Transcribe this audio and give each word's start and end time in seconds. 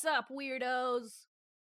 What's 0.00 0.16
up, 0.16 0.28
weirdos? 0.30 1.24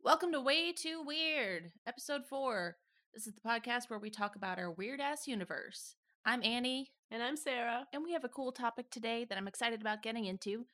Welcome 0.05 0.30
to 0.32 0.43
Way 0.43 0.73
Too 0.73 1.02
Weird, 1.02 1.73
episode 1.87 2.27
four. 2.29 2.77
This 3.14 3.27
is 3.27 3.32
the 3.32 3.41
podcast 3.41 3.89
where 3.89 3.98
we 3.98 4.11
talk 4.11 4.37
about 4.37 4.59
our 4.59 4.70
weird 4.70 5.01
ass 5.01 5.27
universe. 5.27 5.95
I'm 6.27 6.45
Annie, 6.45 6.91
And 7.10 7.23
I'm 7.23 7.38
Sarah. 7.38 7.87
and 7.95 8.05
we 8.05 8.12
have 8.12 8.23
a 8.24 8.29
cool 8.29 8.52
topic 8.52 8.91
today 8.91 9.24
that 9.24 9.38
I'm 9.38 9.48
excited 9.48 9.80
about 9.80 10.02
getting 10.02 10.27
into. 10.27 10.66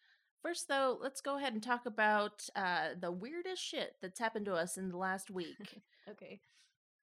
First, 0.42 0.66
though, 0.66 0.98
let's 1.00 1.20
go 1.20 1.36
ahead 1.38 1.52
and 1.52 1.62
talk 1.62 1.86
about 1.86 2.42
uh, 2.56 2.88
the 3.00 3.12
weirdest 3.12 3.62
shit 3.62 3.92
that's 4.02 4.18
happened 4.18 4.46
to 4.46 4.54
us 4.54 4.76
in 4.76 4.88
the 4.88 4.98
last 4.98 5.30
week. 5.30 5.56
Okay. 6.10 6.40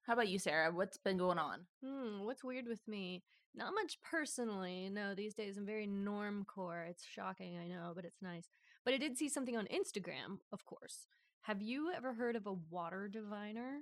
How 0.05 0.11
about 0.13 0.27
you, 0.27 0.39
Sarah? 0.39 0.71
What's 0.73 0.97
been 0.97 1.17
going 1.17 1.37
on? 1.37 1.59
Hmm, 1.81 2.25
what's 2.25 2.43
weird 2.43 2.67
with 2.67 2.85
me? 2.85 3.23
Not 3.55 3.73
much 3.73 3.97
personally. 4.01 4.89
No, 4.91 5.15
these 5.15 5.35
days 5.35 5.57
I'm 5.57 5.65
very 5.65 5.87
normcore. 5.87 6.89
It's 6.89 7.05
shocking, 7.05 7.57
I 7.57 7.67
know, 7.67 7.93
but 7.95 8.03
it's 8.03 8.21
nice. 8.21 8.49
But 8.85 8.93
I 8.93 8.97
did 8.97 9.17
see 9.17 9.29
something 9.29 9.55
on 9.57 9.67
Instagram, 9.67 10.39
of 10.51 10.65
course. 10.65 11.07
Have 11.41 11.61
you 11.61 11.91
ever 11.95 12.13
heard 12.13 12.35
of 12.35 12.47
a 12.47 12.53
water 12.53 13.07
diviner? 13.07 13.79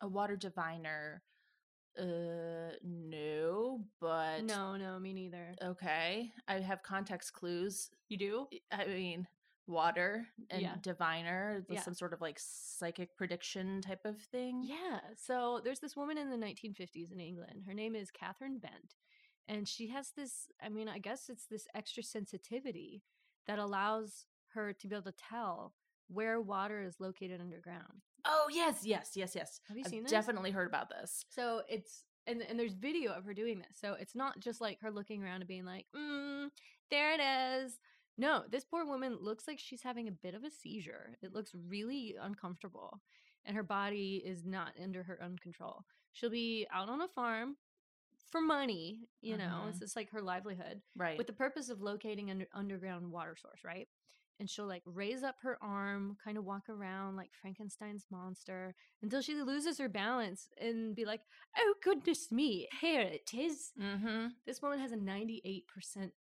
A 0.00 0.08
water 0.08 0.36
diviner? 0.36 1.22
Uh, 1.98 2.74
no, 2.82 3.84
but 4.00 4.42
No, 4.44 4.76
no, 4.76 4.98
me 4.98 5.12
neither. 5.12 5.54
okay. 5.62 6.32
I 6.48 6.54
have 6.60 6.82
context 6.82 7.32
clues. 7.32 7.88
You 8.08 8.16
do? 8.16 8.46
I 8.72 8.86
mean, 8.86 9.28
water 9.68 10.26
and 10.50 10.60
Yeah. 10.62 10.76
diviner, 10.82 11.64
yeah. 11.68 11.80
some 11.82 11.94
sort 11.94 12.12
of 12.12 12.20
like 12.20 12.38
psychic 12.40 13.16
prediction 13.16 13.80
type 13.80 14.04
of 14.04 14.20
thing. 14.20 14.62
Yeah. 14.64 15.00
So 15.16 15.60
there's 15.62 15.78
this 15.80 15.96
woman 15.96 16.18
in 16.18 16.30
the 16.30 16.36
1950s 16.36 17.12
in 17.12 17.20
England. 17.20 17.62
Her 17.66 17.74
name 17.74 17.94
is 17.94 18.10
Catherine 18.10 18.58
Bent. 18.58 18.96
And 19.46 19.68
she 19.68 19.88
has 19.88 20.10
this, 20.16 20.48
I 20.60 20.70
mean, 20.70 20.88
I 20.88 20.98
guess 20.98 21.28
it's 21.28 21.46
this 21.46 21.68
extra 21.74 22.02
sensitivity 22.02 23.04
that 23.46 23.58
allows 23.58 24.26
her 24.54 24.72
to 24.72 24.88
be 24.88 24.94
able 24.94 25.04
to 25.04 25.12
tell 25.12 25.74
where 26.08 26.40
water 26.40 26.82
is 26.82 27.00
located 27.00 27.40
underground. 27.40 28.02
Oh 28.24 28.48
yes, 28.50 28.84
yes, 28.84 29.12
yes, 29.14 29.34
yes. 29.34 29.60
Have 29.68 29.76
you 29.76 29.82
I've 29.84 29.90
seen 29.90 30.02
this? 30.02 30.10
definitely 30.12 30.50
heard 30.50 30.68
about 30.68 30.88
this. 30.88 31.24
So 31.28 31.62
it's 31.68 32.04
and 32.26 32.40
and 32.42 32.58
there's 32.58 32.74
video 32.74 33.12
of 33.12 33.24
her 33.24 33.34
doing 33.34 33.58
this. 33.58 33.78
So 33.78 33.94
it's 33.94 34.14
not 34.14 34.40
just 34.40 34.60
like 34.60 34.80
her 34.80 34.90
looking 34.90 35.22
around 35.22 35.42
and 35.42 35.48
being 35.48 35.64
like, 35.64 35.86
mm, 35.94 36.50
"There 36.90 37.12
it 37.12 37.20
is." 37.20 37.78
No, 38.16 38.44
this 38.48 38.64
poor 38.64 38.86
woman 38.86 39.16
looks 39.20 39.46
like 39.48 39.58
she's 39.58 39.82
having 39.82 40.08
a 40.08 40.12
bit 40.12 40.34
of 40.34 40.44
a 40.44 40.50
seizure. 40.50 41.16
It 41.20 41.32
looks 41.34 41.52
really 41.54 42.16
uncomfortable, 42.20 43.00
and 43.44 43.56
her 43.56 43.62
body 43.64 44.22
is 44.24 44.44
not 44.44 44.72
under 44.80 45.02
her 45.02 45.20
own 45.22 45.36
control. 45.38 45.84
She'll 46.12 46.30
be 46.30 46.66
out 46.72 46.88
on 46.88 47.02
a 47.02 47.08
farm 47.08 47.56
for 48.30 48.40
money, 48.40 49.08
you 49.20 49.36
know. 49.36 49.62
Mhm. 49.64 49.70
It's 49.70 49.80
just 49.80 49.96
like 49.96 50.10
her 50.10 50.22
livelihood 50.22 50.80
Right. 50.94 51.18
with 51.18 51.26
the 51.26 51.32
purpose 51.32 51.68
of 51.68 51.80
locating 51.82 52.30
an 52.30 52.46
underground 52.52 53.10
water 53.10 53.36
source, 53.36 53.64
right? 53.64 53.88
And 54.40 54.50
she'll 54.50 54.66
like 54.66 54.82
raise 54.84 55.22
up 55.22 55.36
her 55.42 55.58
arm, 55.62 56.16
kind 56.24 56.36
of 56.36 56.44
walk 56.44 56.68
around 56.68 57.16
like 57.16 57.30
Frankenstein's 57.40 58.06
monster 58.10 58.74
until 59.02 59.20
she 59.22 59.34
loses 59.34 59.78
her 59.78 59.88
balance 59.88 60.48
and 60.60 60.94
be 60.96 61.04
like, 61.04 61.20
"Oh 61.56 61.74
goodness 61.82 62.32
me, 62.32 62.68
here 62.80 63.00
it 63.02 63.30
is." 63.32 63.72
mm-hmm. 63.80 64.26
This 64.44 64.60
woman 64.60 64.80
has 64.80 64.92
a 64.92 64.96
98% 64.96 65.62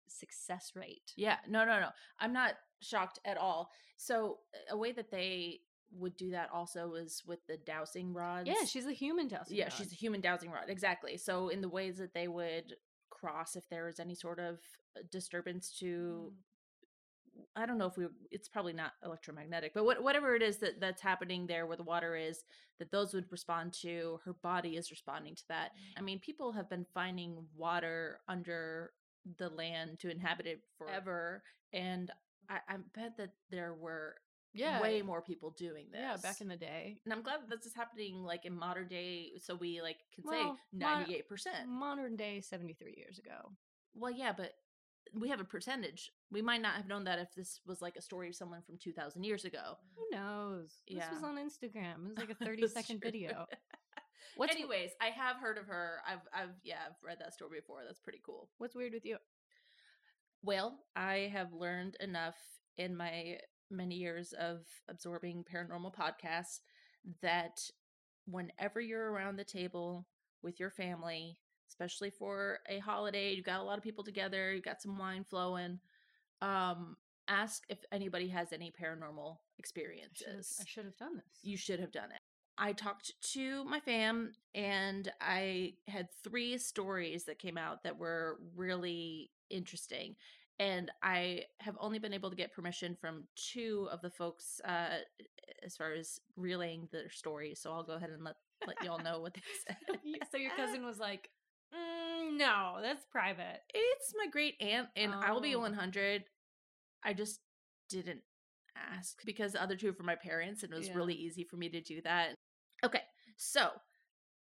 success 0.07 0.73
rate. 0.75 1.13
Yeah. 1.17 1.37
No, 1.49 1.65
no, 1.65 1.79
no. 1.79 1.89
I'm 2.19 2.33
not 2.33 2.53
shocked 2.81 3.19
at 3.25 3.37
all. 3.37 3.71
So 3.97 4.39
a 4.69 4.77
way 4.77 4.91
that 4.91 5.09
they 5.09 5.61
would 5.91 6.15
do 6.17 6.31
that 6.31 6.49
also 6.53 6.93
is 6.93 7.23
with 7.25 7.39
the 7.47 7.57
dowsing 7.57 8.13
rods. 8.13 8.47
Yeah, 8.47 8.65
she's 8.65 8.85
a 8.87 8.93
human 8.93 9.27
dowsing 9.27 9.57
yeah, 9.57 9.65
rod. 9.65 9.73
she's 9.73 9.91
a 9.91 9.95
human 9.95 10.21
dowsing 10.21 10.51
rod. 10.51 10.65
Exactly. 10.67 11.17
So 11.17 11.49
in 11.49 11.61
the 11.61 11.69
ways 11.69 11.97
that 11.97 12.13
they 12.13 12.27
would 12.27 12.75
cross 13.09 13.55
if 13.55 13.67
there 13.69 13.85
was 13.85 13.99
any 13.99 14.15
sort 14.15 14.39
of 14.39 14.59
uh, 14.97 15.01
disturbance 15.11 15.75
to 15.79 16.31
Mm. 16.31 16.33
I 17.55 17.65
don't 17.65 17.77
know 17.77 17.85
if 17.85 17.97
we 17.97 18.07
it's 18.31 18.47
probably 18.49 18.73
not 18.73 18.93
electromagnetic, 19.03 19.73
but 19.73 19.85
what, 19.85 20.01
whatever 20.03 20.35
it 20.35 20.41
is 20.41 20.57
that 20.57 20.79
that's 20.79 21.01
happening 21.01 21.45
there 21.45 21.65
where 21.67 21.77
the 21.77 21.83
water 21.83 22.15
is 22.15 22.43
that 22.79 22.91
those 22.91 23.13
would 23.13 23.31
respond 23.31 23.73
to 23.81 24.19
her 24.25 24.33
body 24.33 24.75
is 24.77 24.89
responding 24.91 25.35
to 25.35 25.43
that. 25.49 25.71
I 25.97 26.01
mean, 26.01 26.19
people 26.19 26.51
have 26.53 26.69
been 26.69 26.85
finding 26.93 27.45
water 27.55 28.19
under 28.27 28.91
the 29.37 29.49
land 29.49 29.99
to 29.99 30.09
inhabit 30.09 30.47
it 30.47 30.61
forever 30.77 31.43
and 31.71 32.11
I, 32.49 32.57
I 32.67 32.75
bet 32.93 33.17
that 33.17 33.31
there 33.49 33.73
were 33.73 34.15
yeah, 34.53 34.81
way 34.81 35.01
more 35.01 35.21
people 35.21 35.51
doing 35.57 35.85
this. 35.91 36.01
yeah, 36.01 36.17
back 36.17 36.41
in 36.41 36.47
the 36.47 36.55
day. 36.57 36.97
and 37.05 37.13
I'm 37.13 37.23
glad 37.23 37.39
that 37.41 37.49
this 37.49 37.65
is 37.65 37.73
happening 37.73 38.23
like 38.23 38.45
in 38.45 38.55
modern 38.55 38.87
day 38.87 39.31
so 39.41 39.55
we 39.55 39.81
like 39.81 39.97
can 40.13 40.23
Well, 40.27 40.57
say 40.77 41.23
98%. 41.23 41.67
Modern 41.67 42.15
day 42.15 42.41
73 42.41 42.93
years 42.97 43.17
ago. 43.17 43.51
Well, 43.95 44.11
yeah, 44.11 44.33
but 44.35 44.53
we 45.13 45.29
have 45.29 45.39
a 45.39 45.45
percentage. 45.45 46.11
We 46.31 46.41
might 46.41 46.61
not 46.61 46.75
have 46.75 46.87
known 46.87 47.03
that 47.05 47.19
if 47.19 47.33
this 47.35 47.59
was 47.65 47.81
like 47.81 47.95
a 47.95 48.01
story 48.01 48.29
of 48.29 48.35
someone 48.35 48.61
from 48.61 48.77
2000 48.77 49.23
years 49.23 49.45
ago. 49.45 49.77
Who 49.95 50.17
knows? 50.17 50.81
This 50.87 51.03
was 51.11 51.23
on 51.23 51.37
Instagram. 51.37 52.05
It 52.05 52.09
was 52.09 52.17
like 52.17 52.29
a 52.29 52.35
30 52.45 52.67
second 52.67 53.01
true. 53.01 53.11
video. 53.11 53.45
What's 54.35 54.55
Anyways, 54.55 54.91
I 55.01 55.07
have 55.07 55.37
heard 55.37 55.57
of 55.57 55.67
her. 55.67 55.97
I've 56.07 56.21
I've 56.33 56.55
yeah, 56.63 56.77
I've 56.87 56.95
read 57.03 57.17
that 57.19 57.33
story 57.33 57.59
before. 57.59 57.81
That's 57.85 57.99
pretty 57.99 58.21
cool. 58.25 58.49
what's 58.57 58.75
weird 58.75 58.93
with 58.93 59.05
you? 59.05 59.17
Well, 60.41 60.79
I 60.95 61.29
have 61.31 61.53
learned 61.53 61.97
enough 61.99 62.35
in 62.77 62.97
my 62.97 63.37
many 63.69 63.95
years 63.95 64.33
of 64.33 64.65
absorbing 64.89 65.43
paranormal 65.43 65.93
podcasts 65.93 66.61
that 67.21 67.59
whenever 68.25 68.81
you're 68.81 69.11
around 69.11 69.35
the 69.35 69.43
table 69.43 70.07
with 70.41 70.59
your 70.59 70.71
family, 70.71 71.37
especially 71.73 72.11
for 72.11 72.59
a 72.69 72.77
holiday, 72.79 73.33
you've 73.33 73.45
got 73.45 73.59
a 73.59 73.63
lot 73.63 73.79
of 73.79 73.83
people 73.83 74.03
together, 74.03 74.53
you've 74.53 74.63
got 74.63 74.79
some 74.79 74.97
wine 74.97 75.25
flowing, 75.27 75.79
um, 76.41 76.95
ask 77.27 77.63
if 77.67 77.79
anybody 77.91 78.27
has 78.27 78.53
any 78.53 78.71
paranormal 78.71 78.77
I 78.77 78.99
should 79.01 79.17
have, 79.17 79.57
experiences. 79.57 80.59
I 80.61 80.65
should 80.67 80.85
have 80.85 80.97
done 80.97 81.15
this. 81.15 81.39
You 81.41 81.57
should 81.57 81.79
have 81.79 81.91
done 81.91 82.11
it. 82.11 82.21
I 82.59 82.73
talked 82.73 83.13
to 83.33 83.63
my 83.65 83.79
fam 83.79 84.33
and 84.53 85.11
I 85.19 85.73
had 85.87 86.09
three 86.23 86.59
stories 86.59 87.23
that 87.23 87.39
came 87.39 87.57
out 87.57 87.81
that 87.83 87.97
were 87.97 88.37
really 88.55 89.31
interesting. 89.49 90.15
And 90.59 90.91
I 91.01 91.45
have 91.59 91.75
only 91.79 91.97
been 91.97 92.13
able 92.13 92.29
to 92.29 92.35
get 92.35 92.53
permission 92.53 92.95
from 93.01 93.23
two 93.35 93.87
of 93.91 94.01
the 94.01 94.11
folks 94.11 94.61
uh, 94.63 94.97
as 95.65 95.75
far 95.75 95.93
as 95.93 96.19
relaying 96.37 96.89
their 96.91 97.09
stories. 97.09 97.59
So 97.59 97.71
I'll 97.71 97.83
go 97.83 97.93
ahead 97.93 98.11
and 98.11 98.23
let, 98.23 98.35
let 98.67 98.83
y'all 98.83 98.99
know 98.99 99.19
what 99.19 99.33
they 99.33 99.41
said. 99.67 99.77
So 100.31 100.37
your 100.37 100.51
cousin 100.55 100.85
was 100.85 100.99
like, 100.99 101.29
"Mm, 101.73 102.37
"No, 102.37 102.79
that's 102.81 103.05
private." 103.05 103.61
It's 103.73 104.13
my 104.15 104.27
great 104.27 104.55
aunt, 104.61 104.89
and 104.95 105.13
I 105.13 105.31
will 105.31 105.41
be 105.41 105.55
Oh. 105.55 105.59
100. 105.59 106.29
I 107.03 107.13
just 107.13 107.41
didn't 107.89 108.23
ask 108.75 109.23
because 109.25 109.53
the 109.53 109.61
other 109.61 109.75
two 109.75 109.87
were 109.87 109.93
for 109.93 110.03
my 110.03 110.15
parents, 110.15 110.63
and 110.63 110.71
it 110.73 110.75
was 110.75 110.87
Yeah. 110.89 110.95
really 110.95 111.15
easy 111.15 111.43
for 111.43 111.57
me 111.57 111.69
to 111.69 111.81
do 111.81 112.01
that. 112.01 112.35
Okay, 112.83 113.03
so 113.37 113.81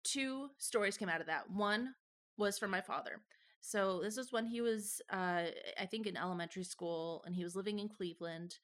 two 0.03 0.49
stories 0.57 0.97
came 0.97 1.09
out 1.09 1.21
of 1.21 1.27
that. 1.27 1.49
One 1.49 1.95
was 2.37 2.57
from 2.57 2.71
my 2.71 2.81
father. 2.81 3.23
So 3.61 4.01
this 4.01 4.17
is 4.17 4.31
when 4.31 4.45
he 4.45 4.61
was, 4.61 5.01
uh, 5.09 5.51
I 5.77 5.85
think, 5.85 6.07
in 6.07 6.15
elementary 6.15 6.63
school, 6.63 7.23
and 7.25 7.35
he 7.35 7.43
was 7.43 7.55
living 7.55 7.79
in 7.79 7.89
Cleveland. 7.89 8.59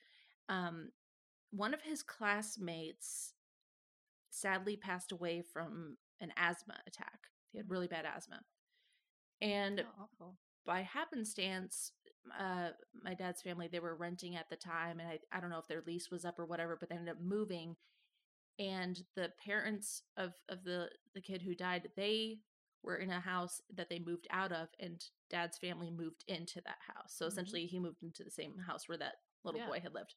Um, 0.47 0.93
one 1.51 1.73
of 1.73 1.81
his 1.81 2.01
classmates 2.03 3.33
sadly 4.29 4.77
passed 4.77 5.11
away 5.11 5.41
from 5.41 5.97
an 6.19 6.33
asthma 6.37 6.81
attack. 6.87 7.29
He 7.55 7.59
had 7.59 7.69
really 7.71 7.87
bad 7.87 8.05
asthma. 8.05 8.41
And 9.41 9.83
Oh, 9.83 10.35
by 10.65 10.81
happenstance, 10.81 11.91
uh, 12.39 12.69
my 13.03 13.13
dad's 13.13 13.41
family 13.41 13.67
they 13.67 13.79
were 13.79 13.95
renting 13.95 14.35
at 14.35 14.49
the 14.49 14.55
time, 14.57 14.99
and 14.99 15.09
I 15.09 15.19
I 15.31 15.39
don't 15.39 15.49
know 15.49 15.59
if 15.59 15.67
their 15.67 15.83
lease 15.85 16.11
was 16.11 16.25
up 16.25 16.39
or 16.39 16.45
whatever, 16.45 16.77
but 16.79 16.89
they 16.89 16.95
ended 16.95 17.15
up 17.15 17.21
moving. 17.21 17.75
And 18.59 19.01
the 19.15 19.31
parents 19.43 20.03
of 20.17 20.33
of 20.49 20.63
the 20.63 20.89
the 21.13 21.21
kid 21.21 21.41
who 21.41 21.55
died, 21.55 21.89
they 21.95 22.39
were 22.83 22.97
in 22.97 23.11
a 23.11 23.19
house 23.19 23.61
that 23.75 23.89
they 23.89 23.99
moved 23.99 24.27
out 24.31 24.51
of, 24.51 24.69
and 24.79 25.03
dad's 25.29 25.57
family 25.59 25.91
moved 25.91 26.23
into 26.27 26.61
that 26.65 26.79
house. 26.95 27.13
So 27.15 27.25
Mhm. 27.25 27.27
essentially, 27.27 27.67
he 27.67 27.79
moved 27.79 28.03
into 28.03 28.23
the 28.23 28.31
same 28.31 28.57
house 28.59 28.87
where 28.87 28.97
that 28.99 29.15
little 29.43 29.59
Yeah. 29.59 29.65
boy 29.65 29.79
had 29.81 29.93
lived, 29.93 30.15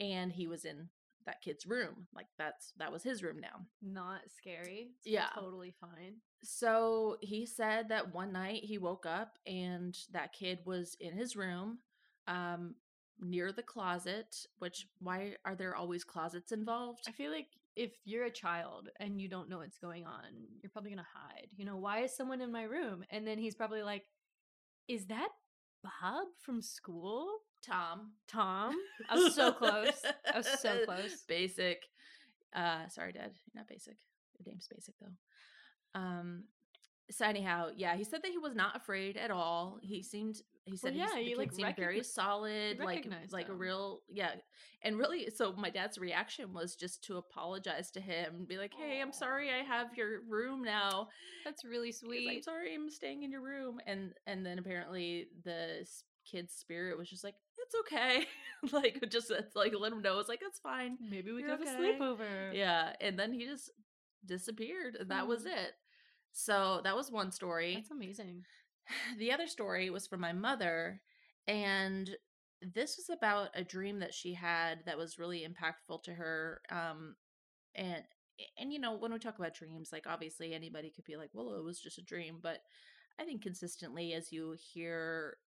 and 0.00 0.32
he 0.32 0.46
was 0.46 0.64
in 0.64 0.88
that 1.26 1.40
kid's 1.42 1.66
room. 1.66 2.06
Like 2.14 2.26
that's 2.38 2.72
that 2.78 2.92
was 2.92 3.02
his 3.02 3.22
room 3.22 3.40
now. 3.40 3.66
Not 3.82 4.20
scary. 4.36 4.90
It's 4.98 5.06
Yeah. 5.06 5.28
totally 5.34 5.72
fine. 5.80 6.16
So 6.42 7.16
he 7.20 7.46
said 7.46 7.88
that 7.88 8.12
one 8.14 8.32
night 8.32 8.64
he 8.64 8.78
woke 8.78 9.06
up 9.06 9.38
and 9.46 9.96
that 10.12 10.32
kid 10.32 10.58
was 10.64 10.96
in 11.00 11.12
his 11.16 11.36
room, 11.36 11.78
um, 12.26 12.74
near 13.20 13.52
the 13.52 13.62
closet. 13.62 14.46
Which 14.58 14.86
why 15.00 15.36
are 15.44 15.54
there 15.54 15.74
always 15.76 16.04
closets 16.04 16.52
involved? 16.52 17.04
I 17.08 17.12
feel 17.12 17.30
like 17.30 17.48
if 17.76 17.92
you're 18.04 18.24
a 18.26 18.30
child 18.30 18.88
and 19.00 19.20
you 19.20 19.28
don't 19.28 19.48
know 19.48 19.58
what's 19.58 19.78
going 19.78 20.04
on, 20.06 20.22
you're 20.62 20.70
probably 20.70 20.90
gonna 20.90 21.06
hide. 21.12 21.48
You 21.56 21.64
know, 21.64 21.76
why 21.76 22.00
is 22.00 22.14
someone 22.14 22.40
in 22.40 22.52
my 22.52 22.64
room? 22.64 23.04
And 23.10 23.26
then 23.26 23.38
he's 23.38 23.54
probably 23.56 23.82
like, 23.82 24.04
"Is 24.88 25.06
that 25.06 25.30
Bob 25.82 26.28
from 26.38 26.62
school?" 26.62 27.43
Tom. 27.64 28.12
Tom. 28.28 28.74
I 29.08 29.14
was 29.14 29.34
so 29.34 29.52
close. 29.52 30.02
I 30.32 30.38
was 30.38 30.48
so 30.60 30.84
close. 30.84 31.22
Basic. 31.26 31.82
Uh, 32.54 32.88
sorry, 32.88 33.12
Dad. 33.12 33.32
You're 33.32 33.60
not 33.60 33.68
basic. 33.68 33.96
Your 34.38 34.52
name's 34.52 34.68
basic 34.68 34.94
though. 35.00 36.00
Um, 36.00 36.44
so 37.10 37.26
anyhow, 37.26 37.68
yeah, 37.76 37.96
he 37.96 38.04
said 38.04 38.22
that 38.22 38.30
he 38.30 38.38
was 38.38 38.54
not 38.54 38.76
afraid 38.76 39.16
at 39.16 39.30
all. 39.30 39.78
He 39.82 40.02
seemed 40.02 40.40
he 40.64 40.76
said 40.78 40.94
yeah, 40.94 41.08
he's, 41.16 41.24
the 41.24 41.30
kid 41.30 41.38
like, 41.38 41.52
seemed 41.52 41.76
very 41.76 42.02
solid, 42.02 42.78
like 42.78 43.06
like 43.30 43.48
a 43.50 43.54
real 43.54 44.00
yeah. 44.08 44.30
And 44.82 44.98
really, 44.98 45.28
so 45.30 45.52
my 45.52 45.68
dad's 45.68 45.98
reaction 45.98 46.54
was 46.54 46.74
just 46.74 47.04
to 47.04 47.18
apologize 47.18 47.90
to 47.92 48.00
him 48.00 48.34
and 48.36 48.48
be 48.48 48.56
like, 48.56 48.72
"Hey, 48.72 49.02
I'm 49.02 49.12
sorry, 49.12 49.50
I 49.50 49.62
have 49.62 49.88
your 49.94 50.22
room 50.26 50.62
now. 50.62 51.08
That's 51.44 51.64
really 51.64 51.88
He's 51.88 52.02
like, 52.02 52.16
I'm 52.16 52.24
sweet. 52.24 52.44
sorry, 52.44 52.74
I'm 52.74 52.88
staying 52.88 53.22
in 53.22 53.30
your 53.30 53.42
room." 53.42 53.78
And 53.86 54.14
and 54.26 54.44
then 54.44 54.58
apparently 54.58 55.28
the 55.44 55.86
kid's 56.24 56.54
spirit 56.54 56.96
was 56.96 57.10
just 57.10 57.24
like, 57.24 57.34
"It's 57.74 57.92
okay," 57.92 58.26
like 58.72 59.04
just 59.10 59.30
like 59.54 59.74
let 59.78 59.92
him 59.92 60.02
know 60.02 60.18
it's 60.18 60.28
like 60.28 60.40
it's 60.42 60.58
fine. 60.60 60.98
Maybe 61.00 61.32
we 61.32 61.42
You're 61.42 61.50
could 61.50 61.60
have 61.66 61.68
okay. 61.68 61.74
a 61.76 61.82
sleepover. 62.02 62.54
Yeah, 62.54 62.92
and 63.00 63.18
then 63.18 63.32
he 63.32 63.44
just 63.46 63.70
disappeared, 64.24 64.96
and 64.96 65.10
that 65.10 65.26
was 65.26 65.42
Hmm. 65.42 65.48
it. 65.48 65.72
So 66.32 66.80
that 66.84 66.96
was 66.96 67.10
one 67.10 67.32
story. 67.32 67.74
That's 67.74 67.90
amazing. 67.90 68.44
The 69.18 69.32
other 69.32 69.46
story 69.46 69.90
was 69.90 70.06
from 70.06 70.20
my 70.20 70.32
mother, 70.32 71.00
and 71.46 72.10
this 72.62 72.96
was 72.96 73.10
about 73.10 73.50
a 73.54 73.64
dream 73.64 74.00
that 74.00 74.14
she 74.14 74.34
had 74.34 74.84
that 74.86 74.98
was 74.98 75.18
really 75.18 75.46
impactful 75.46 76.02
to 76.04 76.14
her. 76.14 76.60
Um, 76.70 77.16
and 77.74 78.02
and 78.58 78.72
you 78.72 78.78
know 78.78 78.94
when 78.96 79.12
we 79.12 79.18
talk 79.18 79.38
about 79.38 79.54
dreams, 79.54 79.90
like 79.92 80.06
obviously 80.06 80.54
anybody 80.54 80.90
could 80.90 81.04
be 81.04 81.16
like, 81.16 81.30
"Well, 81.32 81.54
it 81.54 81.64
was 81.64 81.80
just 81.80 81.98
a 81.98 82.02
dream," 82.02 82.38
but 82.42 82.60
I 83.18 83.24
think 83.24 83.42
consistently 83.42 84.12
as 84.14 84.32
you 84.32 84.56
hear 84.72 85.38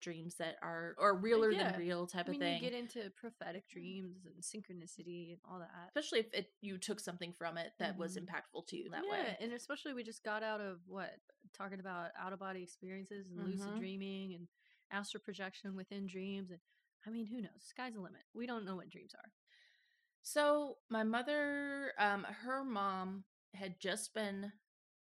dreams 0.00 0.34
that 0.36 0.56
are 0.62 0.94
or 0.98 1.16
realer 1.16 1.52
yeah. 1.52 1.72
than 1.72 1.80
real 1.80 2.06
type 2.06 2.26
I 2.28 2.32
mean, 2.32 2.40
of 2.42 2.46
thing, 2.46 2.62
you 2.62 2.70
get 2.70 2.78
into 2.78 3.10
prophetic 3.16 3.68
dreams 3.68 4.24
and 4.26 4.34
synchronicity 4.42 5.32
and 5.32 5.40
all 5.50 5.58
that. 5.58 5.68
especially 5.88 6.20
if 6.20 6.32
it 6.32 6.50
you 6.60 6.78
took 6.78 7.00
something 7.00 7.32
from 7.32 7.56
it 7.58 7.72
that 7.78 7.96
was 7.96 8.16
Mhm. 8.16 8.26
impactful 8.26 8.66
to 8.68 8.76
you 8.76 8.90
that 8.90 9.04
yeah, 9.04 9.22
way. 9.24 9.36
and 9.40 9.52
especially 9.52 9.92
we 9.94 10.02
just 10.02 10.22
got 10.24 10.42
out 10.42 10.60
of 10.60 10.80
what 10.86 11.20
talking 11.52 11.80
about 11.80 12.10
out 12.18 12.32
of 12.32 12.38
body 12.38 12.62
experiences 12.62 13.26
and 13.28 13.38
lucid 13.38 13.74
Mhm. 13.74 13.78
dreaming 13.78 14.34
and 14.34 14.48
astral 14.90 15.22
projection 15.22 15.74
within 15.76 16.06
dreams. 16.06 16.50
And 16.50 16.60
I 17.06 17.10
mean, 17.10 17.26
who 17.26 17.40
knows? 17.40 17.62
Sky's 17.62 17.94
the 17.94 18.00
limit. 18.00 18.22
We 18.34 18.46
don't 18.46 18.64
know 18.64 18.76
what 18.76 18.88
dreams 18.88 19.14
are. 19.14 19.32
So 20.22 20.78
my 20.88 21.04
mother, 21.04 21.92
um, 21.98 22.24
her 22.24 22.64
mom 22.64 23.24
had 23.54 23.78
just 23.78 24.12
been 24.12 24.52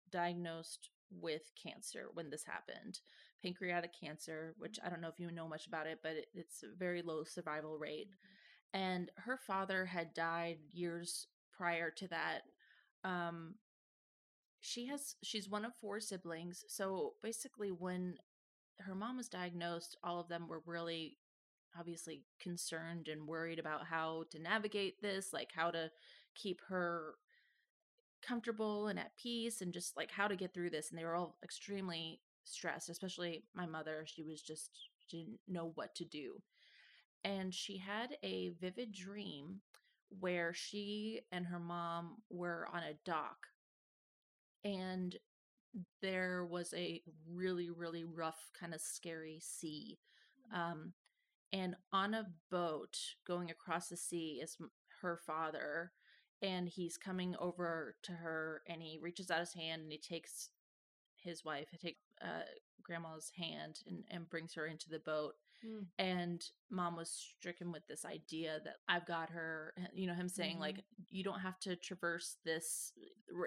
diagnosed 0.10 0.90
with 1.10 1.44
cancer 1.56 2.10
when 2.14 2.30
this 2.30 2.44
happened, 2.44 3.00
pancreatic 3.44 3.92
cancer, 4.00 4.56
which 4.58 4.80
I 4.84 4.90
don't 4.90 5.02
know 5.02 5.10
if 5.10 5.20
you 5.20 5.30
know 5.32 5.48
much 5.48 5.68
about 5.68 5.88
it, 5.88 6.00
but 6.02 6.14
it, 6.14 6.28
it's 6.34 6.64
a 6.64 6.78
very 6.78 7.02
low 7.02 7.24
survival 7.24 7.78
rate. 7.78 8.08
And 8.74 9.12
her 9.18 9.38
father 9.38 9.86
had 9.86 10.14
died 10.14 10.58
years 10.72 11.28
prior 11.56 11.92
to 11.92 12.08
that. 12.08 12.42
Um, 13.04 13.56
she 14.62 14.88
has 14.88 15.16
she's 15.22 15.50
one 15.50 15.66
of 15.66 15.76
four 15.76 16.00
siblings, 16.00 16.64
so 16.68 17.14
basically 17.22 17.70
when 17.70 18.16
her 18.80 18.96
mom 18.96 19.18
was 19.18 19.28
diagnosed, 19.28 19.98
all 20.04 20.20
of 20.20 20.30
them 20.30 20.48
were 20.48 20.64
really 20.66 21.18
obviously 21.78 22.22
concerned 22.40 23.08
and 23.08 23.28
worried 23.28 23.60
about 23.60 23.86
how 23.86 24.24
to 24.32 24.40
navigate 24.40 25.02
this, 25.02 25.34
like 25.34 25.50
how 25.54 25.70
to 25.72 25.90
keep 26.36 26.62
her 26.70 27.16
comfortable 28.26 28.88
and 28.88 28.98
at 28.98 29.16
peace 29.18 29.62
and 29.62 29.74
just 29.74 29.98
like 29.98 30.12
how 30.12 30.28
to 30.28 30.36
get 30.36 30.54
through 30.54 30.70
this 30.70 30.90
and 30.90 30.98
they 30.98 31.04
were 31.04 31.16
all 31.16 31.38
extremely 31.44 32.22
stressed, 32.44 32.90
especially 32.90 33.44
my 33.56 33.66
mother. 33.66 34.06
She 34.08 34.24
was 34.24 34.42
just 34.42 34.72
she 35.08 35.18
didn't 35.18 35.40
know 35.48 35.72
what 35.76 35.96
to 35.96 36.06
do. 36.06 36.42
And 37.24 37.54
she 37.54 37.78
had 37.78 38.18
a 38.24 38.50
vivid 38.62 38.94
dream 38.94 39.62
where 40.20 40.54
she 40.54 41.22
and 41.32 41.46
her 41.48 41.60
mom 41.60 42.18
were 42.30 42.68
on 42.74 42.84
a 42.84 42.94
dock 43.06 43.48
and 44.64 45.16
there 46.02 46.46
was 46.46 46.74
a 46.76 47.02
really 47.32 47.70
really 47.70 48.04
rough 48.04 48.52
kind 48.60 48.74
of 48.74 48.82
scary 48.82 49.40
sea 49.42 49.98
um 50.54 50.94
and 51.54 51.76
on 51.94 52.14
a 52.14 52.28
boat 52.52 52.98
going 53.28 53.50
across 53.52 53.90
the 53.90 53.98
sea 53.98 54.40
is 54.44 54.58
her 55.02 55.20
father 55.26 55.92
and 56.42 56.70
he's 56.70 56.98
coming 56.98 57.36
over 57.40 57.96
to 58.04 58.14
her 58.14 58.62
and 58.68 58.82
he 58.82 59.00
reaches 59.02 59.32
out 59.32 59.40
his 59.40 59.54
hand 59.54 59.82
and 59.84 59.92
he 59.92 59.98
takes 59.98 60.50
his 61.18 61.46
wife 61.46 61.68
he 61.72 61.78
takes 61.78 62.00
uh, 62.22 62.44
grandma's 62.84 63.32
hand 63.38 63.80
and, 63.88 64.04
and 64.12 64.30
brings 64.30 64.54
her 64.56 64.66
into 64.68 64.90
the 64.90 65.00
boat 65.00 65.34
Mm. 65.66 65.86
and 65.98 66.44
mom 66.70 66.98
was 66.98 67.10
stricken 67.10 67.72
with 67.72 67.88
this 67.88 68.04
idea 68.04 68.60
that 68.66 68.74
i've 68.90 69.06
got 69.06 69.30
her 69.30 69.74
you 69.94 70.08
know 70.08 70.14
him 70.14 70.28
saying 70.28 70.60
like 70.60 70.84
you 71.10 71.24
don't 71.24 71.40
have 71.40 71.58
to 71.60 71.78
traverse 71.78 72.36
this 72.44 72.92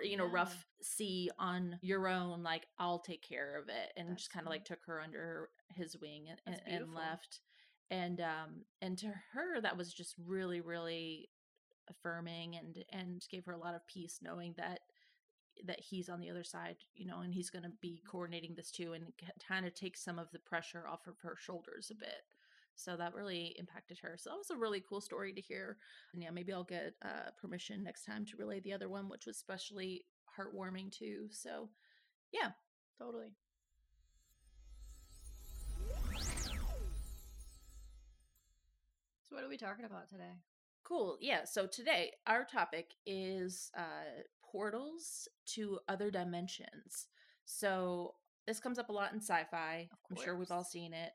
you 0.02 0.16
know 0.16 0.24
Yeah. 0.24 0.32
rough 0.32 0.64
sea 0.80 1.30
on 1.38 1.78
your 1.82 2.08
own 2.08 2.42
like 2.42 2.68
i'll 2.78 3.00
take 3.00 3.20
care 3.20 3.58
of 3.60 3.68
it 3.68 3.92
and 3.98 4.08
That's 4.08 4.22
just 4.22 4.32
kind 4.32 4.46
of 4.46 4.50
like 4.50 4.64
took 4.64 4.78
her 4.86 4.98
under 5.02 5.50
his 5.74 5.94
wing 6.00 6.28
and, 6.30 6.40
and, 6.66 6.74
and 6.84 6.94
left 6.94 7.40
and 7.90 8.18
um 8.22 8.62
and 8.80 8.96
to 8.96 9.12
her 9.34 9.60
that 9.60 9.76
was 9.76 9.92
just 9.92 10.14
really 10.26 10.62
really 10.62 11.28
affirming 11.90 12.56
and 12.56 12.78
and 12.90 13.22
gave 13.30 13.44
her 13.44 13.52
a 13.52 13.58
lot 13.58 13.74
of 13.74 13.86
peace 13.86 14.20
knowing 14.22 14.54
that 14.56 14.80
that 15.64 15.80
he's 15.80 16.08
on 16.08 16.20
the 16.20 16.30
other 16.30 16.44
side 16.44 16.76
you 16.94 17.06
know 17.06 17.20
and 17.20 17.34
he's 17.34 17.50
going 17.50 17.62
to 17.62 17.72
be 17.80 18.02
coordinating 18.08 18.54
this 18.54 18.70
too 18.70 18.92
and 18.92 19.04
kind 19.46 19.66
of 19.66 19.74
take 19.74 19.96
some 19.96 20.18
of 20.18 20.30
the 20.32 20.38
pressure 20.38 20.86
off 20.88 21.06
of 21.06 21.18
her 21.22 21.36
shoulders 21.38 21.90
a 21.90 21.94
bit 21.94 22.24
so 22.74 22.96
that 22.96 23.14
really 23.14 23.56
impacted 23.58 23.98
her 23.98 24.16
so 24.18 24.30
that 24.30 24.36
was 24.36 24.50
a 24.50 24.56
really 24.56 24.82
cool 24.86 25.00
story 25.00 25.32
to 25.32 25.40
hear 25.40 25.78
and 26.12 26.22
yeah 26.22 26.30
maybe 26.30 26.52
i'll 26.52 26.64
get 26.64 26.94
uh, 27.04 27.30
permission 27.40 27.82
next 27.82 28.04
time 28.04 28.24
to 28.24 28.36
relay 28.36 28.60
the 28.60 28.72
other 28.72 28.88
one 28.88 29.08
which 29.08 29.26
was 29.26 29.36
especially 29.36 30.04
heartwarming 30.38 30.90
too 30.90 31.28
so 31.30 31.68
yeah 32.32 32.50
Totally. 32.98 33.26
So, 39.24 39.34
what 39.34 39.44
are 39.44 39.48
we 39.48 39.58
talking 39.58 39.84
about 39.84 40.08
today? 40.08 40.32
Cool. 40.82 41.18
Yeah. 41.20 41.44
So 41.44 41.66
today 41.66 42.12
our 42.26 42.44
topic 42.44 42.94
is 43.04 43.70
uh, 43.76 44.22
portals 44.56 45.28
to 45.44 45.78
other 45.88 46.10
dimensions. 46.10 47.08
So 47.44 48.14
this 48.46 48.58
comes 48.60 48.78
up 48.78 48.88
a 48.88 48.92
lot 48.92 49.12
in 49.12 49.20
sci-fi. 49.20 49.88
I'm 50.10 50.16
sure 50.16 50.36
we've 50.36 50.50
all 50.50 50.64
seen 50.64 50.92
it. 50.94 51.12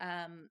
Um, 0.00 0.48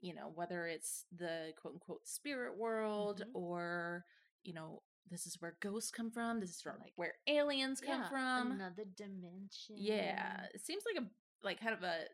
you 0.00 0.14
know, 0.14 0.32
whether 0.34 0.66
it's 0.66 1.04
the 1.16 1.52
quote 1.60 1.74
unquote 1.74 2.06
spirit 2.06 2.56
world 2.56 3.22
Mhm. 3.26 3.34
or, 3.34 4.04
you 4.42 4.52
know, 4.54 4.82
this 5.10 5.26
is 5.26 5.40
where 5.40 5.56
ghosts 5.60 5.90
come 5.90 6.10
from. 6.10 6.40
This 6.40 6.50
is 6.50 6.62
from 6.62 6.78
Like- 6.80 6.92
where 6.96 7.14
aliens 7.26 7.80
come 7.80 8.02
Yeah, 8.02 8.08
from. 8.08 8.52
another 8.52 8.84
dimension. 8.84 9.76
Yeah, 9.78 10.46
it 10.54 10.60
seems 10.62 10.84
like 10.86 11.04
a 11.04 11.10
like 11.42 11.60
kind 11.60 11.74
of 11.74 11.82
a 11.82 12.08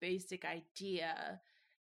basic 0.00 0.44
idea, 0.44 1.40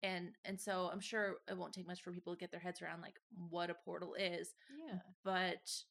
and 0.03 0.35
and 0.45 0.59
so 0.59 0.89
I'm 0.89 1.01
sure 1.01 1.41
it 1.49 1.57
won't 1.57 1.73
take 1.73 1.85
much 1.87 2.01
for 2.01 2.13
people 2.13 2.33
to 2.33 2.39
get 2.39 2.51
their 2.51 2.61
heads 2.61 2.81
around 2.81 3.01
like 3.01 3.19
what 3.49 3.69
a 3.69 3.73
portal 3.75 4.13
is. 4.15 4.55
Yeah. 4.69 4.99
But 5.23 5.83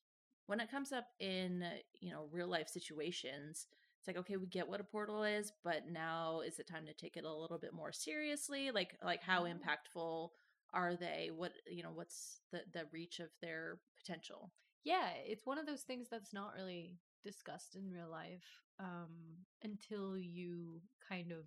when 0.47 0.61
it 0.61 0.71
comes 0.71 0.93
up 0.93 1.07
in 1.21 1.63
uh, 1.63 1.71
you 2.01 2.11
know 2.11 2.29
real 2.31 2.49
life 2.49 2.69
situations, 2.69 3.67
it's 3.99 4.07
like 4.07 4.17
okay, 4.19 4.37
we 4.37 4.47
get 4.47 4.69
what 4.69 4.81
a 4.81 4.85
portal 4.85 5.23
is, 5.25 5.53
but 5.65 5.89
now 5.91 6.41
is 6.41 6.59
it 6.59 6.67
time 6.69 6.87
to 6.87 6.95
take 6.95 7.17
it 7.17 7.25
a 7.25 7.33
little 7.33 7.59
bit 7.59 7.73
more 7.75 7.93
seriously? 7.93 8.71
Like 8.71 8.97
like 9.05 9.23
how 9.23 9.45
impactful 9.45 10.29
are 10.73 10.97
they? 10.97 11.31
What 11.35 11.53
you 11.71 11.83
know, 11.83 11.93
what's 11.93 12.41
the 12.53 12.61
the 12.73 12.85
reach 12.93 13.21
of 13.21 13.29
their 13.43 13.79
potential? 13.99 14.53
Yeah, 14.85 15.09
it's 15.27 15.47
one 15.47 15.59
of 15.59 15.67
those 15.67 15.83
things 15.83 16.07
that's 16.11 16.33
not 16.33 16.53
really 16.57 16.99
discussed 17.25 17.75
in 17.75 17.91
real 17.91 18.09
life 18.09 18.45
um, 18.79 19.09
until 19.65 20.17
you 20.17 20.81
kind 21.09 21.33
of 21.33 21.47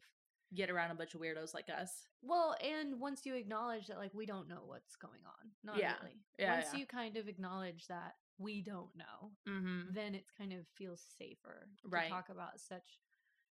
Get 0.56 0.72
around 0.72 0.90
a 0.90 0.96
bunch 0.96 1.14
of 1.14 1.22
weirdos 1.22 1.54
like 1.54 1.70
us. 1.70 2.08
well, 2.24 2.56
and 2.60 3.00
once 3.00 3.24
you 3.24 3.36
acknowledge 3.36 3.86
that 3.86 3.98
like 4.00 4.12
we 4.16 4.26
don't 4.26 4.50
know 4.50 4.64
what's 4.66 4.96
going 4.96 5.22
on, 5.24 5.52
not 5.64 5.78
Yeah. 5.78 5.94
really. 6.02 6.16
Yeah, 6.40 6.56
once 6.56 6.70
yeah. 6.74 6.80
you 6.80 6.86
kind 6.88 7.18
of 7.18 7.28
acknowledge 7.28 7.86
that 7.88 8.16
we 8.40 8.62
don't 8.64 8.96
know, 8.98 9.32
Mm-hmm. 9.48 9.94
then 9.94 10.16
it 10.16 10.26
kind 10.38 10.54
of 10.54 10.68
feels 10.76 11.04
safer 11.18 11.68
Right. 11.90 12.06
to 12.06 12.10
talk 12.10 12.30
about 12.30 12.60
such, 12.60 13.00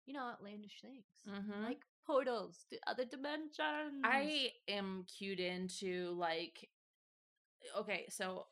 you 0.06 0.14
know, 0.14 0.20
outlandish 0.22 0.80
things 0.82 1.04
Mm-hmm. 1.28 1.64
like 1.64 1.82
portals 2.06 2.66
to 2.70 2.78
other 2.86 3.04
dimensions. 3.04 4.02
I 4.04 4.52
am 4.68 5.06
cued 5.18 5.40
into 5.40 6.14
like 6.18 6.68
okay, 7.78 8.06
so 8.10 8.46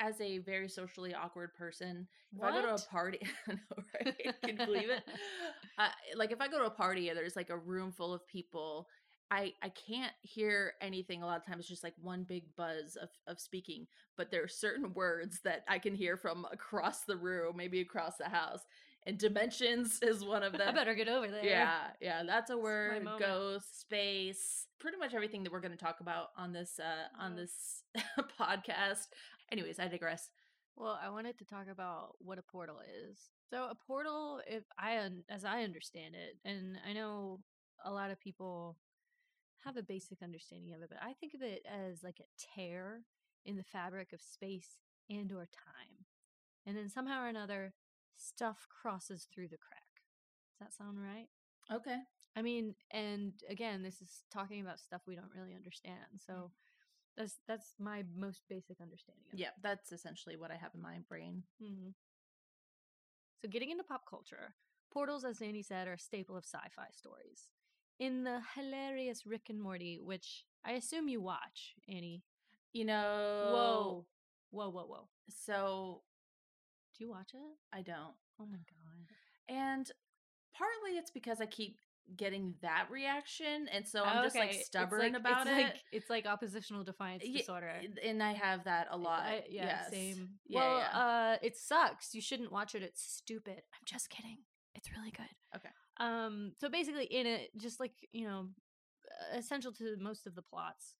as 0.00 0.20
a 0.20 0.38
very 0.38 0.68
socially 0.68 1.14
awkward 1.14 1.54
person, 1.54 2.08
if 2.36 2.42
I 2.44 2.52
go 2.52 2.62
to 2.62 2.74
a 2.74 2.78
party, 2.78 3.20
I 3.48 3.52
know, 3.52 3.84
right? 3.94 4.16
Can 4.44 4.56
you 4.56 4.64
believe 4.64 4.90
it? 4.90 5.02
Uh, 5.78 5.88
like 6.16 6.30
if 6.30 6.42
I 6.42 6.48
go 6.48 6.58
to 6.58 6.66
a 6.66 6.70
party 6.70 7.08
and 7.08 7.16
there's 7.16 7.36
like 7.36 7.48
a 7.50 7.56
room 7.56 7.90
full 7.92 8.12
of 8.12 8.26
people, 8.26 8.86
I 9.30 9.52
I 9.62 9.68
can't 9.70 10.12
hear 10.22 10.74
anything. 10.80 11.22
A 11.22 11.26
lot 11.26 11.38
of 11.38 11.46
times, 11.46 11.66
just 11.66 11.84
like 11.84 11.94
one 12.00 12.24
big 12.24 12.44
buzz 12.56 12.96
of 12.96 13.10
of 13.26 13.38
speaking. 13.40 13.86
But 14.16 14.30
there 14.30 14.42
are 14.42 14.48
certain 14.48 14.92
words 14.94 15.40
that 15.44 15.64
I 15.68 15.78
can 15.78 15.94
hear 15.94 16.16
from 16.16 16.46
across 16.52 17.02
the 17.04 17.16
room, 17.16 17.56
maybe 17.56 17.80
across 17.80 18.16
the 18.16 18.28
house. 18.28 18.62
And 19.06 19.16
dimensions 19.16 19.98
is 20.02 20.24
one 20.24 20.42
of 20.42 20.52
them. 20.58 20.68
I 20.68 20.72
better 20.72 20.94
get 20.94 21.08
over 21.08 21.28
there. 21.28 21.44
Yeah, 21.44 21.78
yeah, 22.00 22.22
that's 22.26 22.50
a 22.50 22.58
word. 22.58 23.06
Ghost, 23.18 23.80
space, 23.80 24.66
pretty 24.78 24.98
much 24.98 25.14
everything 25.14 25.42
that 25.44 25.52
we're 25.52 25.60
going 25.60 25.76
to 25.76 25.84
talk 25.84 26.00
about 26.00 26.28
on 26.36 26.52
this 26.52 26.78
uh 26.80 27.22
on 27.22 27.36
this 27.36 27.84
podcast. 28.40 29.06
Anyways, 29.52 29.78
I 29.78 29.88
digress. 29.88 30.30
Well, 30.76 30.98
I 31.02 31.10
wanted 31.10 31.38
to 31.38 31.44
talk 31.44 31.66
about 31.70 32.14
what 32.20 32.38
a 32.38 32.42
portal 32.42 32.78
is. 32.80 33.18
So 33.50 33.64
a 33.64 33.74
portal, 33.86 34.40
if 34.46 34.64
I 34.78 35.08
as 35.28 35.44
I 35.44 35.62
understand 35.62 36.14
it, 36.14 36.36
and 36.44 36.78
I 36.88 36.92
know 36.92 37.40
a 37.84 37.92
lot 37.92 38.10
of 38.10 38.20
people 38.20 38.76
have 39.64 39.76
a 39.76 39.82
basic 39.82 40.22
understanding 40.22 40.74
of 40.74 40.82
it, 40.82 40.88
but 40.88 40.98
I 41.02 41.12
think 41.14 41.34
of 41.34 41.42
it 41.42 41.64
as 41.66 42.02
like 42.02 42.20
a 42.20 42.56
tear 42.56 43.04
in 43.44 43.56
the 43.56 43.62
fabric 43.64 44.12
of 44.12 44.20
space 44.20 44.80
and 45.08 45.32
or 45.32 45.46
time. 45.46 46.06
And 46.66 46.76
then 46.76 46.88
somehow 46.88 47.22
or 47.22 47.28
another 47.28 47.74
stuff 48.16 48.66
crosses 48.68 49.26
through 49.32 49.48
the 49.48 49.58
crack. 49.58 50.04
Does 50.52 50.68
that 50.68 50.72
sound 50.74 50.98
right? 51.00 51.28
Okay. 51.72 51.98
I 52.36 52.42
mean, 52.42 52.74
and 52.90 53.32
again, 53.48 53.82
this 53.82 54.00
is 54.00 54.24
talking 54.30 54.60
about 54.60 54.78
stuff 54.78 55.02
we 55.06 55.16
don't 55.16 55.34
really 55.34 55.54
understand. 55.54 56.20
So 56.24 56.52
that's 57.16 57.36
that's 57.48 57.74
my 57.78 58.04
most 58.16 58.42
basic 58.48 58.80
understanding 58.80 59.24
of 59.32 59.38
it. 59.38 59.40
Yeah, 59.42 59.50
that's 59.62 59.92
essentially 59.92 60.36
what 60.36 60.50
I 60.50 60.56
have 60.56 60.74
in 60.74 60.80
my 60.80 60.98
brain. 61.08 61.42
Mhm. 61.60 61.94
So, 63.40 63.48
getting 63.48 63.70
into 63.70 63.84
pop 63.84 64.06
culture, 64.06 64.54
portals, 64.90 65.24
as 65.24 65.40
Annie 65.40 65.62
said, 65.62 65.88
are 65.88 65.94
a 65.94 65.98
staple 65.98 66.36
of 66.36 66.44
sci 66.44 66.68
fi 66.74 66.88
stories. 66.92 67.50
In 68.00 68.24
the 68.24 68.40
hilarious 68.56 69.24
Rick 69.26 69.42
and 69.50 69.60
Morty, 69.60 70.00
which 70.02 70.44
I 70.64 70.72
assume 70.72 71.08
you 71.08 71.20
watch, 71.20 71.74
Annie. 71.88 72.24
You 72.72 72.84
know. 72.86 73.50
Whoa. 73.52 74.06
Whoa, 74.50 74.68
whoa, 74.70 74.84
whoa. 74.86 75.08
So 75.28 76.02
Do 76.98 77.04
you 77.04 77.10
watch 77.10 77.30
it? 77.34 77.56
I 77.72 77.82
don't. 77.82 78.14
Oh 78.40 78.46
my 78.50 78.58
God. 78.58 79.06
And 79.48 79.90
partly 80.56 80.96
it's 80.98 81.10
because 81.12 81.40
I 81.40 81.46
keep 81.46 81.78
getting 82.16 82.54
that 82.62 82.86
reaction. 82.90 83.68
And 83.72 83.86
so 83.86 84.02
I'm 84.02 84.24
just 84.24 84.34
like 84.34 84.48
Okay, 84.48 84.56
it's 84.58 84.66
stubborn 84.66 85.00
like- 85.00 85.14
about 85.14 85.46
it's 85.46 85.50
it. 85.50 85.62
Like, 85.62 85.74
it's 85.92 86.10
like 86.10 86.26
oppositional 86.26 86.82
defiance 86.84 87.22
Ye- 87.24 87.38
disorder. 87.38 87.72
and 88.04 88.22
I 88.22 88.32
have 88.32 88.64
that 88.64 88.88
a 88.90 88.96
lot. 88.96 89.22
I- 89.24 89.44
yeah, 89.48 89.64
yes. 89.66 89.90
same. 89.90 90.30
Yeah, 90.48 90.58
well, 90.60 90.78
yeah. 90.78 90.98
uh, 90.98 91.36
it 91.42 91.56
sucks. 91.56 92.14
You 92.14 92.20
shouldn't 92.20 92.50
watch 92.50 92.74
it. 92.74 92.82
It's 92.82 93.02
stupid. 93.02 93.58
I'm 93.58 93.84
just 93.84 94.10
kidding. 94.10 94.38
It's 94.74 94.88
really 94.96 95.10
good. 95.12 95.28
Okay. 95.54 95.68
Um. 96.00 96.52
So 96.60 96.68
basically, 96.68 97.04
in 97.06 97.26
it, 97.26 97.50
just 97.56 97.80
like 97.80 97.92
you 98.12 98.26
know, 98.26 98.48
essential 99.34 99.72
to 99.74 99.96
most 100.00 100.26
of 100.26 100.34
the 100.34 100.42
plots, 100.42 100.94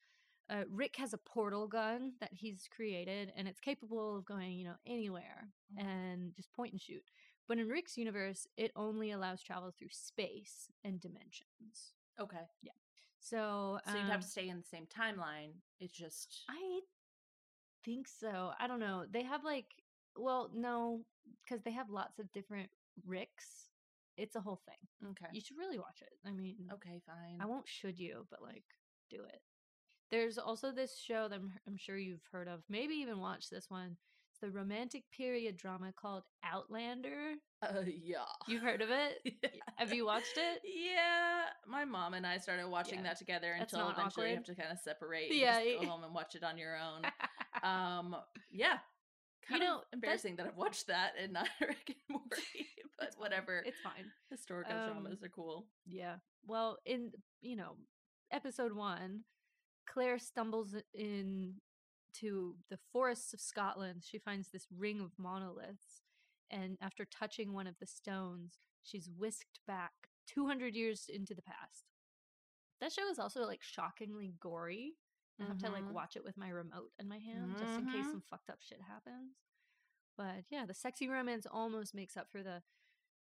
uh, 0.50 0.64
Rick 0.70 0.96
has 0.96 1.12
a 1.14 1.18
portal 1.18 1.66
gun 1.68 2.12
that 2.20 2.30
he's 2.32 2.68
created, 2.74 3.32
and 3.36 3.48
it's 3.48 3.60
capable 3.60 4.16
of 4.16 4.24
going, 4.26 4.52
you 4.58 4.64
know, 4.66 4.76
anywhere 4.86 5.48
Mhm. 5.74 5.80
and 5.80 6.34
just 6.36 6.52
point 6.52 6.72
and 6.72 6.80
shoot. 6.80 7.04
But 7.48 7.58
in 7.58 7.68
Rick's 7.68 7.96
universe, 7.96 8.46
it 8.56 8.72
only 8.76 9.10
allows 9.10 9.42
travel 9.42 9.70
through 9.72 9.90
space 9.90 10.70
and 10.84 11.00
dimensions. 11.00 11.94
okay. 12.18 12.46
Yeah. 12.62 12.72
So, 13.18 13.80
So 13.86 13.96
you'd 13.96 14.06
have 14.06 14.16
um, 14.16 14.20
to 14.20 14.28
stay 14.28 14.48
in 14.48 14.58
the 14.58 14.62
same 14.64 14.86
timeline. 14.86 15.52
It's 15.80 15.92
just 15.92 16.44
I 16.48 16.80
think 17.84 18.08
so. 18.08 18.52
I 18.58 18.66
don't 18.66 18.80
know. 18.80 19.06
They 19.10 19.22
have 19.22 19.44
like, 19.44 19.66
well, 20.16 20.50
no, 20.54 21.04
because 21.42 21.62
they 21.62 21.72
have 21.72 21.90
lots 21.90 22.18
of 22.18 22.30
different 22.32 22.70
Ricks. 23.06 23.69
It's 24.20 24.36
a 24.36 24.40
whole 24.40 24.60
thing. 24.66 25.10
okay. 25.10 25.26
You 25.32 25.40
should 25.40 25.56
really 25.58 25.78
watch 25.78 26.02
it. 26.02 26.12
I 26.26 26.32
mean, 26.32 26.56
Okay, 26.74 27.00
fine. 27.06 27.38
I 27.40 27.46
won't 27.46 27.66
should 27.68 27.98
you, 27.98 28.26
but 28.30 28.42
like, 28.42 28.64
do 29.10 29.22
it. 29.22 29.40
There's 30.10 30.38
also 30.38 30.72
this 30.72 30.98
show 30.98 31.28
that 31.28 31.36
I'm, 31.36 31.52
I'm 31.66 31.76
sure 31.76 31.96
you've 31.96 32.26
heard 32.32 32.48
of, 32.48 32.62
maybe 32.68 32.94
even 32.94 33.18
watched 33.20 33.50
this 33.50 33.70
one. 33.70 33.96
It's 34.32 34.40
the 34.40 34.50
romantic 34.50 35.04
period 35.10 35.56
drama 35.56 35.92
called 35.98 36.24
Outlander. 36.44 37.34
Uh, 37.62 37.82
yeah. 37.86 38.24
You've 38.48 38.62
heard 38.62 38.80
of 38.82 38.88
it? 38.90 39.34
Have 39.76 39.92
you 39.92 40.06
watched 40.06 40.36
it? 40.36 40.62
Yeah, 40.64 41.42
my 41.66 41.84
mom 41.84 42.14
and 42.14 42.26
I 42.26 42.38
started 42.38 42.68
watching 42.68 43.00
Yeah. 43.00 43.04
that 43.04 43.18
together 43.18 43.54
That's 43.58 43.72
until 43.72 43.90
eventually 43.90 44.30
you 44.30 44.36
have 44.36 44.44
to 44.44 44.54
kind 44.54 44.72
of 44.72 44.78
separate. 44.78 45.32
Yeah, 45.34 45.58
and 45.58 45.68
just 45.68 45.82
go 45.82 45.88
home 45.88 46.04
and 46.04 46.14
watch 46.14 46.34
it 46.34 46.42
on 46.44 46.56
your 46.58 46.76
own. 46.76 47.02
um, 47.62 48.16
yeah, 48.50 48.78
You 49.48 49.56
kind 49.56 49.62
know, 49.62 49.78
of 49.78 49.84
embarrassing 49.92 50.36
that 50.36 50.46
I've 50.46 50.56
watched 50.56 50.86
that 50.88 51.12
and 51.20 51.32
not 51.32 51.48
Rick 51.60 51.88
and 51.88 51.96
Morty, 52.08 52.68
but 52.98 53.08
It's 53.08 53.16
fine. 53.16 53.20
whatever. 53.22 53.62
It's 53.66 53.80
fine. 53.82 54.10
Historical 54.30 54.72
Um, 54.76 54.92
dramas 55.02 55.22
are 55.22 55.28
cool. 55.28 55.66
Yeah. 55.86 56.16
Well, 56.46 56.78
in 56.84 57.12
you 57.40 57.56
know, 57.56 57.76
episode 58.30 58.72
one, 58.74 59.24
Claire 59.86 60.18
stumbles 60.18 60.74
in 60.94 61.54
to 62.14 62.56
the 62.70 62.78
forests 62.92 63.32
of 63.32 63.40
Scotland. 63.40 64.02
She 64.04 64.18
finds 64.18 64.48
this 64.50 64.66
ring 64.76 65.00
of 65.00 65.12
monoliths, 65.18 66.02
and 66.50 66.76
after 66.80 67.04
touching 67.04 67.52
one 67.52 67.66
of 67.66 67.74
the 67.80 67.86
stones, 67.86 68.58
she's 68.82 69.08
whisked 69.16 69.60
back 69.66 69.92
200 70.28 70.74
years 70.74 71.06
into 71.12 71.34
the 71.34 71.42
past. 71.42 71.86
That 72.80 72.92
show 72.92 73.08
is 73.10 73.18
also 73.18 73.46
like 73.46 73.62
shockingly 73.62 74.34
gory. 74.40 74.94
I 75.40 75.44
have 75.46 75.58
to 75.58 75.70
like 75.70 75.84
Mhm. 75.84 75.92
watch 75.92 76.16
it 76.16 76.24
with 76.24 76.36
my 76.36 76.48
remote 76.50 76.92
in 76.98 77.08
my 77.08 77.18
hand 77.18 77.56
just 77.58 77.78
in 77.78 77.86
case 77.86 78.06
Mhm. 78.06 78.10
some 78.10 78.20
fucked 78.22 78.50
up 78.50 78.60
shit 78.62 78.80
happens. 78.82 79.36
But 80.16 80.44
yeah, 80.50 80.66
the 80.66 80.74
sexy 80.74 81.08
romance 81.08 81.46
almost 81.46 81.94
makes 81.94 82.16
up 82.16 82.30
for 82.30 82.42
the 82.42 82.62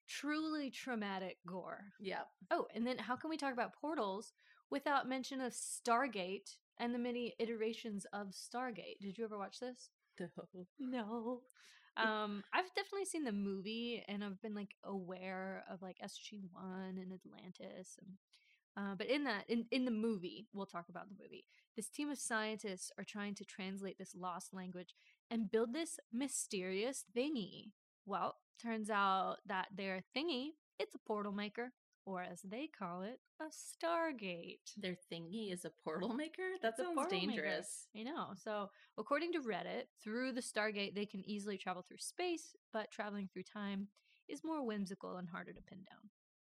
truly 0.07 0.71
traumatic 0.71 1.43
gore. 1.45 1.93
Yeah. 1.99 2.23
Oh, 2.49 2.67
and 2.73 2.87
then 2.87 2.97
how 2.97 3.15
can 3.15 3.29
we 3.29 3.37
talk 3.37 3.53
about 3.53 3.73
portals 3.73 4.33
without 4.69 5.07
mention 5.07 5.41
of 5.41 5.53
Stargate 5.53 6.57
and 6.77 6.93
the 6.93 6.99
many 6.99 7.35
iterations 7.39 8.05
of 8.05 8.29
Stargate? 8.29 8.99
Did 8.99 9.17
you 9.17 9.25
ever 9.25 9.37
watch 9.37 9.59
this? 9.59 9.91
No. 10.79 11.43
Um, 11.97 12.43
I've 12.53 12.71
definitely 12.75 13.05
seen 13.05 13.23
the 13.23 13.31
movie 13.31 14.03
and 14.07 14.23
I've 14.23 14.39
been 14.41 14.53
like 14.55 14.75
aware 14.83 15.63
of 15.69 15.81
like 15.81 15.97
SG1 15.99 16.97
and 16.97 17.11
Atlantis 17.11 17.97
and 17.99 18.17
uh, 18.77 18.95
but 18.97 19.07
in 19.07 19.23
that 19.23 19.43
in, 19.49 19.65
in 19.71 19.85
the 19.85 19.91
movie, 19.91 20.47
we'll 20.53 20.65
talk 20.65 20.85
about 20.89 21.09
the 21.09 21.15
movie. 21.21 21.45
This 21.75 21.89
team 21.89 22.09
of 22.09 22.17
scientists 22.17 22.91
are 22.97 23.03
trying 23.03 23.35
to 23.35 23.45
translate 23.45 23.97
this 23.97 24.15
lost 24.15 24.53
language 24.53 24.95
and 25.29 25.51
build 25.51 25.73
this 25.73 25.99
mysterious 26.13 27.03
thingy. 27.15 27.71
Well, 28.05 28.35
turns 28.61 28.89
out 28.89 29.37
that 29.45 29.67
their 29.75 30.03
thingy, 30.15 30.51
it's 30.79 30.95
a 30.95 30.99
portal 30.99 31.31
maker, 31.33 31.73
or 32.05 32.23
as 32.23 32.41
they 32.41 32.67
call 32.67 33.01
it, 33.01 33.19
a 33.41 33.45
Stargate. 33.51 34.59
Their 34.77 34.95
thingy 35.11 35.51
is 35.51 35.65
a 35.65 35.71
portal 35.83 36.13
maker? 36.13 36.49
That 36.61 36.69
It's 36.69 36.77
sounds 36.77 36.95
portal 36.95 37.19
maker. 37.19 37.41
dangerous. 37.43 37.87
I 37.95 38.03
know. 38.03 38.29
So, 38.35 38.69
according 38.97 39.33
to 39.33 39.39
Reddit, 39.39 39.83
through 40.01 40.31
the 40.31 40.41
Stargate, 40.41 40.95
they 40.95 41.05
can 41.05 41.27
easily 41.29 41.57
travel 41.57 41.83
through 41.83 41.97
space, 41.99 42.55
but 42.71 42.91
traveling 42.91 43.27
through 43.31 43.43
time 43.43 43.87
is 44.29 44.43
more 44.43 44.65
whimsical 44.65 45.17
and 45.17 45.27
harder 45.27 45.53
to 45.53 45.61
pin 45.61 45.79
down. 45.79 46.09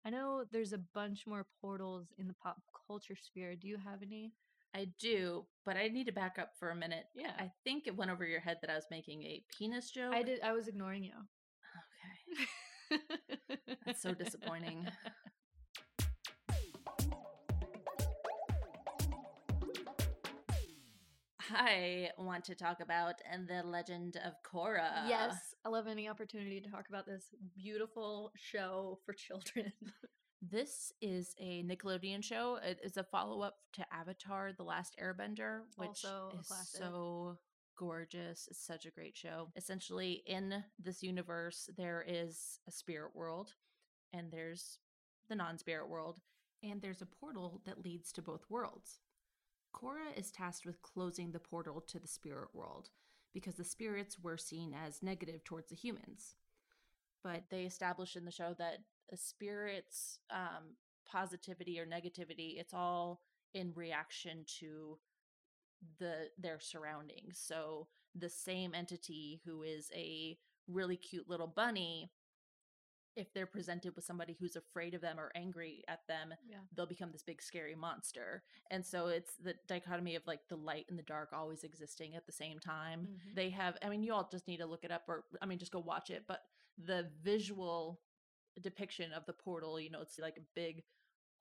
I 0.05 0.09
know 0.09 0.43
there's 0.51 0.73
a 0.73 0.79
bunch 0.93 1.27
more 1.27 1.45
portals 1.61 2.07
in 2.17 2.27
the 2.27 2.33
pop 2.33 2.57
culture 2.87 3.15
sphere. 3.15 3.55
Do 3.55 3.67
you 3.67 3.77
have 3.77 4.01
any? 4.01 4.33
I 4.73 4.87
do, 4.99 5.45
but 5.65 5.75
I 5.75 5.89
need 5.89 6.05
to 6.05 6.13
back 6.13 6.37
up 6.39 6.51
for 6.57 6.69
a 6.69 6.75
minute. 6.75 7.05
Yeah. 7.13 7.33
I 7.37 7.51
think 7.63 7.87
it 7.87 7.95
went 7.95 8.09
over 8.09 8.25
your 8.25 8.39
head 8.39 8.57
that 8.61 8.69
I 8.69 8.75
was 8.75 8.85
making 8.89 9.23
a 9.23 9.43
penis 9.57 9.91
joke. 9.91 10.13
I 10.13 10.23
did. 10.23 10.39
I 10.41 10.53
was 10.53 10.67
ignoring 10.67 11.03
you. 11.03 11.13
Okay. 12.91 12.99
That's 13.85 14.01
so 14.01 14.13
disappointing. 14.13 14.87
I 21.55 22.09
want 22.17 22.45
to 22.45 22.55
talk 22.55 22.79
about 22.81 23.15
and 23.29 23.47
the 23.47 23.63
Legend 23.63 24.17
of 24.25 24.33
Korra. 24.43 25.07
yes, 25.07 25.35
I 25.65 25.69
love 25.69 25.87
any 25.87 26.09
opportunity 26.09 26.61
to 26.61 26.69
talk 26.69 26.87
about 26.89 27.05
this 27.05 27.25
beautiful 27.55 28.31
show 28.35 28.99
for 29.05 29.13
children. 29.13 29.71
This 30.43 30.91
is 31.03 31.35
a 31.39 31.61
Nickelodeon 31.63 32.23
show. 32.23 32.57
It 32.63 32.79
is 32.83 32.97
a 32.97 33.03
follow 33.03 33.41
up 33.41 33.57
to 33.73 33.85
Avatar: 33.93 34.51
The 34.57 34.63
Last 34.63 34.97
Airbender, 34.99 35.59
which 35.75 36.03
is 36.03 36.69
so 36.79 37.37
gorgeous. 37.77 38.47
It's 38.49 38.65
such 38.65 38.87
a 38.87 38.91
great 38.91 39.15
show. 39.15 39.49
Essentially, 39.55 40.23
in 40.25 40.63
this 40.79 41.03
universe, 41.03 41.69
there 41.77 42.03
is 42.07 42.59
a 42.67 42.71
spirit 42.71 43.15
world, 43.15 43.53
and 44.13 44.31
there's 44.31 44.79
the 45.29 45.35
non 45.35 45.59
spirit 45.59 45.87
world, 45.87 46.19
and 46.63 46.81
there's 46.81 47.03
a 47.03 47.05
portal 47.05 47.61
that 47.67 47.83
leads 47.85 48.11
to 48.13 48.23
both 48.23 48.41
worlds. 48.49 48.99
Korra 49.73 50.17
is 50.17 50.31
tasked 50.31 50.65
with 50.65 50.81
closing 50.81 51.31
the 51.31 51.39
portal 51.39 51.81
to 51.87 51.99
the 51.99 52.07
spirit 52.07 52.49
world 52.53 52.89
because 53.33 53.55
the 53.55 53.63
spirits 53.63 54.19
were 54.19 54.37
seen 54.37 54.73
as 54.73 55.01
negative 55.01 55.43
towards 55.43 55.69
the 55.69 55.75
humans. 55.75 56.35
But 57.23 57.43
they 57.49 57.63
establish 57.63 58.15
in 58.15 58.25
the 58.25 58.31
show 58.31 58.55
that 58.57 58.79
a 59.11 59.17
spirit's 59.17 60.19
um, 60.29 60.75
positivity 61.05 61.79
or 61.79 61.85
negativity, 61.85 62.59
it's 62.59 62.73
all 62.73 63.21
in 63.53 63.71
reaction 63.75 64.45
to 64.59 64.97
the 65.99 66.29
their 66.37 66.59
surroundings. 66.59 67.39
So 67.43 67.87
the 68.15 68.29
same 68.29 68.73
entity 68.75 69.41
who 69.45 69.63
is 69.63 69.89
a 69.95 70.37
really 70.67 70.97
cute 70.97 71.29
little 71.29 71.47
bunny, 71.47 72.11
if 73.15 73.33
they're 73.33 73.45
presented 73.45 73.95
with 73.95 74.05
somebody 74.05 74.35
who's 74.39 74.55
afraid 74.55 74.93
of 74.93 75.01
them 75.01 75.19
or 75.19 75.31
angry 75.35 75.83
at 75.87 75.99
them, 76.07 76.33
yeah. 76.47 76.57
they'll 76.75 76.85
become 76.85 77.11
this 77.11 77.23
big 77.23 77.41
scary 77.41 77.75
monster. 77.75 78.43
And 78.69 78.85
so 78.85 79.07
it's 79.07 79.33
the 79.35 79.55
dichotomy 79.67 80.15
of 80.15 80.25
like 80.25 80.41
the 80.49 80.55
light 80.55 80.85
and 80.89 80.97
the 80.97 81.03
dark 81.03 81.29
always 81.33 81.63
existing 81.63 82.15
at 82.15 82.25
the 82.25 82.31
same 82.31 82.59
time. 82.59 83.07
Mhm. 83.07 83.35
They 83.35 83.49
have 83.49 83.77
I 83.81 83.89
mean 83.89 84.03
you 84.03 84.13
all 84.13 84.27
just 84.31 84.47
need 84.47 84.57
to 84.57 84.65
look 84.65 84.83
it 84.83 84.91
up 84.91 85.03
or 85.07 85.25
I 85.41 85.45
mean 85.45 85.59
just 85.59 85.71
go 85.71 85.79
watch 85.79 86.09
it, 86.09 86.23
but 86.27 86.41
the 86.77 87.09
visual 87.21 88.01
depiction 88.61 89.11
of 89.13 89.25
the 89.25 89.33
portal, 89.33 89.79
you 89.79 89.89
know, 89.89 90.01
it's 90.01 90.19
like 90.19 90.37
a 90.37 90.45
big 90.55 90.83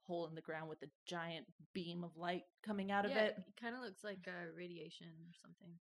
hole 0.02 0.26
in 0.26 0.34
the 0.34 0.40
ground 0.40 0.68
with 0.68 0.82
a 0.82 0.90
giant 1.06 1.46
beam 1.72 2.02
of 2.02 2.16
light 2.16 2.44
coming 2.64 2.90
out 2.90 3.04
of 3.04 3.12
yeah, 3.12 3.24
it. 3.26 3.36
kind 3.60 3.74
of 3.74 3.80
looks 3.82 4.02
like 4.02 4.26
uh, 4.26 4.52
radiation 4.56 5.06
or 5.06 5.32
something. 5.40 5.78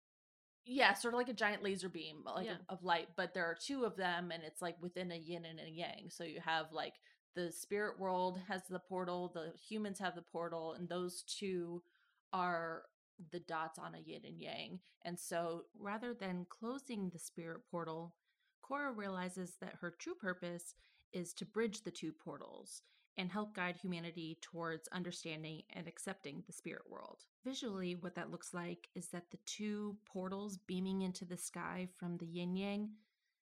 Yeah, 0.65 0.93
sort 0.93 1.13
of 1.13 1.19
like 1.19 1.29
a 1.29 1.33
giant 1.33 1.63
laser 1.63 1.89
beam, 1.89 2.23
uh, 2.25 2.33
like 2.33 2.45
Yeah. 2.47 2.53
of, 2.69 2.79
of 2.79 2.83
light. 2.83 3.09
But 3.15 3.33
there 3.33 3.45
are 3.45 3.55
two 3.55 3.85
of 3.85 3.95
them, 3.95 4.31
and 4.31 4.43
it's 4.43 4.61
like 4.61 4.81
within 4.81 5.11
a 5.11 5.15
yin 5.15 5.45
and 5.45 5.59
a 5.59 5.69
yang. 5.69 6.09
So 6.09 6.23
you 6.23 6.39
have 6.41 6.71
like 6.71 6.95
the 7.35 7.51
spirit 7.51 7.99
world 7.99 8.39
has 8.47 8.63
the 8.67 8.79
portal, 8.79 9.29
the 9.33 9.53
humans 9.57 9.99
have 9.99 10.15
the 10.15 10.21
portal, 10.21 10.73
and 10.73 10.87
those 10.89 11.23
two 11.23 11.83
are 12.33 12.83
the 13.31 13.39
dots 13.41 13.79
on 13.79 13.95
a 13.95 13.99
yin 13.99 14.21
and 14.25 14.41
yang. 14.41 14.79
And 15.03 15.19
so 15.19 15.63
rather 15.77 16.13
than 16.13 16.45
closing 16.49 17.09
the 17.09 17.19
spirit 17.19 17.61
portal, 17.69 18.15
Korra 18.63 18.95
realizes 18.95 19.55
that 19.61 19.75
her 19.81 19.91
true 19.91 20.15
purpose 20.15 20.73
is 21.13 21.33
to 21.35 21.45
bridge 21.45 21.83
the 21.83 21.91
two 21.91 22.11
portals 22.11 22.81
and 23.17 23.31
help 23.31 23.55
guide 23.55 23.77
humanity 23.77 24.37
towards 24.41 24.87
understanding 24.89 25.61
and 25.73 25.87
accepting 25.87 26.43
the 26.45 26.53
spirit 26.53 26.83
world. 26.89 27.23
Visually, 27.45 27.95
what 27.95 28.15
that 28.15 28.31
looks 28.31 28.53
like 28.53 28.89
is 28.95 29.07
that 29.07 29.31
the 29.31 29.39
two 29.45 29.95
portals 30.05 30.57
beaming 30.67 31.01
into 31.01 31.25
the 31.25 31.37
sky 31.37 31.87
from 31.97 32.17
the 32.17 32.25
yin 32.25 32.55
yang, 32.55 32.89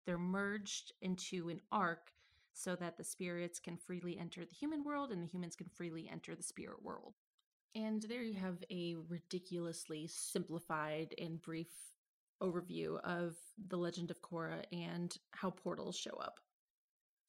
they're 0.05 0.17
merged 0.17 0.93
into 1.01 1.49
an 1.49 1.59
arc 1.71 2.11
so 2.53 2.75
that 2.75 2.97
the 2.97 3.03
spirits 3.03 3.59
can 3.59 3.77
freely 3.77 4.17
enter 4.17 4.45
the 4.45 4.55
human 4.55 4.83
world 4.83 5.11
and 5.11 5.21
the 5.21 5.27
humans 5.27 5.55
can 5.55 5.67
freely 5.67 6.09
enter 6.11 6.35
the 6.35 6.43
spirit 6.43 6.81
world. 6.81 7.13
And 7.75 8.01
there 8.03 8.23
you 8.23 8.33
have 8.35 8.63
a 8.71 8.95
ridiculously 9.07 10.07
simplified 10.07 11.13
and 11.19 11.41
brief 11.41 11.67
overview 12.41 12.99
of 13.01 13.35
the 13.67 13.77
legend 13.77 14.11
of 14.11 14.21
Korra 14.21 14.63
and 14.71 15.15
how 15.31 15.51
portals 15.51 15.95
show 15.95 16.15
up. 16.19 16.39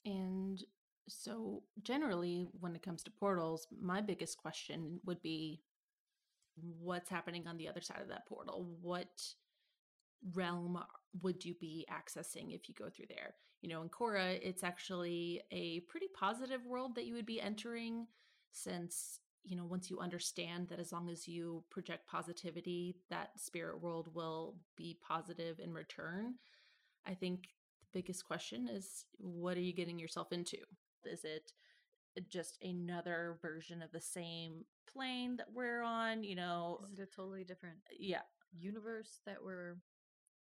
And 0.07 0.63
so, 1.09 1.63
generally, 1.83 2.49
when 2.61 2.75
it 2.75 2.83
comes 2.83 3.03
to 3.05 3.11
portals, 3.11 3.67
my 3.81 4.01
biggest 4.01 4.39
question 4.39 5.01
would 5.05 5.23
be 5.23 5.63
what's 6.81 7.11
happening 7.11 7.47
on 7.47 7.57
the 7.57 7.69
other 7.69 7.81
side 7.81 8.01
of 8.03 8.09
that 8.09 8.27
portal? 8.27 8.67
What 8.83 9.23
realm 10.35 10.77
uh, 10.77 10.83
would 11.23 11.45
you 11.45 11.55
be 11.55 11.87
accessing 11.91 12.55
if 12.55 12.69
you 12.69 12.75
go 12.75 12.89
through 12.91 13.07
there? 13.09 13.35
You 13.63 13.69
know, 13.69 13.83
in 13.83 13.89
Korra, 13.89 14.39
it's 14.43 14.63
actually 14.63 15.43
a 15.51 15.81
pretty 15.81 16.07
positive 16.15 16.65
world 16.67 16.95
that 16.95 17.07
you 17.07 17.15
would 17.15 17.27
be 17.27 17.41
entering 17.41 18.07
since 18.53 19.21
you 19.45 19.57
know 19.57 19.65
once 19.65 19.91
you 19.91 19.99
understand 19.99 20.69
that 20.69 20.79
as 20.79 20.93
long 20.93 21.09
as 21.09 21.29
you 21.29 21.63
project 21.71 22.07
positivity 22.07 22.97
that 23.09 23.31
spirit 23.37 23.81
world 23.81 24.09
will 24.15 24.57
be 24.77 24.99
positive 25.07 25.61
in 25.61 25.73
return 25.73 26.35
i 27.07 27.15
think 27.15 27.49
the 27.81 27.87
biggest 27.93 28.27
question 28.27 28.69
is 28.69 29.05
what 29.19 29.57
are 29.57 29.63
you 29.63 29.73
getting 29.73 29.99
yourself 29.99 30.33
into 30.33 30.59
is 31.05 31.25
it 31.25 31.53
eh, 32.17 32.23
just 32.29 32.59
another 32.63 33.39
version 33.43 33.83
of 33.83 33.93
the 33.93 34.01
same 34.01 34.65
plane 34.93 35.37
that 35.37 35.49
we're 35.55 35.83
on 35.83 36.25
you 36.25 36.35
know 36.35 36.81
Is 36.93 36.99
it 36.99 37.03
a 37.03 37.07
totally 37.07 37.45
different 37.45 37.77
eh, 37.91 37.97
yeah 38.01 38.23
universe 38.59 39.21
that 39.27 39.37
we're, 39.45 39.77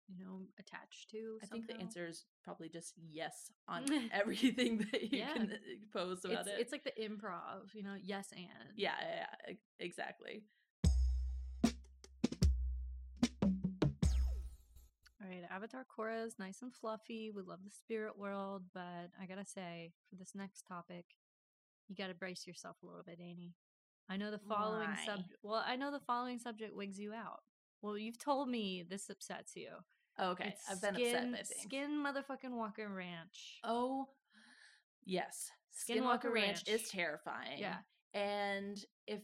you 0.08 0.24
know, 0.24 0.40
attached 0.58 1.10
to? 1.10 1.38
i 1.42 1.46
think 1.46 1.66
the 1.66 1.80
answer 1.80 2.06
is 2.06 2.24
probably 2.44 2.68
just 2.68 2.94
yes 3.10 3.50
on 3.68 3.84
everything 4.12 4.78
that 4.90 5.02
you 5.12 5.18
Yeah. 5.20 5.32
can 5.34 5.52
uh, 5.52 5.56
pose 5.92 6.24
about 6.24 6.40
it's, 6.40 6.48
it 6.48 6.60
it's 6.60 6.72
like 6.72 6.84
the 6.84 6.92
improv, 7.02 7.74
you 7.74 7.82
know, 7.82 7.94
yes 8.02 8.28
and. 8.32 8.46
yeah, 8.76 8.92
yeah, 9.00 9.26
yeah, 9.48 9.54
exactly 9.78 10.42
right, 15.32 15.48
Avatar 15.50 15.84
Korra 15.84 16.26
is 16.26 16.38
nice 16.38 16.62
and 16.62 16.72
fluffy. 16.72 17.30
We 17.34 17.42
love 17.42 17.60
the 17.64 17.70
spirit 17.70 18.18
world, 18.18 18.62
but 18.74 19.10
I 19.20 19.26
gotta 19.26 19.44
say, 19.44 19.92
for 20.08 20.16
this 20.16 20.32
next 20.34 20.66
topic, 20.66 21.04
you 21.88 21.96
gotta 21.96 22.14
brace 22.14 22.46
yourself 22.46 22.76
a 22.82 22.86
little 22.86 23.02
bit, 23.04 23.18
Annie. 23.20 23.54
I 24.10 24.16
know 24.16 24.30
the 24.30 24.38
following 24.38 24.90
subject. 25.06 25.36
Well, 25.42 25.62
I 25.66 25.76
know 25.76 25.90
the 25.90 26.00
following 26.00 26.38
subject 26.38 26.74
wigs 26.74 26.98
you 26.98 27.12
out. 27.12 27.40
Well, 27.80 27.96
you've 27.96 28.18
told 28.18 28.48
me 28.48 28.84
this 28.88 29.08
upsets 29.10 29.56
you. 29.56 29.68
okay 30.20 30.48
It's 30.48 30.70
i've 30.70 30.82
been 30.82 30.94
skin, 30.94 31.34
upset 31.34 31.56
Skin 31.62 32.04
motherfucking 32.04 32.50
Walker 32.50 32.88
Ranch. 32.88 33.60
Oh, 33.64 34.08
yes. 35.04 35.50
Skinwalker 35.72 36.24
Skinwalker 36.26 36.32
Ranch, 36.32 36.68
is 36.68 36.88
terrifying. 36.88 37.58
Yeah. 37.58 37.76
And 38.14 38.84
if 39.06 39.20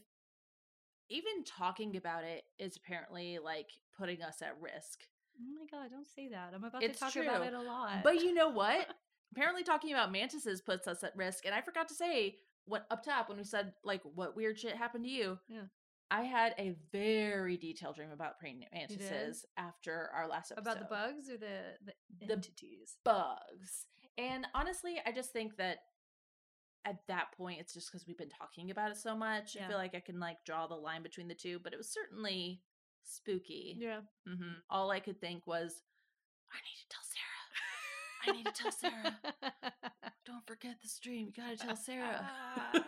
even 1.09 1.43
talking 1.45 1.95
about 1.95 2.23
it 2.23 2.43
is 2.57 2.77
apparently 2.77 3.39
like 3.43 3.69
putting 3.97 4.21
us 4.21 4.41
at 4.41 4.55
risk. 4.59 5.01
Oh 5.39 5.45
my 5.57 5.65
god, 5.71 5.89
don't 5.91 6.07
say 6.07 6.27
that. 6.29 6.51
I'm 6.53 6.63
about 6.63 6.83
It's 6.83 6.99
to 6.99 7.05
talk 7.05 7.15
about 7.15 7.45
it 7.47 7.53
a 7.53 7.61
lot. 7.61 8.03
But 8.03 8.21
you 8.21 8.33
know 8.33 8.49
what? 8.49 8.87
apparently 9.31 9.63
talking 9.63 9.91
about 9.91 10.11
mantises 10.11 10.61
puts 10.61 10.87
us 10.87 11.03
at 11.03 11.15
risk. 11.15 11.45
And 11.45 11.53
I 11.53 11.61
forgot 11.61 11.87
to 11.89 11.93
say 11.93 12.37
what 12.65 12.85
up 12.91 13.03
top 13.03 13.29
when 13.29 13.37
we 13.37 13.43
said 13.43 13.73
like 13.83 14.01
what 14.15 14.35
weird 14.35 14.59
shit 14.59 14.75
happened 14.75 15.05
to 15.05 15.09
you. 15.09 15.39
Yeah. 15.47 15.61
I 16.11 16.23
had 16.23 16.55
a 16.57 16.75
very 16.91 17.55
detailed 17.55 17.95
dream 17.95 18.09
about 18.11 18.39
praying 18.39 18.65
mantises 18.73 19.45
after 19.57 20.09
our 20.15 20.27
last 20.27 20.51
episode. 20.51 20.61
about 20.71 20.79
the 20.79 20.85
bugs 20.95 21.29
or 21.29 21.37
the 21.37 21.75
the, 21.85 22.25
The 22.25 22.33
entities? 22.33 22.97
bugs. 23.05 23.85
And 24.17 24.47
honestly, 24.55 24.99
I 25.05 25.11
just 25.11 25.31
think 25.31 25.57
that 25.57 25.77
at 26.85 26.97
that 27.07 27.27
point, 27.37 27.59
it's 27.59 27.73
just 27.73 27.91
because 27.91 28.07
we've 28.07 28.17
been 28.17 28.29
talking 28.29 28.71
about 28.71 28.89
it 28.89 28.97
so 28.97 29.15
much. 29.15 29.55
I 29.55 29.67
feel 29.67 29.77
like 29.77 29.93
I 29.93 29.99
can 29.99 30.19
like 30.19 30.37
draw 30.45 30.65
the 30.65 30.75
line 30.75 31.03
between 31.03 31.27
the 31.27 31.35
two, 31.35 31.59
but 31.59 31.73
it 31.73 31.77
was 31.77 31.89
certainly 31.89 32.61
spooky. 33.03 33.75
Yeah. 33.79 33.99
hmm 34.27 34.53
All 34.69 34.91
I 34.91 34.99
could 34.99 35.19
think 35.19 35.45
was, 35.47 35.81
I 36.51 36.57
need 36.65 36.77
to 36.81 36.89
tell 36.89 37.03
Sarah. 37.03 38.27
I 38.27 38.31
need 38.37 38.45
to 38.45 38.51
tell 38.51 38.71
Sarah. 38.71 40.11
Don't 40.25 40.45
forget 40.45 40.75
the 40.81 40.87
stream. 40.89 41.27
You 41.27 41.43
gotta 41.43 41.57
tell 41.57 41.75
Sarah. 41.75 42.29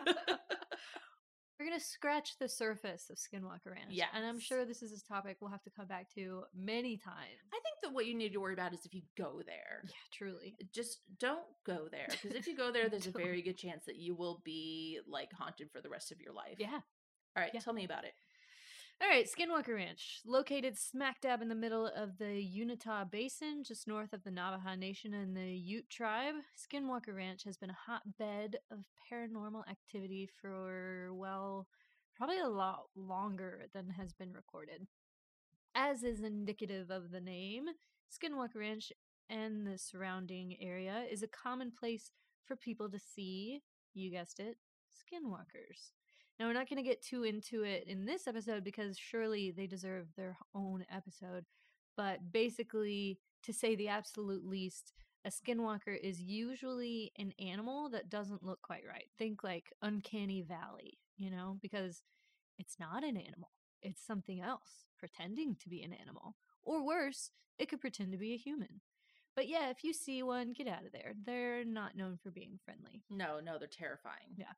We're 1.58 1.66
gonna 1.68 1.80
scratch 1.80 2.38
the 2.40 2.48
surface 2.48 3.08
of 3.08 3.16
Skinwalker 3.18 3.70
Ranch. 3.70 3.90
Yeah. 3.90 4.06
And 4.14 4.26
I'm 4.26 4.40
sure 4.40 4.64
this 4.64 4.82
is 4.82 4.92
a 5.00 5.04
topic 5.12 5.36
we'll 5.40 5.50
have 5.50 5.62
to 5.62 5.70
come 5.70 5.86
back 5.86 6.12
to 6.16 6.42
many 6.56 6.96
times. 6.96 7.38
I 7.52 7.60
think 7.62 7.76
that 7.84 7.92
what 7.92 8.06
you 8.06 8.16
need 8.16 8.32
to 8.32 8.38
worry 8.38 8.54
about 8.54 8.72
is 8.74 8.84
if 8.84 8.92
you 8.92 9.02
go 9.16 9.42
there. 9.46 9.82
Yeah, 9.84 9.92
truly. 10.12 10.56
Just 10.72 11.00
don't 11.20 11.44
go 11.64 11.86
there. 11.92 12.08
Because 12.10 12.36
if 12.36 12.48
you 12.48 12.56
go 12.56 12.72
there, 12.72 12.88
there's 12.88 13.06
a 13.06 13.12
very 13.12 13.42
good 13.42 13.56
chance 13.56 13.84
that 13.86 13.96
you 13.96 14.16
will 14.16 14.42
be 14.44 14.98
like 15.06 15.32
haunted 15.32 15.70
for 15.70 15.80
the 15.80 15.88
rest 15.88 16.10
of 16.10 16.20
your 16.20 16.32
life. 16.32 16.56
Yeah. 16.58 16.70
All 17.36 17.42
right, 17.42 17.50
Yeah. 17.54 17.60
tell 17.60 17.72
me 17.74 17.84
about 17.84 18.04
it. 18.04 18.14
All 19.02 19.08
right, 19.08 19.26
Skinwalker 19.26 19.74
Ranch, 19.74 20.20
located 20.24 20.78
smack 20.78 21.20
dab 21.20 21.42
in 21.42 21.48
the 21.48 21.56
middle 21.56 21.86
of 21.86 22.18
the 22.18 22.40
Uintah 22.40 23.08
Basin, 23.10 23.64
just 23.64 23.88
north 23.88 24.12
of 24.12 24.22
the 24.22 24.30
Navajo 24.30 24.76
Nation 24.76 25.12
and 25.12 25.36
the 25.36 25.50
Ute 25.50 25.90
tribe. 25.90 26.36
Skinwalker 26.56 27.12
Ranch 27.12 27.42
has 27.42 27.56
been 27.56 27.70
a 27.70 27.76
hotbed 27.86 28.58
of 28.70 28.84
paranormal 29.10 29.68
activity 29.68 30.28
for, 30.40 31.08
well, 31.14 31.66
probably 32.16 32.38
a 32.38 32.48
lot 32.48 32.84
longer 32.94 33.64
than 33.74 33.90
has 33.90 34.12
been 34.12 34.32
recorded. 34.32 34.86
As 35.74 36.04
is 36.04 36.22
indicative 36.22 36.88
of 36.88 37.10
the 37.10 37.20
name, 37.20 37.64
Skinwalker 38.08 38.60
Ranch 38.60 38.92
and 39.28 39.66
the 39.66 39.78
surrounding 39.78 40.56
area 40.60 41.06
is 41.10 41.24
a 41.24 41.28
common 41.28 41.72
place 41.72 42.12
for 42.44 42.54
people 42.54 42.88
to 42.88 43.00
see, 43.00 43.62
you 43.94 44.12
guessed 44.12 44.38
it, 44.38 44.58
skinwalkers. 44.94 45.90
Now, 46.42 46.48
we're 46.48 46.54
not 46.54 46.68
going 46.68 46.82
to 46.82 46.90
get 46.90 47.00
too 47.00 47.22
into 47.22 47.62
it 47.62 47.84
in 47.86 48.04
this 48.04 48.26
episode 48.26 48.64
because 48.64 48.98
surely 48.98 49.52
they 49.52 49.68
deserve 49.68 50.08
their 50.16 50.36
own 50.56 50.84
episode. 50.92 51.44
But 51.96 52.32
basically, 52.32 53.20
to 53.44 53.52
say 53.52 53.76
the 53.76 53.86
absolute 53.86 54.44
least, 54.44 54.92
a 55.24 55.30
skinwalker 55.30 55.96
is 55.96 56.20
usually 56.20 57.12
an 57.16 57.32
animal 57.38 57.90
that 57.90 58.10
doesn't 58.10 58.42
look 58.42 58.60
quite 58.60 58.82
right. 58.88 59.04
Think 59.16 59.44
like 59.44 59.72
Uncanny 59.82 60.42
Valley, 60.42 60.98
you 61.16 61.30
know, 61.30 61.58
because 61.62 62.02
it's 62.58 62.74
not 62.80 63.04
an 63.04 63.16
animal, 63.16 63.52
it's 63.80 64.04
something 64.04 64.40
else 64.40 64.86
pretending 64.98 65.54
to 65.62 65.68
be 65.68 65.84
an 65.84 65.92
animal. 65.92 66.34
Or 66.64 66.84
worse, 66.84 67.30
it 67.56 67.68
could 67.68 67.80
pretend 67.80 68.10
to 68.10 68.18
be 68.18 68.34
a 68.34 68.36
human. 68.36 68.80
But 69.36 69.46
yeah, 69.46 69.70
if 69.70 69.84
you 69.84 69.92
see 69.92 70.24
one, 70.24 70.54
get 70.54 70.66
out 70.66 70.84
of 70.84 70.90
there. 70.90 71.12
They're 71.24 71.64
not 71.64 71.96
known 71.96 72.18
for 72.20 72.32
being 72.32 72.58
friendly. 72.64 73.04
No, 73.10 73.38
no, 73.38 73.58
they're 73.58 73.68
terrifying. 73.68 74.34
Yeah. 74.36 74.54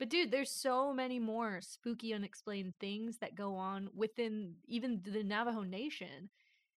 But 0.00 0.08
dude, 0.08 0.30
there's 0.30 0.50
so 0.50 0.94
many 0.94 1.20
more 1.20 1.60
spooky, 1.60 2.14
unexplained 2.14 2.72
things 2.80 3.18
that 3.18 3.36
go 3.36 3.54
on 3.54 3.90
within 3.94 4.54
even 4.66 5.02
the 5.04 5.22
Navajo 5.22 5.62
Nation. 5.62 6.30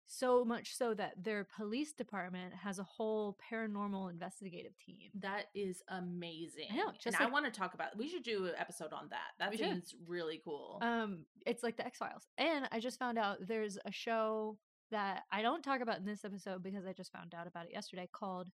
So 0.08 0.44
much 0.44 0.76
so 0.76 0.92
that 0.94 1.12
their 1.22 1.46
police 1.56 1.92
department 1.92 2.52
has 2.52 2.80
a 2.80 2.82
whole 2.82 3.38
paranormal 3.50 4.10
investigative 4.10 4.76
team. 4.76 5.08
That 5.20 5.44
is 5.54 5.82
amazing. 5.88 6.66
I 6.72 6.90
just 7.02 7.16
and 7.16 7.26
I 7.26 7.30
want 7.30 7.46
to 7.46 7.50
talk 7.52 7.72
about. 7.74 7.96
We 7.96 8.08
should 8.08 8.24
do 8.24 8.46
an 8.46 8.54
episode 8.58 8.92
on 8.92 9.08
that. 9.10 9.30
That 9.38 9.56
seems 9.56 9.94
really 10.06 10.42
cool. 10.44 10.80
Um, 10.82 11.24
it's 11.46 11.62
like 11.62 11.76
the 11.76 11.86
X 11.86 11.98
Files. 11.98 12.26
And 12.36 12.68
I 12.72 12.80
just 12.80 12.98
found 12.98 13.16
out 13.16 13.38
there's 13.46 13.78
a 13.86 13.92
show 13.92 14.58
that 14.90 15.22
I 15.30 15.40
don't 15.42 15.62
talk 15.62 15.80
about 15.80 15.98
in 15.98 16.04
this 16.04 16.24
episode 16.24 16.62
because 16.62 16.84
I 16.84 16.92
just 16.92 17.12
found 17.12 17.34
out 17.34 17.46
about 17.46 17.66
it 17.66 17.72
yesterday 17.72 18.08
called 18.12 18.48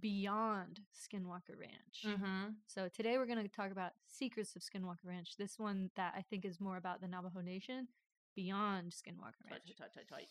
Beyond 0.00 0.80
Skinwalker 0.94 1.58
Ranch. 1.58 2.04
mm-hmm. 2.06 2.50
So 2.66 2.88
today 2.88 3.18
we're 3.18 3.26
going 3.26 3.42
to 3.42 3.48
talk 3.48 3.70
about 3.70 3.92
Secrets 4.06 4.56
of 4.56 4.62
Skinwalker 4.62 5.06
Ranch. 5.06 5.36
This 5.38 5.58
one 5.58 5.90
that 5.96 6.14
I 6.16 6.22
think 6.22 6.44
is 6.44 6.60
more 6.60 6.76
about 6.76 7.00
the 7.00 7.08
Navajo 7.08 7.40
Nation 7.40 7.88
beyond 8.34 8.92
Skinwalker 8.92 9.50
Ranch. 9.50 9.72
Tight, 9.78 9.92
tight, 9.94 10.08
tight. 10.08 10.28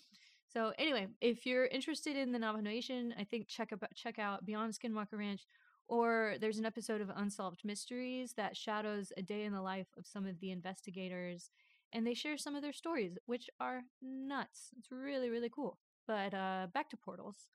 So 0.51 0.73
anyway, 0.77 1.07
if 1.21 1.45
you're 1.45 1.65
interested 1.65 2.15
in 2.15 2.31
the 2.31 2.39
Navajo 2.39 2.63
Nation, 2.63 3.13
I 3.17 3.23
think 3.23 3.47
check 3.47 3.71
about 3.71 3.93
check 3.95 4.19
out 4.19 4.45
Beyond 4.45 4.73
Skinwalker 4.73 5.17
Ranch. 5.17 5.45
Or 5.87 6.35
there's 6.39 6.59
an 6.59 6.65
episode 6.65 7.01
of 7.01 7.11
Unsolved 7.13 7.61
Mysteries 7.65 8.33
that 8.37 8.55
shadows 8.55 9.11
a 9.17 9.21
day 9.21 9.43
in 9.43 9.53
the 9.53 9.61
life 9.61 9.87
of 9.97 10.07
some 10.07 10.25
of 10.25 10.39
the 10.39 10.51
investigators 10.51 11.51
and 11.93 12.05
they 12.05 12.15
share 12.15 12.37
some 12.37 12.55
of 12.55 12.61
their 12.61 12.73
stories, 12.73 13.17
which 13.27 13.49
are 13.59 13.83
nuts. 14.01 14.69
It's 14.77 14.91
really, 14.91 15.29
really 15.29 15.49
cool. 15.49 15.77
But 16.07 16.33
uh, 16.33 16.67
back 16.73 16.89
to 16.89 16.97
portals. 16.97 17.47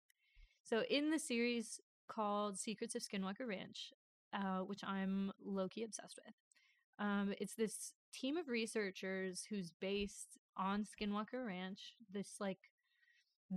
So 0.62 0.82
in 0.88 1.10
the 1.10 1.18
series 1.18 1.80
called 2.08 2.58
Secrets 2.58 2.94
of 2.94 3.02
Skinwalker 3.02 3.46
Ranch, 3.46 3.92
uh, 4.32 4.60
which 4.60 4.82
I'm 4.84 5.32
low 5.44 5.68
key 5.68 5.84
obsessed 5.84 6.18
with, 6.24 6.34
um, 6.98 7.34
it's 7.40 7.54
this 7.54 7.92
team 8.12 8.36
of 8.36 8.48
researchers 8.48 9.46
who's 9.48 9.70
based 9.80 10.38
on 10.56 10.84
Skinwalker 10.84 11.46
Ranch. 11.46 11.94
This 12.12 12.34
like 12.40 12.58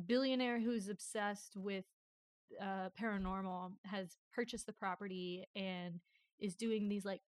billionaire 0.05 0.59
who's 0.59 0.87
obsessed 0.87 1.53
with 1.55 1.85
uh, 2.61 2.89
paranormal 2.99 3.71
has 3.85 4.17
purchased 4.33 4.65
the 4.65 4.73
property 4.73 5.47
and 5.55 5.99
is 6.39 6.55
doing 6.55 6.89
these 6.89 7.05
like 7.05 7.21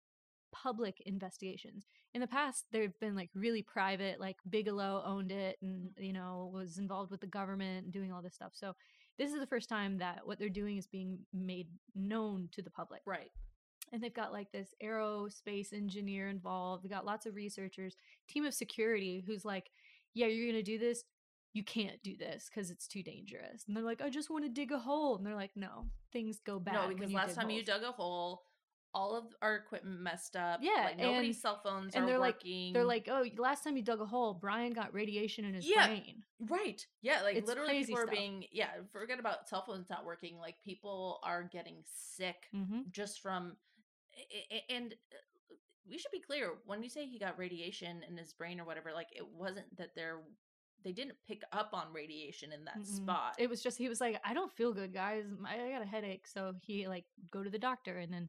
public 0.52 1.02
investigations. 1.06 1.86
In 2.14 2.22
the 2.22 2.28
past, 2.28 2.66
they've 2.72 2.98
been 3.00 3.16
like 3.16 3.30
really 3.34 3.64
private, 3.64 4.20
like 4.20 4.38
Bigelow 4.48 5.04
owned 5.06 5.32
it 5.32 5.58
and, 5.62 5.90
you 5.98 6.14
know, 6.14 6.52
was 6.54 6.78
involved 6.78 7.10
with 7.10 7.22
the 7.22 7.28
government 7.28 7.86
and 7.86 7.94
doing 7.94 8.12
all 8.12 8.22
this 8.22 8.36
stuff. 8.36 8.52
So 8.54 8.74
this 9.18 9.32
is 9.32 9.40
the 9.40 9.48
first 9.48 9.70
time 9.70 9.98
that 10.00 10.22
what 10.26 10.40
they're 10.40 10.50
doing 10.50 10.78
is 10.78 10.88
being 10.88 11.20
made 11.34 11.68
known 11.96 12.50
to 12.54 12.62
the 12.62 12.70
public. 12.70 13.02
Right. 13.06 13.32
And 13.92 14.02
they've 14.02 14.14
got 14.14 14.34
like 14.34 14.52
this 14.52 14.74
aerospace 14.84 15.72
engineer 15.74 16.30
involved. 16.30 16.84
They've 16.84 16.92
got 16.92 17.06
lots 17.06 17.26
of 17.26 17.36
researchers, 17.36 17.96
team 18.28 18.46
of 18.46 18.54
security 18.54 19.24
who's 19.26 19.46
like, 19.46 19.70
yeah, 20.14 20.28
you're 20.28 20.52
going 20.52 20.64
to 20.64 20.72
do 20.72 20.80
this. 20.80 21.04
You 21.54 21.64
can't 21.64 22.02
do 22.02 22.18
this 22.18 22.50
because 22.50 22.72
it's 22.72 22.88
too 22.88 23.04
dangerous. 23.04 23.66
And 23.68 23.78
they're 23.78 23.84
like, 23.84 24.02
I 24.02 24.10
just 24.10 24.32
want 24.32 24.46
to 24.46 24.50
dig 24.50 24.72
a 24.72 24.80
hole. 24.80 25.18
And 25.18 25.26
they're 25.26 25.36
like, 25.36 25.52
no, 25.56 25.86
things 26.12 26.40
go 26.44 26.60
bad. 26.60 26.74
No, 26.74 26.88
because 26.88 27.14
last 27.14 27.36
time 27.36 27.52
you 27.52 27.64
dug 27.64 27.84
a 27.84 27.92
hole, 27.92 28.42
all 28.96 29.16
of 29.16 29.24
our 29.42 29.56
equipment 29.56 30.00
messed 30.02 30.36
up. 30.36 30.60
Yeah, 30.62 30.84
like 30.86 30.98
nobody's 30.98 31.36
and- 31.36 31.42
cell 31.42 31.62
phones 31.64 31.96
and 31.96 32.04
are 32.04 32.08
they're 32.08 32.20
like- 32.20 32.36
working. 32.36 32.74
They're 32.74 32.84
like, 32.86 33.08
oh, 33.12 33.26
last 33.38 33.64
time 33.64 33.76
you 33.76 33.84
dug 33.84 34.02
a 34.02 34.06
hole, 34.06 34.34
Brian 34.34 34.72
got 34.74 34.94
radiation 34.94 35.46
in 35.46 35.54
his 35.56 35.68
Yeah. 35.68 35.88
brain. 35.88 36.24
right, 36.42 36.86
yeah, 37.02 37.22
like 37.24 37.36
It's 37.38 37.48
literally 37.48 37.84
people 37.86 38.00
are 38.02 38.08
being 38.08 38.46
yeah. 38.52 38.70
Forget 38.92 39.20
about 39.20 39.48
cell 39.50 39.64
phones 39.66 39.90
not 39.90 40.06
working. 40.06 40.38
Like 40.38 40.56
people 40.64 41.20
are 41.24 41.44
getting 41.44 41.78
sick 41.86 42.48
Mm-hmm. 42.54 42.82
just 42.92 43.22
from, 43.22 43.56
and 44.70 44.94
uh, 44.94 45.56
we 45.90 45.98
should 45.98 46.12
be 46.12 46.20
clear 46.20 46.54
when 46.66 46.84
you 46.84 46.90
say 46.90 47.06
he 47.06 47.20
got 47.20 47.38
radiation 47.38 48.04
in 48.08 48.16
his 48.18 48.34
brain 48.34 48.60
or 48.60 48.66
whatever. 48.66 48.92
Like 48.94 49.08
it 49.16 49.26
wasn't 49.28 49.76
that 49.78 49.96
they're 49.96 50.22
they 50.84 50.92
didn't 50.92 51.16
pick 51.26 51.42
up 51.54 51.70
on 51.74 51.94
radiation 51.94 52.52
in 52.52 52.66
that 52.66 52.86
spot. 52.86 53.36
It 53.40 53.50
was 53.50 53.62
just 53.64 53.78
he 53.78 53.88
was 53.88 54.02
like, 54.02 54.20
I 54.26 54.34
don't 54.34 54.52
feel 54.52 54.74
good, 54.74 54.94
guys. 54.94 55.24
I 55.48 55.70
got 55.72 55.82
a 55.82 55.86
headache, 55.86 56.28
so 56.28 56.54
he 56.62 56.88
like 56.90 57.06
go 57.32 57.42
to 57.42 57.50
the 57.50 57.58
doctor, 57.60 57.98
and 58.00 58.12
then 58.14 58.28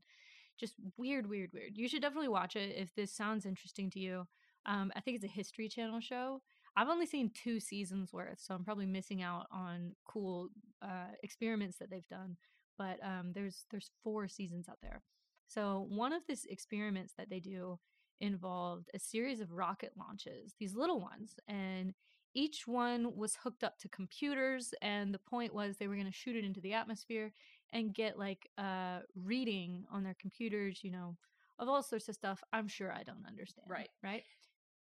just 0.58 0.74
weird, 0.96 1.28
weird, 1.28 1.50
weird. 1.52 1.72
You 1.76 1.88
should 1.88 2.02
definitely 2.02 2.28
watch 2.28 2.56
it 2.56 2.74
if 2.76 2.94
this 2.94 3.12
sounds 3.12 3.46
interesting 3.46 3.90
to 3.90 3.98
you. 4.00 4.26
Um, 4.66 4.92
I 4.96 5.00
think 5.00 5.16
it's 5.16 5.24
a 5.24 5.28
History 5.28 5.68
Channel 5.68 6.00
show. 6.00 6.40
I've 6.76 6.88
only 6.88 7.06
seen 7.06 7.30
two 7.30 7.60
seasons 7.60 8.12
worth, 8.12 8.40
so 8.40 8.54
I'm 8.54 8.64
probably 8.64 8.86
missing 8.86 9.22
out 9.22 9.46
on 9.52 9.92
cool 10.06 10.48
uh, 10.82 11.12
experiments 11.22 11.76
that 11.78 11.90
they've 11.90 12.08
done. 12.08 12.36
But 12.76 12.98
um, 13.04 13.32
there's 13.32 13.66
there's 13.70 13.90
four 14.02 14.26
seasons 14.26 14.68
out 14.68 14.78
there. 14.82 15.02
So 15.46 15.86
one 15.88 16.12
of 16.12 16.22
these 16.26 16.46
experiments 16.46 17.12
that 17.16 17.30
they 17.30 17.38
do 17.38 17.78
involved 18.20 18.90
a 18.94 18.98
series 18.98 19.40
of 19.40 19.52
rocket 19.52 19.92
launches, 19.96 20.54
these 20.58 20.74
little 20.74 21.00
ones, 21.00 21.36
and 21.46 21.94
each 22.34 22.66
one 22.66 23.16
was 23.16 23.36
hooked 23.36 23.62
up 23.62 23.78
to 23.78 23.88
computers 23.88 24.74
and 24.82 25.14
the 25.14 25.20
point 25.20 25.54
was 25.54 25.76
they 25.76 25.86
were 25.86 25.94
going 25.94 26.06
to 26.06 26.12
shoot 26.12 26.36
it 26.36 26.44
into 26.44 26.60
the 26.60 26.72
atmosphere 26.72 27.32
and 27.72 27.94
get 27.94 28.18
like 28.18 28.48
a 28.58 29.00
reading 29.14 29.84
on 29.90 30.02
their 30.04 30.16
computers 30.20 30.80
you 30.82 30.90
know 30.90 31.16
of 31.58 31.68
all 31.68 31.82
sorts 31.82 32.08
of 32.08 32.14
stuff 32.14 32.42
i'm 32.52 32.68
sure 32.68 32.92
i 32.92 33.02
don't 33.02 33.26
understand 33.26 33.66
Right. 33.68 33.88
right 34.02 34.24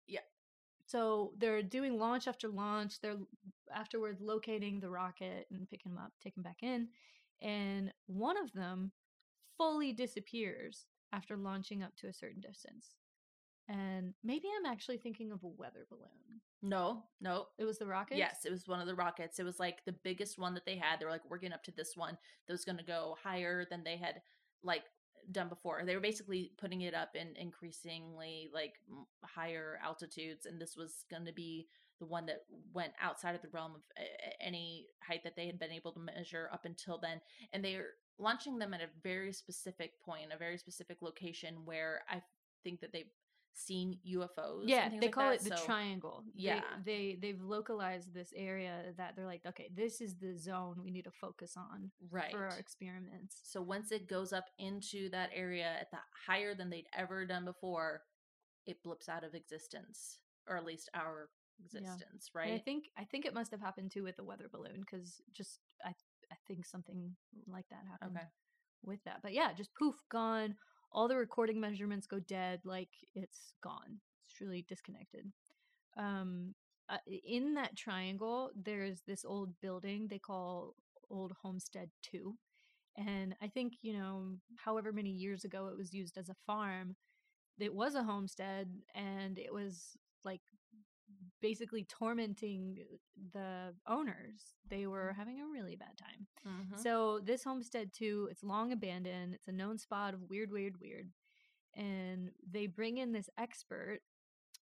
Yeah. 0.07 0.19
so 0.85 1.33
they're 1.37 1.61
doing 1.63 1.97
launch 1.97 2.27
after 2.27 2.47
launch 2.47 2.99
they're 3.01 3.17
afterwards 3.73 4.19
locating 4.21 4.79
the 4.79 4.89
rocket 4.89 5.47
and 5.51 5.69
picking 5.69 5.93
them 5.93 6.01
up 6.03 6.11
taking 6.21 6.43
them 6.43 6.51
back 6.51 6.63
in 6.63 6.87
and 7.41 7.93
one 8.07 8.37
of 8.37 8.51
them 8.53 8.91
fully 9.57 9.93
disappears 9.93 10.85
after 11.13 11.37
launching 11.37 11.83
up 11.83 11.95
to 11.97 12.07
a 12.07 12.13
certain 12.13 12.41
distance 12.41 12.95
and 13.67 14.13
maybe 14.23 14.47
i'm 14.57 14.71
actually 14.71 14.97
thinking 14.97 15.31
of 15.31 15.43
a 15.43 15.47
weather 15.47 15.85
balloon 15.89 16.41
no, 16.61 17.03
no, 17.19 17.47
it 17.57 17.65
was 17.65 17.79
the 17.79 17.87
rocket 17.87 18.17
Yes, 18.17 18.45
it 18.45 18.51
was 18.51 18.67
one 18.67 18.79
of 18.79 18.87
the 18.87 18.95
rockets. 18.95 19.39
It 19.39 19.43
was 19.43 19.59
like 19.59 19.83
the 19.85 19.95
biggest 20.03 20.37
one 20.37 20.53
that 20.53 20.65
they 20.65 20.75
had. 20.75 20.99
They 20.99 21.05
were 21.05 21.11
like 21.11 21.29
working 21.29 21.53
up 21.53 21.63
to 21.63 21.71
this 21.71 21.95
one 21.95 22.17
that 22.47 22.53
was 22.53 22.65
going 22.65 22.77
to 22.77 22.83
go 22.83 23.17
higher 23.23 23.65
than 23.69 23.83
they 23.83 23.97
had 23.97 24.21
like 24.63 24.83
done 25.31 25.49
before. 25.49 25.81
They 25.85 25.95
were 25.95 26.01
basically 26.01 26.51
putting 26.57 26.81
it 26.81 26.93
up 26.93 27.15
in 27.15 27.35
increasingly 27.35 28.49
like 28.53 28.75
higher 29.23 29.79
altitudes, 29.83 30.45
and 30.45 30.61
this 30.61 30.75
was 30.77 31.05
going 31.09 31.25
to 31.25 31.33
be 31.33 31.67
the 31.99 32.05
one 32.05 32.25
that 32.25 32.45
went 32.73 32.93
outside 32.99 33.35
of 33.35 33.41
the 33.41 33.49
realm 33.49 33.73
of 33.75 33.81
any 34.39 34.87
height 35.07 35.23
that 35.23 35.35
they 35.35 35.45
had 35.45 35.59
been 35.59 35.71
able 35.71 35.91
to 35.91 35.99
measure 35.99 36.49
up 36.51 36.65
until 36.65 36.97
then. 36.97 37.21
And 37.53 37.63
they 37.63 37.75
are 37.75 37.91
launching 38.17 38.57
them 38.57 38.73
at 38.73 38.81
a 38.81 38.89
very 39.03 39.31
specific 39.31 40.01
point, 40.01 40.33
a 40.33 40.37
very 40.37 40.57
specific 40.57 41.01
location 41.01 41.57
where 41.63 42.01
I 42.09 42.21
think 42.63 42.81
that 42.81 42.91
they've 42.91 43.11
seen 43.53 43.97
UFOs. 44.07 44.63
Yeah, 44.65 44.89
they 44.89 44.99
like 44.99 45.11
call 45.11 45.29
that, 45.29 45.41
it 45.41 45.49
the 45.49 45.57
so- 45.57 45.65
triangle. 45.65 46.23
Yeah. 46.33 46.61
they, 46.85 47.17
they've 47.21 47.41
localized 47.41 48.13
this 48.13 48.33
area 48.35 48.93
that 48.97 49.15
they're 49.15 49.25
like, 49.25 49.41
okay, 49.45 49.69
this 49.75 50.01
is 50.01 50.15
the 50.15 50.37
zone 50.37 50.77
we 50.83 50.91
need 50.91 51.03
to 51.03 51.11
focus 51.11 51.55
on 51.57 51.91
right 52.09 52.31
for 52.31 52.45
our 52.45 52.57
experiments. 52.57 53.39
So 53.43 53.61
once 53.61 53.91
it 53.91 54.07
goes 54.07 54.33
up 54.33 54.45
into 54.59 55.09
that 55.09 55.29
area 55.35 55.65
at 55.79 55.91
the 55.91 55.97
higher 56.27 56.55
than 56.55 56.69
they'd 56.69 56.87
ever 56.97 57.25
done 57.25 57.45
before, 57.45 58.01
it 58.65 58.81
blips 58.83 59.09
out 59.09 59.23
of 59.23 59.33
existence, 59.35 60.19
or 60.47 60.57
at 60.57 60.65
least 60.65 60.89
our 60.93 61.29
existence, 61.63 62.29
And 62.33 62.43
I 62.43 62.51
right? 62.53 62.61
think 62.65 62.85
I 62.97 63.03
think 63.03 63.25
it 63.25 63.33
must 63.33 63.51
have 63.51 63.59
happened 63.61 63.91
too 63.91 64.03
with 64.03 64.15
the 64.15 64.23
weather 64.23 64.47
balloon 64.51 64.79
because 64.79 65.21
just 65.31 65.59
I 65.85 65.89
I 66.31 66.35
think 66.47 66.65
something 66.65 67.15
like 67.47 67.65
that 67.69 67.83
happened 67.89 68.17
Okay. 68.17 68.25
with 68.83 69.03
that. 69.05 69.19
But 69.21 69.33
yeah, 69.33 69.51
just 69.53 69.69
poof, 69.77 69.95
gone. 70.09 70.55
All 70.91 71.07
the 71.07 71.15
recording 71.15 71.59
measurements 71.59 72.07
go 72.07 72.19
dead. 72.19 72.61
Like 72.65 72.89
it's 73.15 73.53
gone. 73.63 73.99
It's 74.25 74.35
truly 74.35 74.65
disconnected. 74.67 75.31
Um, 75.97 76.53
uh, 76.89 76.97
in 77.07 77.53
that 77.53 77.75
triangle, 77.77 78.51
there's 78.55 79.01
this 79.07 79.23
old 79.23 79.53
building 79.61 80.07
they 80.07 80.19
call 80.19 80.75
Old 81.09 81.33
Homestead 81.41 81.89
Two, 82.01 82.35
and 82.97 83.35
I 83.41 83.47
think 83.47 83.73
you 83.81 83.93
know, 83.93 84.35
however 84.57 84.91
many 84.91 85.11
years 85.11 85.45
ago 85.45 85.67
it 85.67 85.77
was 85.77 85.93
used 85.93 86.17
as 86.17 86.29
a 86.29 86.35
farm. 86.45 86.95
It 87.59 87.73
was 87.73 87.95
a 87.95 88.03
homestead, 88.03 88.69
and 88.95 89.37
it 89.37 89.53
was 89.53 89.95
like 90.25 90.41
basically 91.41 91.83
tormenting 91.83 92.85
the 93.33 93.75
owners. 93.87 94.55
They 94.69 94.87
were 94.87 95.13
having 95.13 95.41
a 95.41 95.47
really 95.47 95.75
bad 95.75 95.97
time. 95.97 96.27
Mhm. 96.45 96.77
So 96.79 97.19
this 97.19 97.43
Homestead 97.43 97.91
2, 97.93 98.27
it's 98.31 98.43
long 98.43 98.71
abandoned. 98.71 99.33
It's 99.33 99.47
a 99.47 99.51
known 99.51 99.77
spot 99.77 100.13
of 100.13 100.29
weird, 100.29 100.51
weird, 100.51 100.79
weird. 100.79 101.11
And 101.73 102.31
they 102.45 102.67
bring 102.67 102.97
in 102.97 103.11
this 103.11 103.29
expert 103.37 104.01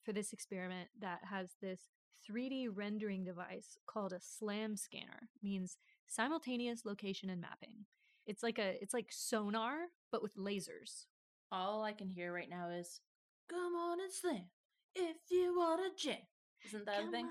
for 0.03 0.13
this 0.13 0.33
experiment 0.33 0.91
that 0.99 1.25
has 1.25 1.55
this 1.61 1.91
3D 2.27 2.69
rendering 2.69 3.25
device 3.25 3.79
called 3.87 4.13
a 4.13 4.21
SLAM 4.21 4.77
scanner, 4.77 5.31
means 5.43 5.79
simultaneous 6.07 6.85
location 6.85 7.31
and 7.31 7.41
mapping. 7.41 7.87
It's 8.27 8.43
like 8.43 8.59
a 8.59 8.83
it's 8.83 8.95
like 8.95 9.13
sonar 9.13 9.91
but 10.11 10.23
with 10.23 10.35
lasers. 10.37 11.07
All 11.53 11.85
I 11.85 11.93
can 11.93 12.09
hear 12.09 12.33
right 12.33 12.49
now 12.49 12.71
is, 12.71 13.01
"Come 13.49 13.75
on 13.77 14.01
and 14.01 14.13
slam 14.13 14.51
if 14.95 15.31
you 15.31 15.55
want 15.57 15.97
to 15.97 16.03
jam." 16.03 16.27
Isn't 16.67 16.87
that 16.87 17.05
a 17.05 17.11
thing? 17.11 17.29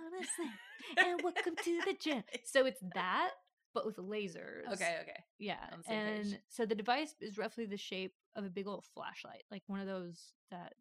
and 0.98 1.08
and 1.08 1.24
welcome 1.24 1.56
to 1.64 1.80
the 1.86 1.96
gym. 2.00 2.24
So 2.46 2.66
it's 2.66 2.82
that 2.94 3.32
but 3.74 3.86
with 3.86 3.98
lasers. 3.98 4.68
Okay, 4.74 4.98
okay. 5.02 5.24
Yeah. 5.40 5.58
On 5.72 5.80
the 5.80 5.84
same 5.84 6.04
page. 6.06 6.26
And 6.34 6.40
so 6.50 6.66
the 6.66 6.76
device 6.76 7.16
is 7.20 7.38
roughly 7.38 7.66
the 7.66 7.78
shape 7.78 8.14
of 8.36 8.46
a 8.46 8.50
big 8.50 8.68
old 8.68 8.86
flashlight, 8.94 9.44
like 9.50 9.64
one 9.68 9.80
of 9.80 9.88
those 9.88 10.34
that 10.52 10.74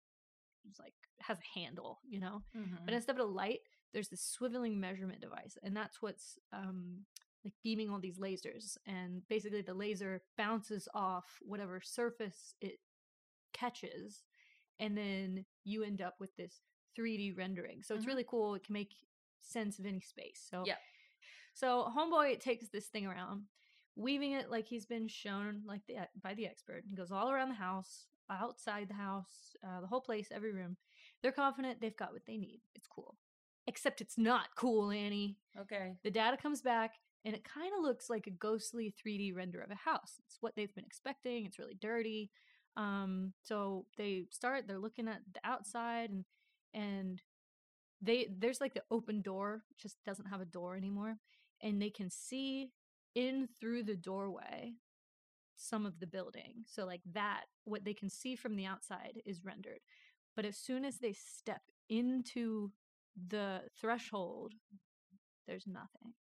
is 0.70 0.78
like 0.78 0.92
has 1.20 1.38
a 1.38 1.58
handle, 1.58 2.00
you 2.06 2.20
know? 2.20 2.42
Mhm. 2.54 2.84
But 2.84 2.94
instead 2.94 3.16
of 3.16 3.20
a 3.26 3.30
light, 3.30 3.60
there's 3.94 4.08
this 4.08 4.36
swiveling 4.38 4.76
measurement 4.76 5.20
device, 5.20 5.56
and 5.62 5.74
that's 5.76 6.02
what's 6.02 6.38
um 6.52 7.06
like 7.44 7.54
beaming 7.64 7.90
all 7.90 7.98
these 7.98 8.18
lasers. 8.18 8.76
And 8.86 9.26
basically 9.28 9.62
the 9.62 9.74
laser 9.74 10.22
bounces 10.36 10.86
off 10.94 11.38
whatever 11.42 11.80
surface 11.80 12.54
it 12.60 12.78
catches, 13.52 14.22
and 14.78 14.96
then 14.96 15.44
you 15.64 15.82
end 15.82 16.02
up 16.02 16.16
with 16.20 16.34
this 16.36 16.60
3D 16.96 17.32
rendering. 17.36 17.82
So 17.82 17.94
it's 17.94 18.04
Mhm. 18.04 18.08
really 18.08 18.24
cool. 18.24 18.54
It 18.54 18.64
can 18.64 18.72
make 18.74 18.94
sense 19.40 19.78
of 19.78 19.86
any 19.86 20.00
space. 20.00 20.40
So 20.50 20.64
Yeah. 20.66 20.76
so 21.54 21.90
homeboy 21.96 22.32
it 22.32 22.40
takes 22.40 22.68
this 22.68 22.88
thing 22.88 23.06
around, 23.06 23.48
weaving 23.96 24.32
it 24.32 24.50
like 24.50 24.66
he's 24.66 24.86
been 24.86 25.08
shown 25.08 25.62
like 25.66 25.84
the 25.86 26.08
by 26.16 26.34
the 26.34 26.46
expert. 26.46 26.84
He 26.88 26.94
goes 26.96 27.10
all 27.12 27.30
around 27.30 27.48
the 27.50 27.54
house, 27.56 28.06
outside 28.30 28.88
the 28.88 28.94
house, 28.94 29.54
uh, 29.62 29.80
the 29.80 29.86
whole 29.86 30.00
place, 30.00 30.28
every 30.30 30.52
room. 30.52 30.76
They're 31.20 31.32
confident 31.32 31.80
they've 31.80 31.96
got 31.96 32.12
what 32.12 32.24
they 32.26 32.36
need. 32.36 32.62
It's 32.74 32.86
cool. 32.88 33.16
Except 33.66 34.00
it's 34.00 34.18
not 34.18 34.54
cool, 34.56 34.90
Annie. 34.90 35.38
okay. 35.56 35.96
The 36.02 36.10
data 36.10 36.36
comes 36.36 36.62
back 36.62 36.98
and 37.24 37.34
it 37.34 37.44
kind 37.44 37.72
of 37.76 37.80
looks 37.82 38.10
like 38.10 38.26
a 38.26 38.30
ghostly 38.30 38.90
3D 38.90 39.32
render 39.32 39.60
of 39.60 39.70
a 39.70 39.76
house. 39.76 40.20
It's 40.24 40.38
what 40.40 40.56
they've 40.56 40.74
been 40.74 40.84
expecting. 40.84 41.46
It's 41.46 41.58
really 41.60 41.74
dirty. 41.76 42.30
Um, 42.76 43.34
so 43.42 43.86
they 43.96 44.24
start, 44.30 44.66
they're 44.66 44.78
looking 44.80 45.06
at 45.06 45.20
the 45.32 45.40
outside 45.44 46.10
and 46.10 46.24
and 46.74 47.22
they 48.00 48.28
there's 48.38 48.60
like 48.60 48.74
the 48.74 48.82
open 48.90 49.22
door 49.22 49.62
just 49.80 49.96
doesn't 50.04 50.28
have 50.28 50.40
a 50.40 50.46
door 50.46 50.76
anymore 50.76 51.16
and 51.62 51.80
they 51.80 51.90
can 51.90 52.10
see 52.10 52.70
in 53.14 53.48
through 53.60 53.82
the 53.82 53.96
doorway 53.96 54.72
some 55.56 55.86
of 55.86 56.00
the 56.00 56.06
building 56.06 56.64
so 56.66 56.84
like 56.84 57.02
that 57.12 57.42
what 57.64 57.84
they 57.84 57.94
can 57.94 58.08
see 58.08 58.34
from 58.34 58.56
the 58.56 58.66
outside 58.66 59.20
is 59.24 59.44
rendered 59.44 59.80
but 60.34 60.44
as 60.44 60.56
soon 60.56 60.84
as 60.84 60.98
they 60.98 61.12
step 61.12 61.60
into 61.88 62.70
the 63.28 63.60
threshold 63.78 64.54
there's 65.46 65.66
nothing. 65.66 66.14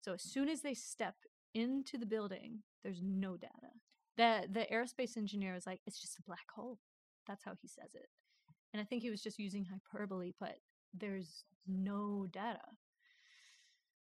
So 0.00 0.14
as 0.14 0.22
soon 0.22 0.48
as 0.48 0.62
they 0.62 0.74
step 0.74 1.14
into 1.54 1.98
the 1.98 2.06
building 2.06 2.60
there's 2.82 3.02
no 3.02 3.36
data. 3.36 3.72
The 4.16 4.46
the 4.50 4.66
aerospace 4.72 5.16
engineer 5.16 5.54
is 5.54 5.66
like 5.66 5.80
it's 5.86 6.00
just 6.00 6.18
a 6.18 6.22
black 6.22 6.46
hole. 6.54 6.78
That's 7.26 7.44
how 7.44 7.52
he 7.60 7.68
says 7.68 7.94
it 7.94 8.08
and 8.72 8.80
i 8.80 8.84
think 8.84 9.02
he 9.02 9.10
was 9.10 9.22
just 9.22 9.38
using 9.38 9.64
hyperbole 9.64 10.32
but 10.38 10.56
there's 10.94 11.44
no 11.66 12.26
data 12.32 12.60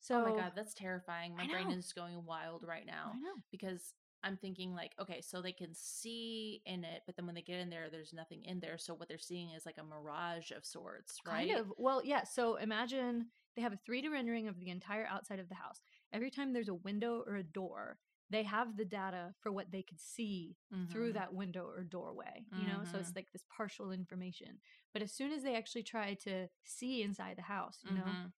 so 0.01 0.23
oh 0.25 0.31
my 0.31 0.41
god, 0.41 0.53
that's 0.55 0.75
terrifying. 0.75 1.37
My 1.37 1.47
brain 1.47 1.71
is 1.71 1.93
going 1.93 2.25
wild 2.25 2.65
right 2.67 2.87
now 2.87 3.13
because 3.51 3.95
I'm 4.23 4.37
thinking 4.37 4.75
like, 4.75 4.93
okay, 5.01 5.21
so 5.21 5.43
they 5.43 5.53
can 5.53 5.75
see 5.75 6.63
in 6.67 6.85
it, 6.85 7.03
but 7.07 7.17
then 7.17 7.27
when 7.27 7.35
they 7.35 7.43
get 7.43 7.61
in 7.61 7.71
there, 7.71 7.89
there's 7.91 8.13
nothing 8.13 8.45
in 8.45 8.61
there. 8.61 8.79
So 8.79 8.95
what 8.95 9.09
they're 9.09 9.19
seeing 9.19 9.51
is 9.51 9.67
like 9.67 9.77
a 9.79 9.85
mirage 9.85 10.51
of 10.51 10.65
sorts, 10.65 11.19
right? 11.27 11.49
Kind 11.49 11.61
of. 11.61 11.73
Well, 11.77 12.01
yeah. 12.05 12.25
So 12.25 12.57
imagine 12.57 13.27
they 13.57 13.63
have 13.63 13.73
a 13.73 13.91
3D 13.91 14.11
rendering 14.11 14.49
of 14.49 14.59
the 14.61 14.71
entire 14.71 15.07
outside 15.07 15.41
of 15.41 15.49
the 15.49 15.55
house. 15.57 15.81
Every 16.13 16.31
time 16.31 16.53
there's 16.53 16.69
a 16.69 16.75
window 16.75 17.25
or 17.27 17.37
a 17.37 17.43
door, 17.43 17.99
they 18.31 18.43
have 18.43 18.77
the 18.77 18.85
data 18.85 19.35
for 19.41 19.51
what 19.51 19.71
they 19.71 19.83
could 19.83 20.01
see 20.01 20.57
through 20.91 21.11
Mhm. 21.11 21.15
that 21.15 21.33
window 21.35 21.65
or 21.67 21.83
doorway, 21.83 22.45
you 22.53 22.67
know? 22.67 22.85
So 22.85 22.99
it's 22.99 23.11
Mhm. 23.11 23.17
like 23.17 23.33
this 23.33 23.45
partial 23.49 23.91
information. 23.91 24.61
But 24.93 25.03
as 25.03 25.13
soon 25.15 25.33
as 25.33 25.43
they 25.43 25.57
actually 25.57 25.83
try 25.85 26.15
to 26.15 26.49
see 26.65 27.03
inside 27.03 27.37
the 27.39 27.43
house, 27.43 27.83
you 27.85 27.93
know, 27.93 28.05
Mhm. 28.05 28.33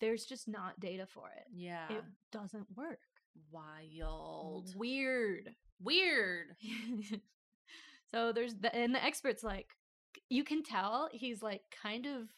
there's 0.00 0.24
just 0.26 0.46
not 0.48 0.78
data 0.80 1.06
for 1.06 1.30
it. 1.30 1.48
Yeah. 1.50 1.90
It 1.92 2.04
doesn't 2.30 2.70
work. 2.76 3.00
Wild. 3.50 4.74
Weird. 4.76 5.56
Weird. 5.80 6.56
so 8.06 8.32
there's 8.32 8.54
the 8.56 8.74
and 8.74 8.94
the 8.94 9.02
expert's 9.02 9.42
like 9.42 9.76
you 10.28 10.44
can 10.44 10.62
tell 10.62 11.08
he's 11.12 11.42
like 11.42 11.62
kind 11.70 12.06
of 12.06 12.28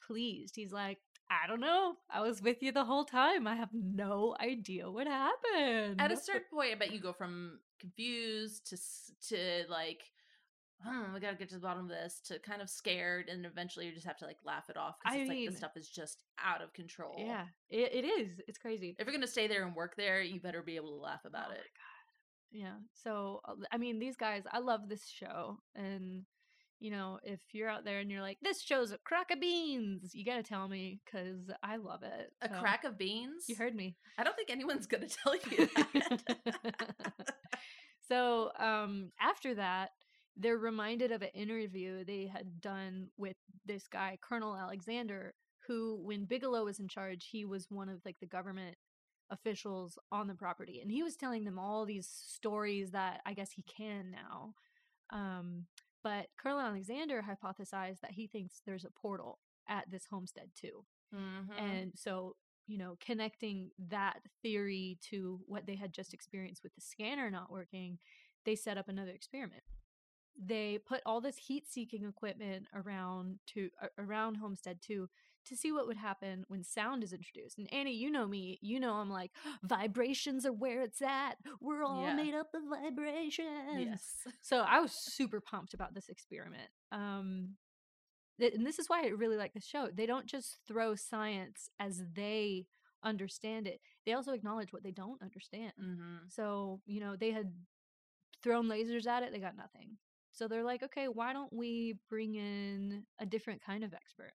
pleased. 0.00 0.54
He's 0.56 0.72
like, 0.72 1.00
I 1.30 1.46
don't 1.46 1.60
know. 1.60 1.94
I 2.10 2.20
was 2.20 2.42
with 2.42 2.62
you 2.62 2.70
the 2.72 2.84
whole 2.84 3.04
time. 3.04 3.46
I 3.46 3.56
have 3.56 3.70
no 3.72 4.36
idea 4.40 4.90
what 4.90 5.06
happened. 5.06 6.00
At 6.00 6.12
a 6.12 6.16
certain 6.16 6.42
point, 6.52 6.72
I 6.72 6.74
bet 6.76 6.92
you 6.92 7.00
go 7.00 7.12
from 7.12 7.58
confused 7.80 8.66
to 8.70 8.76
to 9.28 9.64
like, 9.70 10.02
hmm, 10.82 11.12
we 11.14 11.20
gotta 11.20 11.36
get 11.36 11.48
to 11.48 11.54
the 11.54 11.60
bottom 11.60 11.84
of 11.84 11.88
this, 11.88 12.20
to 12.26 12.38
kind 12.38 12.60
of 12.62 12.68
scared, 12.70 13.28
and 13.28 13.46
eventually 13.46 13.86
you 13.86 13.92
just 13.92 14.06
have 14.06 14.18
to 14.18 14.26
like 14.26 14.38
laugh 14.44 14.68
it 14.68 14.76
off 14.76 14.96
because 15.02 15.18
like 15.18 15.28
mean- 15.28 15.48
this 15.48 15.56
stuff 15.58 15.76
is 15.76 15.88
just 15.88 16.22
out 16.42 16.62
of 16.62 16.72
control. 16.72 17.14
yeah, 17.18 17.46
it, 17.70 17.94
it 17.94 18.04
is. 18.06 18.40
It's 18.46 18.58
crazy. 18.58 18.94
If 18.98 19.06
you're 19.06 19.14
gonna 19.14 19.26
stay 19.26 19.46
there 19.46 19.64
and 19.66 19.74
work 19.74 19.94
there, 19.96 20.20
you 20.22 20.40
better 20.40 20.62
be 20.62 20.76
able 20.76 20.90
to 20.96 21.02
laugh 21.02 21.24
about 21.24 21.46
Oh 21.46 21.50
my 21.50 21.54
it. 21.56 21.62
Yeah. 22.52 22.74
So 22.92 23.40
uh, 23.48 23.54
I 23.72 23.78
mean, 23.78 23.98
these 23.98 24.16
guys, 24.16 24.44
I 24.52 24.58
love 24.60 24.88
this 24.88 25.06
show, 25.08 25.58
and 25.74 26.24
you 26.84 26.90
know, 26.90 27.18
if 27.22 27.40
you're 27.52 27.70
out 27.70 27.84
there 27.86 28.00
and 28.00 28.10
you're 28.10 28.20
like, 28.20 28.36
this 28.42 28.60
show's 28.60 28.92
a 28.92 28.98
crack 28.98 29.30
of 29.30 29.40
beans, 29.40 30.14
you 30.14 30.22
gotta 30.22 30.42
tell 30.42 30.68
me 30.68 31.00
because 31.04 31.50
I 31.62 31.76
love 31.76 32.02
it. 32.02 32.30
A 32.42 32.48
So, 32.50 32.60
crack 32.60 32.84
of 32.84 32.98
beans. 32.98 33.46
You 33.48 33.56
heard 33.56 33.74
me. 33.74 33.96
I 34.18 34.22
don't 34.22 34.36
think 34.36 34.50
anyone's 34.50 34.86
gonna 34.86 35.08
tell 35.24 35.34
you 35.34 35.68
that. 35.74 36.20
so 38.08 38.50
um 38.58 39.10
after 39.18 39.54
that 39.54 39.90
they're 40.36 40.58
reminded 40.58 41.10
of 41.10 41.22
an 41.22 41.28
interview 41.34 42.04
they 42.04 42.26
had 42.26 42.60
done 42.60 43.08
with 43.16 43.36
this 43.64 43.86
guy 43.88 44.18
colonel 44.20 44.54
alexander 44.54 45.32
who 45.66 45.98
when 46.02 46.26
bigelow 46.26 46.64
was 46.64 46.80
in 46.80 46.88
charge 46.88 47.28
he 47.30 47.44
was 47.46 47.66
one 47.70 47.88
of 47.88 48.00
like 48.04 48.16
the 48.20 48.26
government 48.26 48.76
officials 49.30 49.98
on 50.12 50.26
the 50.26 50.34
property 50.34 50.80
and 50.82 50.90
he 50.90 51.02
was 51.02 51.16
telling 51.16 51.44
them 51.44 51.58
all 51.58 51.86
these 51.86 52.06
stories 52.06 52.90
that 52.90 53.20
i 53.24 53.32
guess 53.32 53.52
he 53.52 53.62
can 53.62 54.10
now 54.10 54.52
um 55.10 55.64
but 56.04 56.28
colonel 56.36 56.60
alexander 56.60 57.22
hypothesized 57.28 58.00
that 58.00 58.12
he 58.12 58.28
thinks 58.28 58.60
there's 58.64 58.84
a 58.84 58.90
portal 58.90 59.40
at 59.66 59.90
this 59.90 60.06
Homestead 60.06 60.50
2 60.54 60.84
Mhm. 61.12 61.58
and 61.58 61.98
so, 61.98 62.36
you 62.66 62.78
know, 62.78 62.96
connecting 63.00 63.70
that 63.78 64.20
theory 64.42 64.98
to 65.10 65.40
what 65.46 65.66
they 65.66 65.74
had 65.76 65.92
just 65.92 66.14
experienced 66.14 66.62
with 66.62 66.74
the 66.74 66.80
scanner 66.80 67.30
not 67.30 67.50
working, 67.50 67.98
they 68.44 68.54
set 68.56 68.78
up 68.78 68.88
another 68.88 69.10
experiment. 69.12 69.62
They 70.36 70.78
put 70.78 71.00
all 71.06 71.20
this 71.20 71.36
heat-seeking 71.36 72.04
equipment 72.04 72.66
around 72.74 73.38
to 73.48 73.70
a- 73.80 73.90
around 74.02 74.36
Homestead 74.36 74.80
2 74.82 75.08
to 75.46 75.56
see 75.56 75.72
what 75.72 75.86
would 75.86 75.96
happen 75.96 76.44
when 76.48 76.62
sound 76.64 77.02
is 77.04 77.12
introduced. 77.12 77.58
And 77.58 77.72
Annie, 77.72 77.94
you 77.94 78.10
know 78.10 78.26
me, 78.26 78.58
you 78.62 78.80
know 78.80 78.94
I'm 78.94 79.10
like 79.10 79.30
vibrations 79.62 80.44
are 80.46 80.52
where 80.52 80.82
it's 80.82 81.02
at. 81.02 81.34
We're 81.60 81.84
all 81.84 82.02
Yeah. 82.02 82.14
made 82.16 82.34
up 82.34 82.48
of 82.54 82.62
vibrations. 82.68 83.86
yes. 83.90 84.26
So 84.42 84.58
I 84.60 84.80
was 84.80 84.92
super 84.92 85.40
pumped 85.40 85.74
about 85.74 85.94
this 85.94 86.08
experiment. 86.08 86.68
Um, 86.92 87.56
th- 88.40 88.54
and 88.54 88.66
this 88.66 88.78
is 88.78 88.88
why 88.88 89.04
I 89.04 89.08
really 89.08 89.36
like 89.36 89.54
the 89.54 89.60
show. 89.60 89.88
They 89.92 90.06
don't 90.06 90.26
just 90.26 90.58
throw 90.66 90.94
science 90.94 91.68
as 91.80 92.02
they 92.14 92.66
understand 93.02 93.66
it; 93.66 93.80
they 94.06 94.12
also 94.14 94.32
acknowledge 94.32 94.72
what 94.72 94.82
they 94.82 94.90
don't 94.92 95.20
understand. 95.22 95.72
hmm 95.78 96.16
So 96.28 96.80
you 96.86 97.00
know, 97.00 97.16
they 97.16 97.30
had 97.32 97.52
thrown 98.42 98.66
lasers 98.68 99.06
at 99.06 99.22
it; 99.22 99.32
they 99.32 99.38
got 99.40 99.56
nothing. 99.56 99.96
So 100.32 100.48
they're 100.48 100.64
like, 100.64 100.82
okay, 100.82 101.06
why 101.08 101.32
don't 101.32 101.52
we 101.52 101.94
bring 102.10 102.34
in 102.34 103.04
a 103.20 103.26
different 103.26 103.62
kind 103.62 103.84
of 103.84 103.94
expert? 103.94 104.32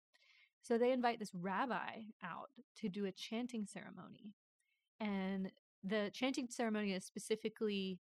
So 0.67 0.79
they 0.79 0.91
invite 0.91 1.21
this 1.21 1.33
rabbi 1.33 2.01
out 2.25 2.51
to 2.81 2.89
do 2.89 3.05
a 3.05 3.13
chanting 3.13 3.67
ceremony. 3.67 4.35
And 4.99 5.53
the 5.85 6.11
chanting 6.13 6.49
ceremony 6.49 6.93
is 6.93 7.05
specifically 7.05 8.01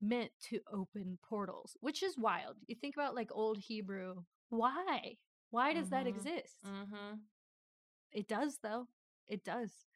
meant 0.00 0.30
to 0.48 0.60
open 0.72 1.18
portals, 1.22 1.76
which 1.80 2.02
is 2.02 2.16
wild. 2.16 2.56
You 2.66 2.74
think 2.74 2.96
about 2.96 3.14
like 3.14 3.30
old 3.32 3.58
Hebrew. 3.58 4.22
Why? 4.48 5.18
Why 5.50 5.74
does 5.74 5.90
that 5.90 6.06
Mhm. 6.06 6.08
exist? 6.08 6.64
hmm 6.64 7.14
It 8.12 8.28
does, 8.28 8.58
though. 8.58 8.88
It 9.28 9.44
does. 9.44 9.86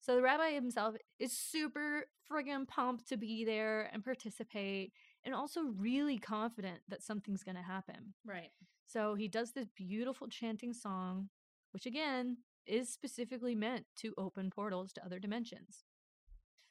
So 0.00 0.14
the 0.14 0.22
rabbi 0.22 0.52
himself 0.52 0.96
is 1.18 1.36
super 1.36 2.08
friggin' 2.30 2.68
pumped 2.68 3.08
to 3.08 3.16
be 3.16 3.44
there 3.44 3.90
and 3.92 4.04
participate, 4.04 4.92
and 5.24 5.34
also 5.34 5.62
really 5.62 6.18
confident 6.18 6.82
that 6.88 7.02
something's 7.02 7.42
going 7.42 7.56
to 7.56 7.62
happen. 7.62 8.14
Right. 8.24 8.52
So 8.86 9.14
he 9.14 9.28
does 9.28 9.52
this 9.52 9.66
beautiful 9.68 10.28
chanting 10.28 10.72
song, 10.72 11.30
which 11.72 11.86
again 11.86 12.38
is 12.66 12.88
specifically 12.88 13.54
meant 13.54 13.86
to 13.96 14.14
open 14.18 14.50
portals 14.50 14.92
to 14.92 15.04
other 15.04 15.18
dimensions. 15.18 15.84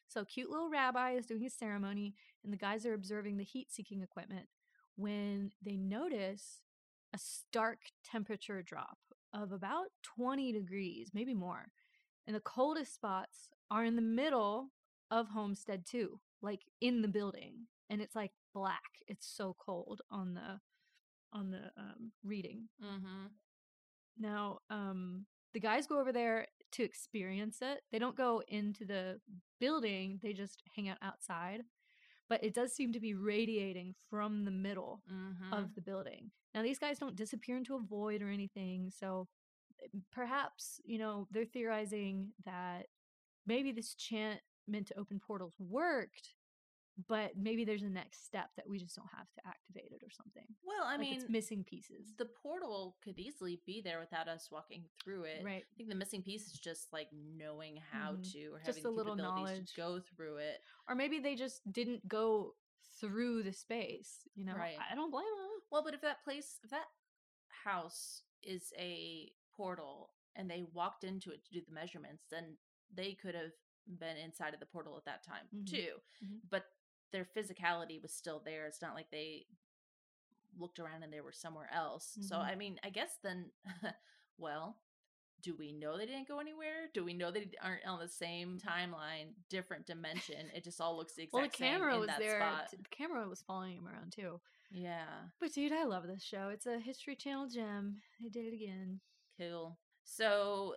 So 0.07 0.23
cute 0.23 0.49
little 0.49 0.69
rabbi 0.69 1.11
is 1.11 1.25
doing 1.25 1.41
his 1.41 1.53
ceremony, 1.53 2.15
and 2.43 2.53
the 2.53 2.57
guys 2.57 2.85
are 2.85 2.93
observing 2.93 3.37
the 3.37 3.43
heat 3.43 3.71
seeking 3.71 4.01
equipment 4.01 4.47
when 4.95 5.51
they 5.63 5.75
notice 5.75 6.61
a 7.13 7.17
stark 7.17 7.79
temperature 8.09 8.61
drop 8.61 8.97
of 9.33 9.51
about 9.51 9.87
20 10.03 10.51
degrees, 10.51 11.09
maybe 11.13 11.33
more. 11.33 11.67
And 12.25 12.35
the 12.35 12.41
coldest 12.41 12.93
spots 12.93 13.49
are 13.69 13.85
in 13.85 13.95
the 13.95 14.01
middle 14.01 14.71
of 15.11 15.29
Homestead 15.29 15.85
2, 15.85 16.19
like 16.41 16.61
in 16.81 17.01
the 17.01 17.07
building. 17.07 17.67
And 17.89 18.01
it's 18.01 18.15
like 18.15 18.31
black. 18.53 18.81
It's 19.07 19.27
so 19.27 19.55
cold 19.57 20.01
on 20.11 20.33
the 20.33 20.59
on 21.33 21.51
the 21.51 21.71
um, 21.77 22.11
reading. 22.23 22.69
hmm 22.81 23.27
Now, 24.19 24.59
um, 24.69 25.25
the 25.53 25.59
guys 25.59 25.87
go 25.87 25.99
over 25.99 26.11
there 26.11 26.47
to 26.73 26.83
experience 26.83 27.59
it. 27.61 27.81
They 27.91 27.99
don't 27.99 28.15
go 28.17 28.41
into 28.47 28.85
the 28.85 29.19
building, 29.59 30.19
they 30.21 30.33
just 30.33 30.63
hang 30.75 30.89
out 30.89 30.97
outside. 31.01 31.61
But 32.29 32.43
it 32.43 32.53
does 32.53 32.73
seem 32.73 32.93
to 32.93 32.99
be 32.99 33.13
radiating 33.13 33.95
from 34.09 34.45
the 34.45 34.51
middle 34.51 35.01
hmm 35.07 35.51
of 35.51 35.73
the 35.75 35.81
building. 35.81 36.31
Now, 36.53 36.61
these 36.63 36.79
guys 36.79 36.99
don't 36.99 37.15
disappear 37.15 37.57
into 37.57 37.75
a 37.75 37.79
void 37.79 38.21
or 38.21 38.29
anything. 38.29 38.91
So 38.97 39.27
eh, 39.83 39.87
perhaps, 40.11 40.79
you 40.85 40.97
know, 40.97 41.27
they're 41.31 41.45
theorizing 41.45 42.31
that 42.45 42.87
maybe 43.45 43.71
this 43.71 43.93
chant 43.95 44.39
meant 44.67 44.87
to 44.87 44.99
open 44.99 45.19
portals 45.19 45.53
worked, 45.59 46.33
but 47.07 47.37
maybe 47.37 47.63
there's 47.63 47.83
a 47.83 47.89
next 47.89 48.25
step 48.25 48.49
that 48.55 48.67
we 48.67 48.79
just 48.79 48.95
don't 48.95 49.09
have 49.15 49.31
to 49.33 49.41
activate 49.47 49.91
it 49.91 50.01
or 50.03 50.09
something. 50.09 50.45
Well, 50.65 50.83
I 50.83 50.91
Like 50.93 50.99
mean, 51.01 51.15
it's 51.21 51.29
missing 51.29 51.63
pieces. 51.63 52.13
the 52.17 52.25
portal 52.25 52.97
could 53.03 53.19
easily 53.19 53.61
be 53.65 53.81
there 53.81 53.99
without 53.99 54.27
us 54.27 54.49
walking 54.51 54.85
through 55.03 55.23
it. 55.23 55.43
Right. 55.43 55.63
I 55.71 55.73
think 55.75 55.89
the 55.89 55.95
missing 55.95 56.23
piece 56.23 56.47
is 56.47 56.53
just 56.59 56.91
like 56.91 57.09
knowing 57.13 57.77
how 57.77 58.13
Mhm. 58.15 58.31
to 58.31 58.45
or 58.53 58.57
Just 58.59 58.67
having 58.79 58.79
a 58.79 58.83
the 58.83 58.91
little 58.91 59.15
capabilities 59.15 59.49
knowledge. 59.57 59.69
to 59.73 59.75
go 59.77 59.99
through 59.99 60.37
it. 60.37 60.63
or 60.87 60.95
maybe 60.95 61.19
they 61.19 61.35
just 61.35 61.61
didn't 61.71 62.07
go 62.07 62.55
through 62.99 63.43
the 63.43 63.51
space 63.53 64.27
you 64.33 64.43
know 64.43 64.55
Right. 64.55 64.77
i 64.79 64.95
don't 64.95 65.11
blame 65.11 65.25
them 65.37 65.61
Well, 65.69 65.83
but 65.83 65.93
if 65.93 66.01
that 66.01 66.23
place, 66.23 66.59
if 66.63 66.69
that 66.71 66.87
house 67.49 68.23
is 68.41 68.71
a 68.77 69.31
portal 69.55 70.13
and 70.35 70.49
they 70.49 70.63
walked 70.73 71.03
into 71.03 71.31
it 71.31 71.43
to 71.45 71.51
do 71.51 71.61
the 71.61 71.71
measurements, 71.73 72.25
then 72.29 72.57
they 72.93 73.13
could 73.13 73.35
have 73.35 73.51
been 73.87 74.17
inside 74.17 74.53
of 74.53 74.59
the 74.59 74.65
portal 74.65 74.97
at 74.97 75.05
that 75.05 75.23
time 75.23 75.47
Mhm. 75.53 75.67
too. 75.67 76.01
Mhm. 76.23 76.41
But 76.49 76.65
their 77.11 77.25
physicality 77.25 78.01
was 78.01 78.11
still 78.13 78.41
there. 78.43 78.65
It's 78.65 78.81
not 78.81 78.95
like 78.95 79.09
they 79.11 79.45
looked 80.57 80.79
around 80.79 81.03
and 81.03 81.11
they 81.13 81.21
were 81.21 81.31
somewhere 81.31 81.69
else. 81.73 82.17
So, 82.21 82.35
Mhm. 82.35 82.45
I 82.45 82.55
mean, 82.55 82.79
I 82.83 82.89
guess 82.89 83.17
then 83.23 83.51
well, 84.37 84.77
do 85.41 85.55
we 85.55 85.71
know 85.71 85.97
they 85.97 86.05
didn't 86.07 86.27
go 86.27 86.39
anywhere? 86.39 86.89
Do 86.93 87.03
we 87.05 87.13
know 87.13 87.29
they 87.31 87.49
aren't 87.61 87.85
on 87.85 87.99
the 87.99 88.07
same 88.07 88.59
timeline, 88.59 89.33
different 89.49 89.85
dimension? 89.85 90.49
It 90.53 90.63
just 90.63 90.81
all 90.81 90.97
looks 90.97 91.13
the 91.13 91.23
exact 91.23 91.33
well, 91.33 91.43
the 91.43 91.49
camera 91.57 91.99
was 91.99 92.09
there. 92.17 92.39
spot. 92.39 92.71
the 92.71 92.77
camera 92.89 93.27
was 93.29 93.43
following 93.43 93.77
him 93.77 93.87
around 93.87 94.11
too. 94.13 94.39
Yeah, 94.71 95.05
But 95.39 95.53
dude, 95.53 95.71
I 95.71 95.83
love 95.85 96.07
this 96.07 96.23
show. 96.23 96.49
It's 96.49 96.65
a 96.65 96.77
History 96.79 97.15
Channel 97.15 97.47
gem. 97.47 98.01
They 98.19 98.29
did 98.29 98.51
it 98.51 98.53
again. 98.55 98.99
cool. 99.37 99.77
So 100.03 100.75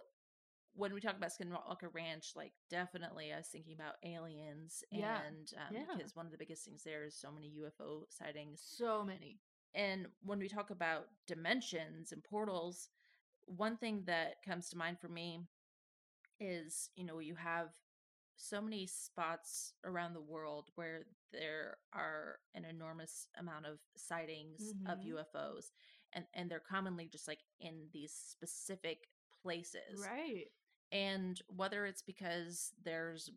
when 0.75 0.95
we 0.95 1.01
talk 1.01 1.17
about 1.17 1.31
Skinwalker 1.31 1.93
Ranch, 1.93 2.33
like 2.37 2.53
definitely 2.71 3.33
I 3.33 3.39
was 3.39 3.49
thinking 3.49 3.75
about 3.75 3.95
aliens, 4.05 4.83
Yeah, 4.91 5.19
and 5.29 5.51
um, 5.57 5.75
yeah. 5.75 5.97
because 5.97 6.17
one 6.17 6.27
of 6.27 6.33
the 6.33 6.39
biggest 6.39 6.65
things 6.65 6.83
there 6.85 7.05
is 7.05 7.15
so 7.15 7.31
many 7.31 7.49
UFO 7.59 8.05
sightings. 8.11 8.63
So 8.63 9.05
many. 9.05 9.39
And 9.75 10.07
when 10.23 10.39
we 10.39 10.49
talk 10.49 10.71
about 10.71 11.07
dimensions 11.27 12.13
and 12.13 12.23
portals, 12.25 12.89
one 13.47 13.77
thing 13.77 14.03
that 14.07 14.43
comes 14.47 14.69
to 14.71 14.77
mind 14.79 14.99
for 15.01 15.09
me 15.09 15.41
is, 16.41 16.91
you 16.97 17.05
know, 17.05 17.19
you 17.19 17.35
have 17.35 17.69
so 18.37 18.61
many 18.61 18.87
spots 18.87 19.75
around 19.85 20.15
the 20.15 20.21
world 20.21 20.71
where 20.75 21.07
there 21.33 21.77
are 21.93 22.39
an 22.55 22.65
enormous 22.65 23.29
amount 23.39 23.67
of 23.67 23.79
sightings 23.97 24.75
of 24.87 24.99
Mhm. 24.99 25.05
UFOs 25.05 25.71
and 26.13 26.25
and 26.35 26.51
they're 26.51 26.61
commonly 26.61 27.07
just 27.07 27.29
like 27.29 27.41
in 27.61 27.89
these 27.93 28.13
specific 28.13 29.09
places 29.43 29.99
Right. 29.99 30.47
And 30.93 31.41
whether 31.49 31.87
it's 31.87 32.03
because 32.03 32.73
there's 32.85 33.31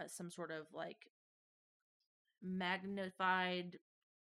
uh, 0.00 0.06
some 0.06 0.30
sort 0.30 0.50
of 0.50 0.66
like 0.72 1.08
magnified 2.42 3.78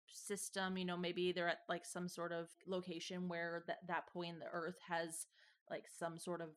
system 0.09 0.77
you 0.79 0.85
know 0.85 0.97
maybe 0.97 1.33
they're 1.33 1.49
at 1.49 1.61
like 1.69 1.85
some 1.85 2.09
sort 2.09 2.33
of 2.33 2.49
location 2.66 3.29
where 3.29 3.64
that 3.66 3.79
that 3.88 4.07
point 4.12 4.33
in 4.35 4.38
the 4.38 4.47
earth 4.53 4.77
has 4.88 5.27
like 5.69 5.85
some 5.99 6.16
sort 6.16 6.40
of 6.40 6.49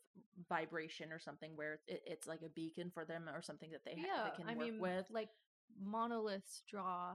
vibration 0.47 1.11
or 1.11 1.19
something 1.19 1.51
where 1.55 1.79
it, 1.87 2.01
it's 2.05 2.27
like 2.27 2.41
a 2.45 2.49
beacon 2.49 2.91
for 2.93 3.05
them 3.05 3.27
or 3.33 3.41
something 3.41 3.71
that 3.71 3.81
they, 3.83 3.95
ha- 3.99 4.05
yeah, 4.07 4.23
they 4.29 4.43
can 4.43 4.47
I 4.47 4.55
work 4.55 4.69
mean, 4.71 4.79
with 4.79 5.05
like 5.09 5.29
monoliths 5.83 6.61
draw 6.69 7.13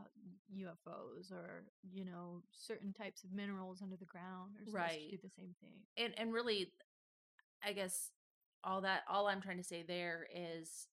UFOs, 0.53 1.31
or 1.31 1.65
you 1.93 2.05
know, 2.05 2.43
certain 2.51 2.93
types 2.93 3.23
of 3.23 3.33
minerals 3.33 3.81
under 3.81 3.97
the 3.97 4.07
ground 4.07 4.57
or 4.67 4.73
Right. 4.73 5.09
to 5.11 5.17
do 5.17 5.23
the 5.23 5.31
same 5.31 5.55
thing. 5.61 5.79
and 5.97 6.13
and 6.19 6.33
really 6.33 6.73
i 7.65 7.73
guess 7.73 8.11
all 8.65 8.81
that 8.81 9.03
all 9.09 9.27
i'm 9.29 9.41
trying 9.41 9.59
to 9.59 9.65
say 9.65 9.83
there 9.87 10.27
is 10.35 10.89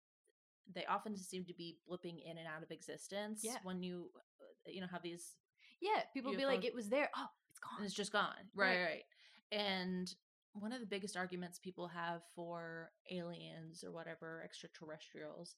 they 0.74 0.86
often 0.86 1.16
seem 1.18 1.44
to 1.46 1.54
be 1.54 1.78
blipping 1.90 2.18
in 2.24 2.38
and 2.38 2.48
out 2.48 2.64
of 2.64 2.72
existence 2.72 3.42
Yeah. 3.44 3.58
when 3.64 3.82
you 3.82 4.10
uh, 4.16 4.72
you 4.72 4.82
know 4.82 4.88
have 4.92 5.02
these 5.04 5.36
Yeah, 5.82 6.02
people 6.14 6.32
be 6.36 6.46
like, 6.46 6.64
it 6.64 6.76
was 6.76 6.90
there. 6.90 7.10
Oh, 7.18 7.26
it's 7.50 7.60
gone. 7.60 7.86
it's 7.86 7.94
just 7.94 8.12
gone 8.12 8.50
right, 8.56 8.78
Right. 8.78 8.84
right 8.84 9.04
and 9.52 10.14
one 10.54 10.72
of 10.74 10.80
the 10.82 10.86
biggest 10.86 11.16
arguments 11.18 11.60
people 11.60 11.88
have 11.88 12.22
for 12.36 12.92
aliens 13.10 13.84
or 13.84 13.92
whatever 13.92 14.42
extraterrestrials 14.44 15.56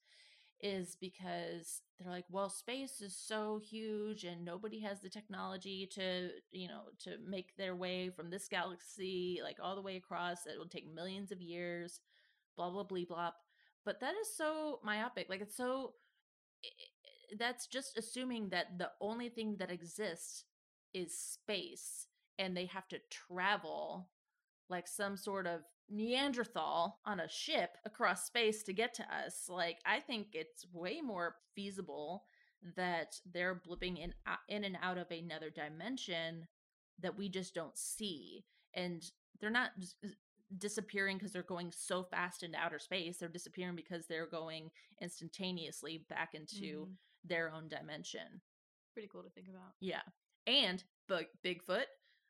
is 0.61 0.95
because 0.99 1.81
they're 1.99 2.11
like 2.11 2.25
well 2.29 2.49
space 2.49 3.01
is 3.01 3.15
so 3.17 3.59
huge 3.69 4.23
and 4.23 4.45
nobody 4.45 4.79
has 4.79 5.01
the 5.01 5.09
technology 5.09 5.87
to 5.91 6.29
you 6.51 6.67
know 6.67 6.83
to 6.99 7.17
make 7.27 7.55
their 7.57 7.75
way 7.75 8.09
from 8.09 8.29
this 8.29 8.47
galaxy 8.47 9.39
like 9.43 9.57
all 9.61 9.75
the 9.75 9.81
way 9.81 9.97
across 9.97 10.45
it 10.45 10.57
will 10.57 10.67
take 10.67 10.93
millions 10.93 11.31
of 11.31 11.41
years 11.41 11.99
blah 12.57 12.69
blah 12.69 12.83
blah 12.83 13.05
blah. 13.07 13.31
But 13.85 13.99
that 14.01 14.15
is 14.21 14.35
so 14.37 14.79
myopic 14.83 15.29
like 15.29 15.41
it's 15.41 15.57
so 15.57 15.93
that's 17.37 17.67
just 17.67 17.97
assuming 17.97 18.49
that 18.49 18.77
the 18.77 18.89
only 19.01 19.29
thing 19.29 19.55
that 19.59 19.71
exists 19.71 20.45
is 20.93 21.17
space 21.17 22.07
and 22.37 22.55
they 22.55 22.65
have 22.65 22.87
to 22.89 22.99
travel 23.09 24.09
like 24.69 24.87
some 24.87 25.17
sort 25.17 25.47
of 25.47 25.61
Neanderthal 25.93 26.99
on 27.05 27.19
a 27.19 27.29
ship 27.29 27.77
across 27.85 28.25
space 28.25 28.63
to 28.63 28.73
get 28.73 28.93
to 28.95 29.03
us. 29.15 29.45
Like 29.47 29.79
I 29.85 29.99
think 29.99 30.27
it's 30.33 30.65
way 30.73 31.01
more 31.01 31.35
feasible 31.55 32.23
that 32.75 33.19
they're 33.31 33.61
blipping 33.67 33.99
in 33.99 34.13
uh, 34.25 34.35
in 34.49 34.63
and 34.63 34.77
out 34.81 34.97
of 34.97 35.11
another 35.11 35.49
dimension 35.49 36.47
that 36.99 37.17
we 37.17 37.29
just 37.29 37.53
don't 37.53 37.77
see 37.77 38.45
and 38.73 39.03
they're 39.41 39.49
not 39.49 39.71
disappearing 40.57 41.17
because 41.17 41.31
they're 41.33 41.43
going 41.43 41.71
so 41.75 42.03
fast 42.03 42.43
into 42.43 42.57
outer 42.57 42.79
space 42.79 43.17
they're 43.17 43.27
disappearing 43.27 43.75
because 43.75 44.05
they're 44.07 44.27
going 44.27 44.69
instantaneously 45.01 46.05
back 46.09 46.33
into 46.35 46.85
Mhm. 46.85 46.97
their 47.25 47.51
own 47.51 47.67
dimension 47.67 48.41
Pretty 48.93 49.07
cool 49.09 49.23
to 49.23 49.29
think 49.31 49.47
about. 49.49 49.73
yeah. 49.79 50.03
And 50.45 50.83
Big 51.07 51.27
Bigfoot, 51.43 51.85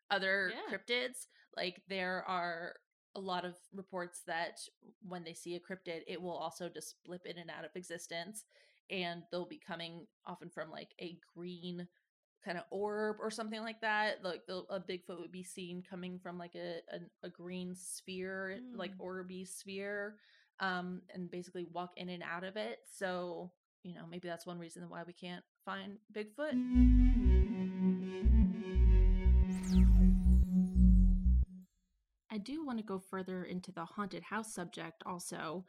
other 0.09 0.49
Yeah. 0.51 0.65
cryptids, 0.77 1.27
like 1.57 1.83
there 1.87 2.23
are 2.23 2.75
a 3.15 3.19
lot 3.19 3.45
of 3.45 3.55
reports 3.73 4.21
that 4.27 4.59
when 5.07 5.23
they 5.23 5.33
see 5.33 5.55
a 5.55 5.59
cryptid, 5.59 6.01
it 6.07 6.21
will 6.21 6.35
also 6.35 6.69
just 6.69 6.95
blip 7.05 7.25
in 7.25 7.37
and 7.37 7.49
out 7.49 7.65
of 7.65 7.71
existence. 7.75 8.45
And 8.89 9.23
they'll 9.31 9.45
be 9.47 9.61
coming 9.65 10.07
often 10.25 10.49
from 10.49 10.69
like 10.69 10.93
a 10.99 11.17
green 11.35 11.87
kind 12.43 12.57
of 12.57 12.65
orb 12.71 13.17
or 13.21 13.31
something 13.31 13.61
like 13.61 13.81
that. 13.81 14.23
Like 14.23 14.45
the, 14.47 14.63
a 14.69 14.79
Bigfoot 14.79 15.19
would 15.19 15.31
be 15.31 15.43
seen 15.43 15.83
coming 15.87 16.19
from 16.19 16.37
like 16.37 16.55
a, 16.55 16.79
a, 16.93 17.27
a 17.27 17.29
green 17.29 17.75
sphere, 17.75 18.59
like 18.75 18.91
Mm. 18.97 19.05
orby 19.05 19.47
sphere, 19.47 20.15
um, 20.59 21.01
and 21.13 21.31
basically 21.31 21.65
walk 21.71 21.91
in 21.97 22.09
and 22.09 22.23
out 22.23 22.43
of 22.43 22.57
it. 22.57 22.79
So, 22.97 23.51
you 23.83 23.95
know, 23.95 24.05
maybe 24.09 24.27
that's 24.27 24.45
one 24.45 24.59
reason 24.59 24.89
why 24.89 25.03
we 25.05 25.13
can't 25.13 25.43
find 25.65 25.97
Bigfoot. 26.13 26.57
Do 32.43 32.65
want 32.65 32.77
to 32.79 32.83
go 32.83 32.99
further 32.99 33.43
into 33.43 33.71
the 33.71 33.85
haunted 33.85 34.23
house 34.23 34.53
subject 34.53 35.01
also. 35.05 35.65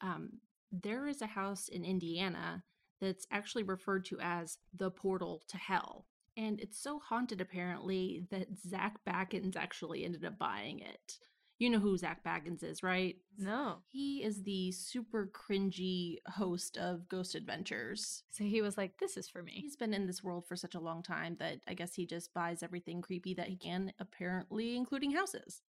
Um, 0.00 0.40
there 0.72 1.06
is 1.06 1.22
a 1.22 1.26
house 1.26 1.68
in 1.68 1.84
Indiana 1.84 2.64
that's 3.00 3.26
actually 3.30 3.62
referred 3.62 4.04
to 4.06 4.18
as 4.20 4.58
the 4.74 4.90
portal 4.90 5.42
to 5.48 5.56
hell. 5.56 6.06
And 6.36 6.60
it's 6.60 6.78
so 6.78 6.98
haunted, 6.98 7.40
apparently, 7.40 8.26
that 8.30 8.58
Zak 8.58 8.98
Bagans 9.08 9.56
actually 9.56 10.04
ended 10.04 10.24
up 10.24 10.38
buying 10.38 10.80
it. 10.80 11.18
You 11.58 11.70
know 11.70 11.78
who 11.78 11.96
Zak 11.96 12.22
Bagans 12.22 12.62
is, 12.62 12.82
right? 12.82 13.16
No. 13.38 13.78
He 13.88 14.22
is 14.22 14.42
the 14.42 14.72
super 14.72 15.30
cringy 15.32 16.16
host 16.26 16.76
of 16.76 17.08
Ghost 17.08 17.34
Adventures. 17.34 18.24
So 18.30 18.44
he 18.44 18.60
was 18.60 18.76
like, 18.76 18.98
this 18.98 19.16
is 19.16 19.28
for 19.28 19.42
me. 19.42 19.52
He's 19.54 19.76
been 19.76 19.94
in 19.94 20.06
this 20.06 20.22
world 20.22 20.46
for 20.46 20.56
such 20.56 20.74
a 20.74 20.80
long 20.80 21.02
time 21.02 21.36
that 21.38 21.60
I 21.66 21.72
guess 21.72 21.94
he 21.94 22.04
just 22.04 22.34
buys 22.34 22.62
everything 22.62 23.00
creepy 23.00 23.32
that 23.34 23.48
he 23.48 23.56
can, 23.56 23.94
apparently, 23.98 24.76
including 24.76 25.12
houses. 25.12 25.62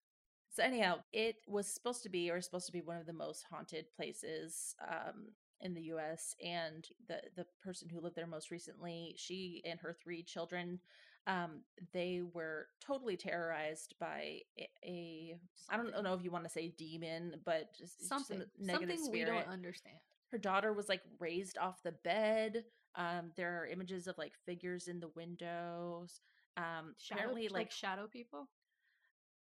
So, 0.56 0.62
anyhow, 0.62 0.96
it 1.12 1.36
was 1.46 1.66
supposed 1.66 2.02
to 2.04 2.08
be, 2.08 2.30
or 2.30 2.40
supposed 2.40 2.66
to 2.66 2.72
be, 2.72 2.80
one 2.82 2.96
of 2.98 3.06
the 3.06 3.12
most 3.12 3.44
haunted 3.50 3.86
places 3.94 4.74
um, 4.88 5.28
in 5.60 5.74
the 5.74 5.82
U.S. 5.82 6.34
And 6.44 6.86
the 7.08 7.20
the 7.36 7.46
person 7.62 7.88
who 7.88 8.00
lived 8.00 8.16
there 8.16 8.26
most 8.26 8.50
recently, 8.50 9.14
she 9.18 9.62
and 9.66 9.78
her 9.80 9.94
three 10.02 10.22
children, 10.22 10.80
um, 11.26 11.60
they 11.92 12.22
were 12.32 12.68
totally 12.80 13.16
terrorized 13.16 13.94
by 14.00 14.40
a. 14.58 14.68
a 14.84 15.38
I 15.68 15.76
don't 15.76 16.02
know 16.04 16.14
if 16.14 16.22
you 16.24 16.30
want 16.30 16.44
to 16.44 16.50
say 16.50 16.68
demon, 16.78 17.34
but 17.44 17.74
just 17.78 18.00
just 18.00 18.30
a 18.30 18.34
Something. 18.34 18.42
negative 18.58 18.96
Something 18.96 19.12
we 19.12 19.18
spirit 19.18 19.44
don't 19.44 19.52
understand. 19.52 19.96
her 20.32 20.38
daughter 20.38 20.72
was 20.72 20.88
like 20.88 21.02
raised 21.18 21.58
off 21.58 21.82
the 21.82 21.92
bed 21.92 22.64
um 22.96 23.30
there 23.36 23.60
are 23.60 23.66
images 23.66 24.06
of 24.06 24.16
like 24.18 24.32
figures 24.46 24.88
in 24.88 25.00
the 25.00 25.08
windows 25.16 26.20
um 26.56 26.94
Shadow, 26.98 27.20
apparently 27.20 27.48
like, 27.48 27.52
like, 27.54 27.70
shadow 27.70 28.06
people. 28.06 28.48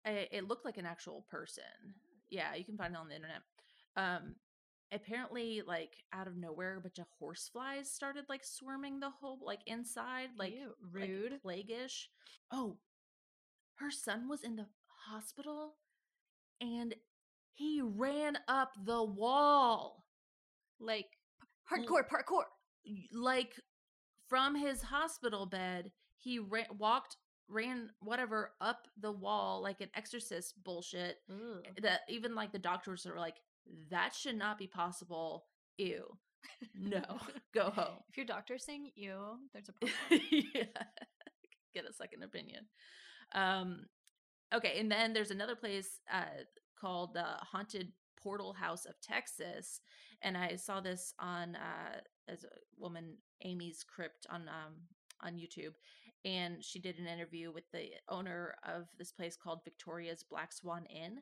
It, 0.05 0.29
it 0.31 0.47
looked 0.47 0.65
like 0.65 0.77
an 0.77 0.85
actual 0.85 1.25
person 1.29 1.63
yeah 2.29 2.55
you 2.55 2.63
can 2.65 2.77
find 2.77 2.93
it 2.93 2.99
on 2.99 3.07
the 3.07 3.15
internet 3.15 3.41
um 3.97 4.35
apparently 4.93 5.61
like 5.65 5.95
out 6.13 6.27
of 6.27 6.35
nowhere 6.35 6.77
a 6.77 6.81
bunch 6.81 6.99
of 6.99 7.05
horse 7.17 7.49
flies 7.51 7.89
started 7.89 8.25
like 8.27 8.43
swarming 8.43 8.99
the 8.99 9.09
whole 9.09 9.39
like 9.43 9.61
inside 9.65 10.29
like 10.37 10.53
Ew, 10.53 10.73
like, 10.93 11.09
rude. 11.09 11.41
plaguish 11.41 12.09
oh 12.51 12.77
her 13.75 13.91
son 13.91 14.27
was 14.27 14.43
in 14.43 14.55
the 14.55 14.67
hospital 15.09 15.75
and 16.59 16.93
he 17.53 17.81
ran 17.81 18.37
up 18.47 18.71
the 18.85 19.03
wall 19.03 20.05
like 20.79 21.07
hardcore 21.71 22.03
parkour. 22.07 22.43
like 23.13 23.53
from 24.27 24.55
his 24.55 24.81
hospital 24.81 25.45
bed 25.45 25.91
he 26.17 26.37
ran 26.39 26.65
walked 26.77 27.17
ran 27.51 27.89
whatever 27.99 28.51
up 28.61 28.87
the 28.99 29.11
wall 29.11 29.61
like 29.61 29.81
an 29.81 29.89
exorcist 29.95 30.55
bullshit 30.63 31.17
Ugh. 31.29 31.65
that 31.81 32.01
even 32.07 32.33
like 32.35 32.51
the 32.51 32.59
doctors 32.59 33.05
are 33.05 33.17
like 33.17 33.35
that 33.89 34.13
should 34.15 34.37
not 34.37 34.57
be 34.57 34.67
possible. 34.67 35.45
Ew. 35.77 36.05
No. 36.75 37.03
Go 37.53 37.69
home. 37.69 37.99
If 38.09 38.17
your 38.17 38.25
doctor's 38.25 38.65
saying 38.65 38.91
ew 38.95 39.37
there's 39.53 39.69
a 39.69 39.73
problem. 39.73 40.27
yeah. 40.53 40.63
Get 41.73 41.89
a 41.89 41.93
second 41.93 42.23
opinion. 42.23 42.65
Um 43.33 43.85
okay 44.53 44.79
and 44.79 44.91
then 44.91 45.13
there's 45.13 45.31
another 45.31 45.55
place 45.55 45.99
uh 46.11 46.43
called 46.79 47.13
the 47.13 47.25
haunted 47.39 47.91
portal 48.21 48.53
house 48.53 48.85
of 48.85 48.99
texas 49.01 49.81
and 50.21 50.37
i 50.37 50.55
saw 50.55 50.79
this 50.79 51.13
on 51.19 51.55
uh 51.55 51.97
as 52.27 52.43
a 52.43 52.49
woman 52.77 53.15
amy's 53.43 53.83
crypt 53.83 54.27
on 54.29 54.41
um 54.47 54.73
on 55.21 55.33
youtube 55.33 55.73
and 56.25 56.63
she 56.63 56.79
did 56.79 56.99
an 56.99 57.07
interview 57.07 57.51
with 57.51 57.63
the 57.71 57.89
owner 58.09 58.55
of 58.67 58.87
this 58.97 59.11
place 59.11 59.35
called 59.35 59.63
Victoria's 59.63 60.23
Black 60.23 60.53
Swan 60.53 60.85
Inn. 60.85 61.19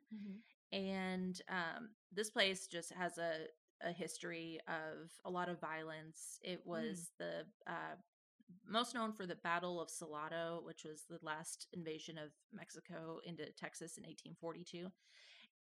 And 0.72 1.42
um, 1.50 1.90
this 2.12 2.30
place 2.30 2.68
just 2.68 2.92
has 2.94 3.18
a, 3.18 3.48
a 3.82 3.92
history 3.92 4.60
of 4.68 5.12
a 5.26 5.30
lot 5.30 5.50
of 5.50 5.60
violence. 5.60 6.40
It 6.44 6.62
was 6.66 7.12
the 7.18 7.46
uh, 7.66 7.96
most 8.68 8.94
known 8.94 9.14
for 9.14 9.26
the 9.26 9.36
Battle 9.36 9.82
of 9.82 9.90
Salado, 9.90 10.62
which 10.64 10.84
was 10.84 11.04
the 11.10 11.20
last 11.22 11.68
invasion 11.74 12.18
of 12.18 12.30
Mexico 12.54 13.20
into 13.26 13.46
Texas 13.58 13.98
in 13.98 14.04
1842. 14.04 14.92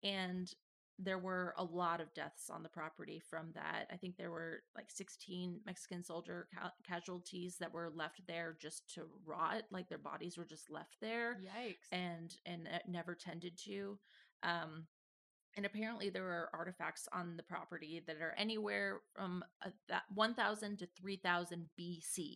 And 0.04 0.54
there 1.02 1.18
were 1.18 1.54
a 1.58 1.64
lot 1.64 2.02
of 2.02 2.14
deaths 2.14 2.50
on 2.50 2.62
the 2.62 2.68
property 2.70 3.22
from 3.30 3.52
that. 3.56 3.88
I 3.92 3.96
think 3.96 4.18
there 4.18 4.32
were 4.32 4.64
like 4.76 4.92
16 4.92 5.62
Mexican 5.66 6.04
soldier 6.04 6.48
ca- 6.54 6.74
casualties 6.86 7.56
that 7.60 7.74
were 7.74 7.90
left 7.96 8.22
there 8.28 8.58
just 8.60 8.94
to 8.96 9.04
rot, 9.26 9.64
like 9.72 9.88
their 9.88 9.98
bodies 9.98 10.38
were 10.38 10.46
just 10.46 10.70
left 10.70 10.98
there 11.00 11.38
Yikes. 11.42 11.88
and 11.94 12.36
and 12.46 12.68
uh, 12.68 12.80
never 12.88 13.16
tended 13.16 13.58
to. 13.66 13.98
Um, 14.44 14.88
and 15.56 15.66
apparently 15.66 16.10
there 16.10 16.26
are 16.26 16.50
artifacts 16.54 17.08
on 17.14 17.38
the 17.38 17.44
property 17.44 18.04
that 18.06 18.18
are 18.22 18.36
anywhere 18.38 19.00
from 19.16 19.44
a, 19.64 19.72
that 19.88 20.04
1000 20.14 20.80
to 20.80 20.88
3000 21.02 21.70
BC. 21.80 22.36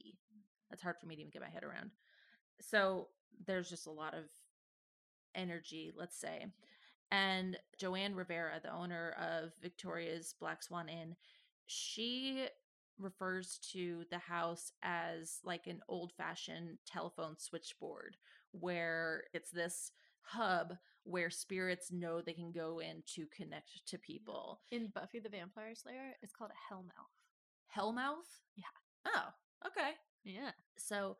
That's 0.70 0.82
hard 0.82 0.96
for 1.00 1.06
me 1.08 1.16
to 1.16 1.22
even 1.22 1.32
get 1.32 1.42
my 1.42 1.50
head 1.50 1.64
around. 1.64 1.92
So 2.62 3.10
there's 3.46 3.70
just 3.70 3.88
a 3.88 3.92
lot 3.92 4.14
of 4.14 4.24
energy, 5.36 5.92
let's 5.96 6.18
say. 6.18 6.46
And 7.14 7.60
Joanne 7.78 8.16
Rivera, 8.16 8.60
the 8.64 8.74
owner 8.74 9.16
of 9.22 9.52
Victoria's 9.62 10.34
Black 10.40 10.64
Swan 10.64 10.90
Inn, 10.90 11.16
she 11.68 12.48
refers 12.98 13.60
to 13.72 14.04
the 14.10 14.18
house 14.18 14.72
as 14.82 15.38
like 15.44 15.68
an 15.68 15.82
old 15.88 16.12
fashioned 16.18 16.80
telephone 16.88 17.36
switchboard 17.38 18.18
where 18.52 19.26
it's 19.32 19.52
this 19.52 19.92
hub 20.22 20.74
where 21.04 21.30
spirits 21.30 21.92
know 21.92 22.20
they 22.20 22.34
can 22.34 22.52
go 22.52 22.80
in 22.80 23.04
to 23.14 23.28
connect 23.28 23.86
to 23.86 24.00
people. 24.00 24.62
In 24.72 24.88
Buffy 24.88 25.20
the 25.20 25.30
Vampire 25.30 25.76
Slayer, 25.76 26.16
it's 26.24 26.34
called 26.34 26.52
a 26.52 26.74
Hellmouth. 26.74 27.78
Hellmouth? 27.78 28.40
Yeah. 28.56 28.64
Oh, 29.06 29.68
okay. 29.68 29.92
Yeah. 30.24 30.52
So, 30.78 31.18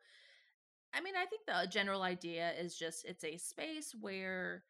I 0.92 1.00
mean, 1.00 1.14
I 1.16 1.26
think 1.26 1.42
the 1.46 1.70
general 1.70 2.02
idea 2.02 2.52
is 2.58 2.76
just 2.76 3.04
it's 3.04 3.22
a 3.22 3.36
space 3.36 3.94
where 4.00 4.64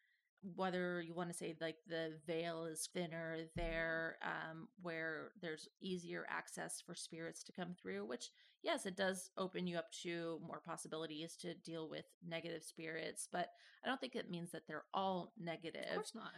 whether 0.57 1.01
you 1.01 1.15
want 1.15 1.31
to 1.31 1.37
say 1.37 1.55
like 1.61 1.77
the 1.89 2.13
veil 2.27 2.65
is 2.67 2.89
thinner 2.93 3.39
there 3.57 4.17
um 4.23 4.69
where 4.83 5.31
there's 5.41 5.69
easier 5.81 6.27
access 6.29 6.83
for 6.85 6.95
spirits 6.95 7.43
to 7.43 7.53
come 7.53 7.75
through 7.81 8.05
which 8.05 8.31
yes 8.63 8.87
it 8.87 8.97
does 8.97 9.31
open 9.39 9.67
you 9.67 9.77
up 9.79 9.91
to 10.03 10.39
more 10.47 10.61
possibilities 10.65 11.37
to 11.37 11.55
deal 11.55 11.89
with 11.89 12.05
negative 12.27 12.63
spirits 12.63 13.29
but 13.33 13.49
i 13.85 13.89
don't 13.89 14.01
think 14.01 14.15
it 14.15 14.31
means 14.31 14.51
that 14.53 14.63
they're 14.69 14.85
all 14.93 15.33
negative 15.39 15.83
Of 15.91 15.97
course 15.97 16.13
not. 16.15 16.33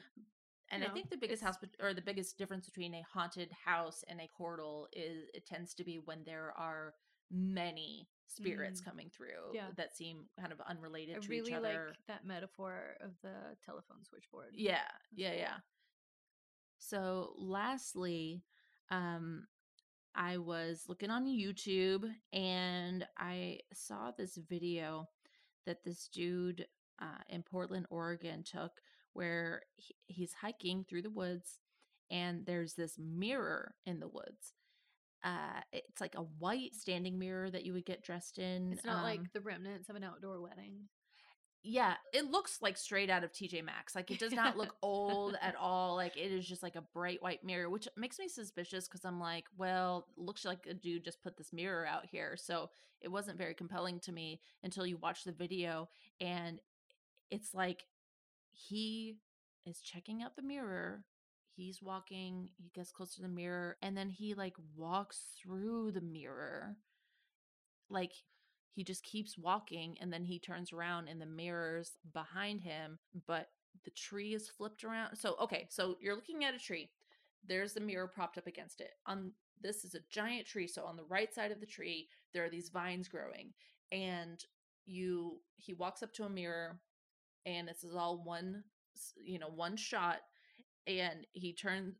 and 0.70 0.82
you 0.82 0.88
I 0.88 0.92
think 0.92 1.10
the 1.10 1.16
biggest 1.16 1.42
house 1.42 1.56
or 1.80 1.92
the 1.94 2.00
biggest 2.02 2.38
difference 2.38 2.66
between 2.66 2.94
a 2.94 3.04
haunted 3.12 3.50
house 3.64 4.04
and 4.08 4.20
a 4.20 4.30
portal 4.36 4.88
is 4.92 5.24
it 5.34 5.46
tends 5.46 5.74
to 5.74 5.84
be 5.84 6.00
when 6.04 6.18
there 6.24 6.52
are 6.56 6.94
many 7.30 8.08
spirits 8.28 8.80
coming 8.80 9.10
through 9.10 9.50
Mm. 9.50 9.54
Yeah. 9.54 9.66
that 9.76 9.96
seem 9.96 10.26
kind 10.38 10.52
of 10.52 10.60
unrelated 10.68 11.16
I 11.16 11.20
to 11.20 11.28
really 11.28 11.50
each 11.50 11.56
other. 11.56 11.86
like 11.88 11.96
that 12.08 12.24
metaphor 12.26 12.96
of 13.00 13.12
the 13.22 13.56
telephone 13.64 14.04
switchboard. 14.04 14.50
yeah, 14.54 14.80
yeah, 15.14 15.30
cool. 15.30 15.38
yeah. 15.38 15.56
So 16.78 17.32
lastly, 17.38 18.42
um 18.90 19.46
I 20.14 20.38
was 20.38 20.84
looking 20.88 21.10
on 21.10 21.26
YouTube 21.26 22.10
and 22.32 23.06
I 23.18 23.60
saw 23.74 24.12
this 24.12 24.36
video 24.48 25.08
that 25.66 25.84
this 25.84 26.08
dude 26.08 26.66
uh, 27.02 27.18
in 27.28 27.42
Portland, 27.42 27.84
Oregon 27.90 28.42
took 28.42 28.80
where 29.12 29.62
he, 29.74 29.94
he's 30.06 30.32
hiking 30.32 30.84
through 30.88 31.02
the 31.02 31.10
woods 31.10 31.58
and 32.10 32.46
there's 32.46 32.72
this 32.74 32.98
mirror 32.98 33.74
in 33.84 34.00
the 34.00 34.08
woods. 34.08 34.54
Uh, 35.24 35.60
it's 35.72 36.00
like 36.00 36.14
a 36.14 36.22
white 36.22 36.74
standing 36.74 37.18
mirror 37.18 37.50
that 37.50 37.64
you 37.64 37.72
would 37.72 37.86
get 37.86 38.02
dressed 38.02 38.38
in. 38.38 38.72
It's 38.72 38.84
not 38.84 38.98
um, 38.98 39.02
like 39.02 39.32
the 39.32 39.40
remnants 39.40 39.88
of 39.88 39.96
an 39.96 40.04
outdoor 40.04 40.40
wedding. 40.40 40.88
yeah, 41.64 41.94
it 42.12 42.30
looks 42.30 42.58
like 42.62 42.76
straight 42.76 43.10
out 43.10 43.24
of 43.24 43.32
TJ 43.32 43.64
Maxx. 43.64 43.94
Like 43.96 44.10
it 44.12 44.20
does 44.20 44.32
not 44.32 44.56
look 44.56 44.76
old 44.82 45.36
at 45.42 45.56
all. 45.60 45.96
Like 45.96 46.16
it 46.16 46.30
is 46.30 46.46
just 46.46 46.62
like 46.62 46.76
a 46.76 46.84
bright 46.94 47.20
white 47.22 47.42
mirror, 47.42 47.68
which 47.68 47.88
makes 47.96 48.18
me 48.20 48.28
suspicious 48.28 48.86
because 48.86 49.04
I'm 49.04 49.18
like, 49.18 49.46
well, 49.58 50.06
looks 50.16 50.44
like 50.44 50.66
a 50.70 50.74
dude 50.74 51.04
just 51.04 51.22
put 51.22 51.36
this 51.36 51.52
mirror 51.52 51.84
out 51.86 52.06
here. 52.06 52.36
So 52.36 52.70
it 53.00 53.08
wasn't 53.08 53.38
very 53.38 53.54
compelling 53.54 53.98
to 54.00 54.12
me 54.12 54.40
until 54.62 54.86
you 54.86 54.96
watch 54.96 55.24
the 55.24 55.32
video 55.32 55.88
and 56.20 56.60
it's 57.30 57.52
like 57.52 57.84
he 58.52 59.16
is 59.66 59.80
checking 59.80 60.22
out 60.22 60.36
the 60.36 60.42
mirror. 60.42 61.04
He's 61.56 61.80
walking, 61.82 62.50
he 62.58 62.70
gets 62.74 62.92
close 62.92 63.14
to 63.14 63.22
the 63.22 63.28
mirror, 63.28 63.78
and 63.80 63.96
then 63.96 64.10
he 64.10 64.34
like 64.34 64.54
walks 64.76 65.20
through 65.42 65.92
the 65.92 66.02
mirror. 66.02 66.76
Like 67.88 68.12
he 68.74 68.84
just 68.84 69.02
keeps 69.02 69.38
walking 69.38 69.96
and 70.00 70.12
then 70.12 70.24
he 70.24 70.38
turns 70.38 70.72
around 70.72 71.08
and 71.08 71.20
the 71.20 71.26
mirrors 71.26 71.92
behind 72.12 72.60
him, 72.60 72.98
but 73.26 73.48
the 73.84 73.90
tree 73.90 74.34
is 74.34 74.50
flipped 74.50 74.84
around. 74.84 75.16
So, 75.16 75.36
okay, 75.40 75.66
so 75.70 75.96
you're 75.98 76.14
looking 76.14 76.44
at 76.44 76.54
a 76.54 76.58
tree. 76.58 76.90
There's 77.46 77.72
the 77.72 77.80
mirror 77.80 78.06
propped 78.06 78.36
up 78.36 78.46
against 78.46 78.82
it. 78.82 78.90
On 79.06 79.32
this 79.62 79.84
is 79.84 79.94
a 79.94 80.00
giant 80.10 80.46
tree, 80.46 80.66
so 80.66 80.84
on 80.84 80.96
the 80.96 81.04
right 81.04 81.32
side 81.32 81.52
of 81.52 81.60
the 81.60 81.66
tree, 81.66 82.08
there 82.34 82.44
are 82.44 82.50
these 82.50 82.68
vines 82.68 83.08
growing 83.08 83.54
and 83.92 84.44
you 84.84 85.40
he 85.56 85.72
walks 85.72 86.02
up 86.02 86.12
to 86.12 86.24
a 86.24 86.28
mirror 86.28 86.78
and 87.46 87.66
this 87.66 87.82
is 87.82 87.94
all 87.94 88.22
one 88.22 88.62
you 89.24 89.38
know 89.38 89.48
one 89.48 89.76
shot 89.76 90.18
and 90.86 91.26
he 91.32 91.52
turns 91.52 91.94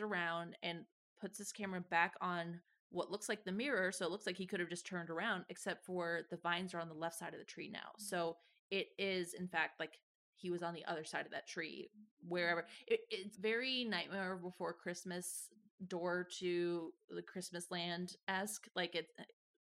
around 0.00 0.56
and 0.62 0.80
puts 1.20 1.38
his 1.38 1.52
camera 1.52 1.80
back 1.80 2.14
on 2.20 2.60
what 2.90 3.10
looks 3.10 3.28
like 3.28 3.44
the 3.44 3.52
mirror 3.52 3.90
so 3.90 4.04
it 4.04 4.10
looks 4.10 4.26
like 4.26 4.36
he 4.36 4.46
could 4.46 4.60
have 4.60 4.68
just 4.68 4.86
turned 4.86 5.10
around 5.10 5.44
except 5.48 5.84
for 5.84 6.22
the 6.30 6.36
vines 6.36 6.74
are 6.74 6.80
on 6.80 6.88
the 6.88 6.94
left 6.94 7.18
side 7.18 7.32
of 7.32 7.38
the 7.38 7.44
tree 7.44 7.68
now. 7.72 7.90
So 7.98 8.36
it 8.70 8.88
is 8.98 9.34
in 9.34 9.48
fact 9.48 9.80
like 9.80 9.98
he 10.36 10.50
was 10.50 10.62
on 10.62 10.74
the 10.74 10.84
other 10.86 11.04
side 11.04 11.26
of 11.26 11.32
that 11.32 11.48
tree 11.48 11.90
wherever. 12.26 12.66
It, 12.86 13.00
it's 13.10 13.36
very 13.36 13.84
nightmare 13.84 14.36
before 14.36 14.72
christmas 14.72 15.48
door 15.88 16.26
to 16.38 16.92
the 17.10 17.20
christmas 17.22 17.70
land 17.70 18.16
esque 18.28 18.68
like 18.76 18.94
it 18.94 19.08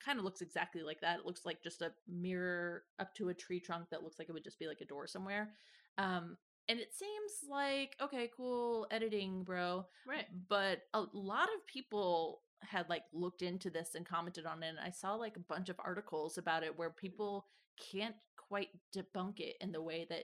kind 0.04 0.20
of 0.20 0.26
looks 0.26 0.42
exactly 0.42 0.82
like 0.82 1.02
that. 1.02 1.20
It 1.20 1.26
looks 1.26 1.46
like 1.46 1.64
just 1.64 1.82
a 1.82 1.92
mirror 2.08 2.84
up 3.00 3.14
to 3.16 3.30
a 3.30 3.34
tree 3.34 3.60
trunk 3.60 3.86
that 3.90 4.04
looks 4.04 4.20
like 4.20 4.30
it 4.30 4.34
would 4.34 4.44
just 4.44 4.60
be 4.60 4.68
like 4.68 4.82
a 4.82 4.86
door 4.86 5.08
somewhere. 5.08 5.52
Um 5.98 6.38
and 6.70 6.80
it 6.80 6.94
seems 6.94 7.50
like 7.50 7.96
okay 8.02 8.30
cool 8.36 8.88
editing 8.92 9.44
bro 9.44 9.86
Right. 10.08 10.26
but 10.50 10.84
a 10.94 11.04
lot 11.14 11.50
of 11.56 11.66
people 11.68 12.42
had 12.62 12.90
like 12.90 13.04
looked 13.12 13.42
into 13.42 13.70
this 13.70 13.96
and 13.96 14.06
commented 14.06 14.46
on 14.46 14.64
it 14.64 14.70
and 14.70 14.80
i 14.80 14.90
saw 14.92 15.16
like 15.16 15.36
a 15.36 15.42
bunch 15.42 15.70
of 15.70 15.76
articles 15.84 16.38
about 16.38 16.64
it 16.64 16.78
where 16.78 16.90
people 16.90 17.48
can't 17.92 18.16
quite 18.38 18.70
debunk 18.96 19.40
it 19.40 19.56
in 19.60 19.72
the 19.72 19.82
way 19.82 20.06
that 20.10 20.24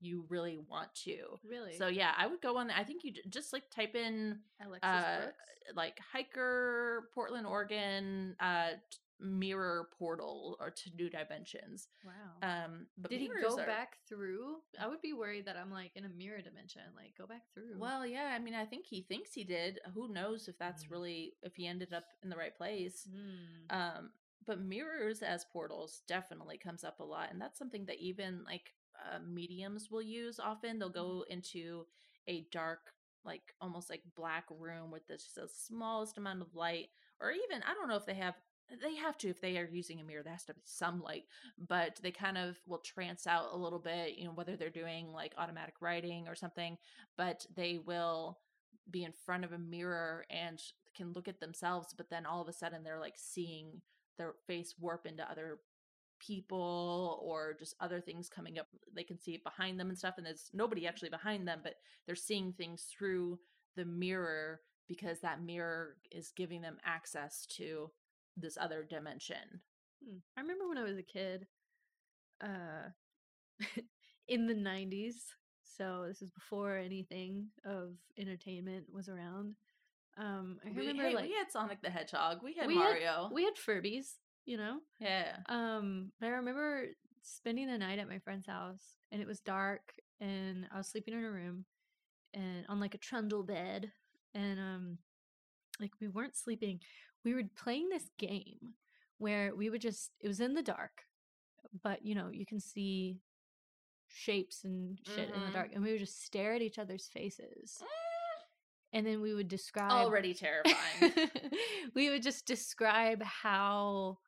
you 0.00 0.24
really 0.28 0.58
want 0.68 0.94
to 0.94 1.16
Really. 1.48 1.76
so 1.76 1.86
yeah 1.88 2.12
i 2.18 2.26
would 2.26 2.40
go 2.42 2.58
on 2.58 2.70
i 2.70 2.84
think 2.84 3.04
you 3.04 3.12
just 3.30 3.52
like 3.52 3.70
type 3.70 3.94
in 3.94 4.38
Alexis 4.64 4.80
uh, 4.88 5.18
Brooks. 5.22 5.36
like 5.76 5.98
hiker 6.12 7.08
portland 7.14 7.46
oregon 7.46 8.36
uh 8.40 8.70
mirror 9.20 9.88
portal 9.98 10.56
or 10.60 10.70
to 10.70 10.90
new 10.96 11.10
dimensions 11.10 11.88
Wow. 12.04 12.12
um 12.42 12.86
but 12.96 13.10
Did 13.10 13.20
he 13.20 13.28
go 13.42 13.58
are- 13.58 13.66
back 13.66 13.98
through? 14.08 14.56
I 14.80 14.86
would 14.86 15.00
be 15.02 15.12
worried 15.12 15.46
that 15.46 15.56
I'm 15.56 15.70
like 15.72 15.92
in 15.96 16.04
a 16.04 16.08
mirror 16.08 16.40
dimension. 16.40 16.82
Like, 16.96 17.16
go 17.18 17.26
back 17.26 17.42
through. 17.52 17.78
well 17.78 18.06
yeah 18.06 18.32
i 18.34 18.38
mean 18.38 18.54
i 18.54 18.64
think 18.64 18.86
he 18.86 19.02
thinks 19.02 19.32
he 19.34 19.44
did 19.44 19.80
who 19.94 20.08
knows 20.12 20.48
if 20.48 20.56
that's 20.58 20.84
Mm. 20.84 20.90
really 20.90 21.32
if 21.42 21.54
he 21.56 21.66
ended 21.66 21.92
up 21.92 22.04
in 22.22 22.28
the 22.30 22.36
right 22.36 22.56
place 22.56 23.08
Hmm. 23.10 23.76
um 23.76 24.10
but 24.46 24.60
mirrors 24.60 25.22
as 25.22 25.44
portals 25.52 26.02
definitely 26.06 26.56
comes 26.58 26.84
up 26.84 27.00
a 27.00 27.04
lot 27.04 27.30
and 27.30 27.40
that's 27.40 27.58
something 27.58 27.84
that 27.86 27.98
even 27.98 28.44
like 28.44 28.74
uh, 29.12 29.18
mediums 29.26 29.90
will 29.90 30.02
use 30.02 30.40
often 30.40 30.78
they'll 30.78 30.88
go 30.90 31.24
into 31.28 31.86
a 32.28 32.46
dark 32.50 32.92
like 33.24 33.54
almost 33.60 33.90
like 33.90 34.02
black 34.16 34.44
room 34.50 34.90
with 34.90 35.06
this 35.06 35.32
the 35.34 35.48
smallest 35.48 36.18
amount 36.18 36.40
of 36.40 36.54
light 36.54 36.88
or 37.20 37.30
even 37.30 37.62
i 37.68 37.74
don't 37.74 37.88
know 37.88 37.96
if 37.96 38.06
they 38.06 38.14
have 38.14 38.34
they 38.82 38.94
have 38.96 39.16
to 39.18 39.28
if 39.28 39.40
they 39.40 39.56
are 39.58 39.68
using 39.70 40.00
a 40.00 40.04
mirror 40.04 40.22
there 40.22 40.32
has 40.32 40.44
to 40.44 40.54
be 40.54 40.60
some 40.64 41.00
light 41.02 41.24
but 41.68 41.98
they 42.02 42.10
kind 42.10 42.36
of 42.36 42.58
will 42.66 42.78
trance 42.78 43.26
out 43.26 43.52
a 43.52 43.56
little 43.56 43.78
bit 43.78 44.16
you 44.16 44.24
know 44.24 44.32
whether 44.32 44.56
they're 44.56 44.70
doing 44.70 45.12
like 45.12 45.32
automatic 45.38 45.74
writing 45.80 46.28
or 46.28 46.34
something 46.34 46.76
but 47.16 47.46
they 47.54 47.78
will 47.78 48.38
be 48.90 49.04
in 49.04 49.12
front 49.12 49.44
of 49.44 49.52
a 49.52 49.58
mirror 49.58 50.24
and 50.30 50.62
can 50.96 51.12
look 51.12 51.28
at 51.28 51.40
themselves 51.40 51.94
but 51.96 52.10
then 52.10 52.26
all 52.26 52.42
of 52.42 52.48
a 52.48 52.52
sudden 52.52 52.82
they're 52.82 53.00
like 53.00 53.16
seeing 53.16 53.80
their 54.16 54.34
face 54.46 54.74
warp 54.78 55.06
into 55.06 55.28
other 55.30 55.58
people 56.18 57.20
or 57.22 57.54
just 57.58 57.76
other 57.80 58.00
things 58.00 58.28
coming 58.28 58.58
up 58.58 58.66
they 58.94 59.04
can 59.04 59.18
see 59.18 59.34
it 59.34 59.44
behind 59.44 59.78
them 59.78 59.88
and 59.88 59.98
stuff 59.98 60.14
and 60.16 60.26
there's 60.26 60.50
nobody 60.52 60.86
actually 60.86 61.08
behind 61.08 61.46
them 61.46 61.60
but 61.62 61.76
they're 62.06 62.16
seeing 62.16 62.52
things 62.52 62.86
through 62.90 63.38
the 63.76 63.84
mirror 63.84 64.60
because 64.88 65.20
that 65.20 65.42
mirror 65.42 65.96
is 66.10 66.32
giving 66.34 66.60
them 66.60 66.78
access 66.84 67.46
to 67.46 67.90
this 68.40 68.56
other 68.60 68.84
dimension 68.88 69.60
Hmm. 70.04 70.18
I 70.36 70.42
remember 70.42 70.68
when 70.68 70.78
I 70.78 70.84
was 70.84 70.96
a 70.96 71.02
kid, 71.02 71.46
uh 72.40 72.90
in 74.28 74.46
the 74.46 74.54
90s. 74.54 75.14
So 75.76 76.04
this 76.06 76.22
is 76.22 76.30
before 76.30 76.76
anything 76.76 77.46
of 77.64 77.94
entertainment 78.18 78.86
was 78.92 79.08
around. 79.08 79.54
Um 80.16 80.58
I 80.64 80.70
We, 80.70 80.76
remember 80.86 81.02
hey, 81.02 81.14
like 81.14 81.24
we 81.24 81.34
had 81.34 81.50
Sonic 81.50 81.80
the 81.82 81.90
Hedgehog. 81.90 82.42
We 82.42 82.54
had 82.54 82.66
we 82.68 82.74
had- 82.76 82.80
Mario. 82.84 83.30
we 83.32 83.44
had 83.44 83.54
Furbies, 83.56 84.14
you 84.46 84.56
know. 84.56 84.78
yeah. 85.00 85.38
Um, 85.48 86.12
but 86.20 86.26
I 86.28 86.30
remember 86.30 86.86
spending 87.22 87.66
the 87.66 87.78
night 87.78 87.98
at 87.98 88.08
my 88.08 88.18
friend's 88.20 88.46
house, 88.46 88.82
and 89.12 89.20
it 89.20 89.26
was 89.26 89.40
dark, 89.40 89.82
and 90.20 90.66
I 90.72 90.78
was 90.78 90.88
sleeping 90.88 91.14
in 91.14 91.24
a 91.24 91.30
room, 91.30 91.64
and 92.34 92.64
on 92.68 92.80
like 92.80 92.94
a 92.94 92.98
trundle 92.98 93.42
bed, 93.42 93.90
and 94.34 94.58
um, 94.58 94.98
like 95.80 95.90
we 96.00 96.08
weren't 96.08 96.36
sleeping. 96.36 96.80
We 97.28 97.34
were 97.34 97.42
playing 97.62 97.90
this 97.90 98.08
game 98.16 98.72
where 99.18 99.54
we 99.54 99.68
would 99.68 99.82
just. 99.82 100.12
It 100.20 100.28
was 100.28 100.40
in 100.40 100.54
the 100.54 100.62
dark, 100.62 101.02
but 101.82 102.02
you 102.02 102.14
know 102.14 102.30
you 102.32 102.46
can 102.46 102.58
see 102.58 103.20
shapes 104.06 104.64
and 104.64 104.98
shit 105.04 105.28
in 105.28 105.42
the 105.44 105.50
Mhm. 105.50 105.52
dark, 105.52 105.70
and 105.74 105.84
we 105.84 105.90
would 105.92 106.00
just 106.00 106.22
stare 106.24 106.54
at 106.54 106.62
each 106.62 106.78
other's 106.78 107.06
faces, 107.08 107.82
and 108.94 109.06
then 109.06 109.20
we 109.20 109.34
would 109.34 109.48
describe 109.48 109.92
Already 109.92 110.32
terrifying. 110.32 111.12
we 111.94 112.08
would 112.08 112.22
just 112.22 112.46
describe 112.46 113.22
how 113.22 114.20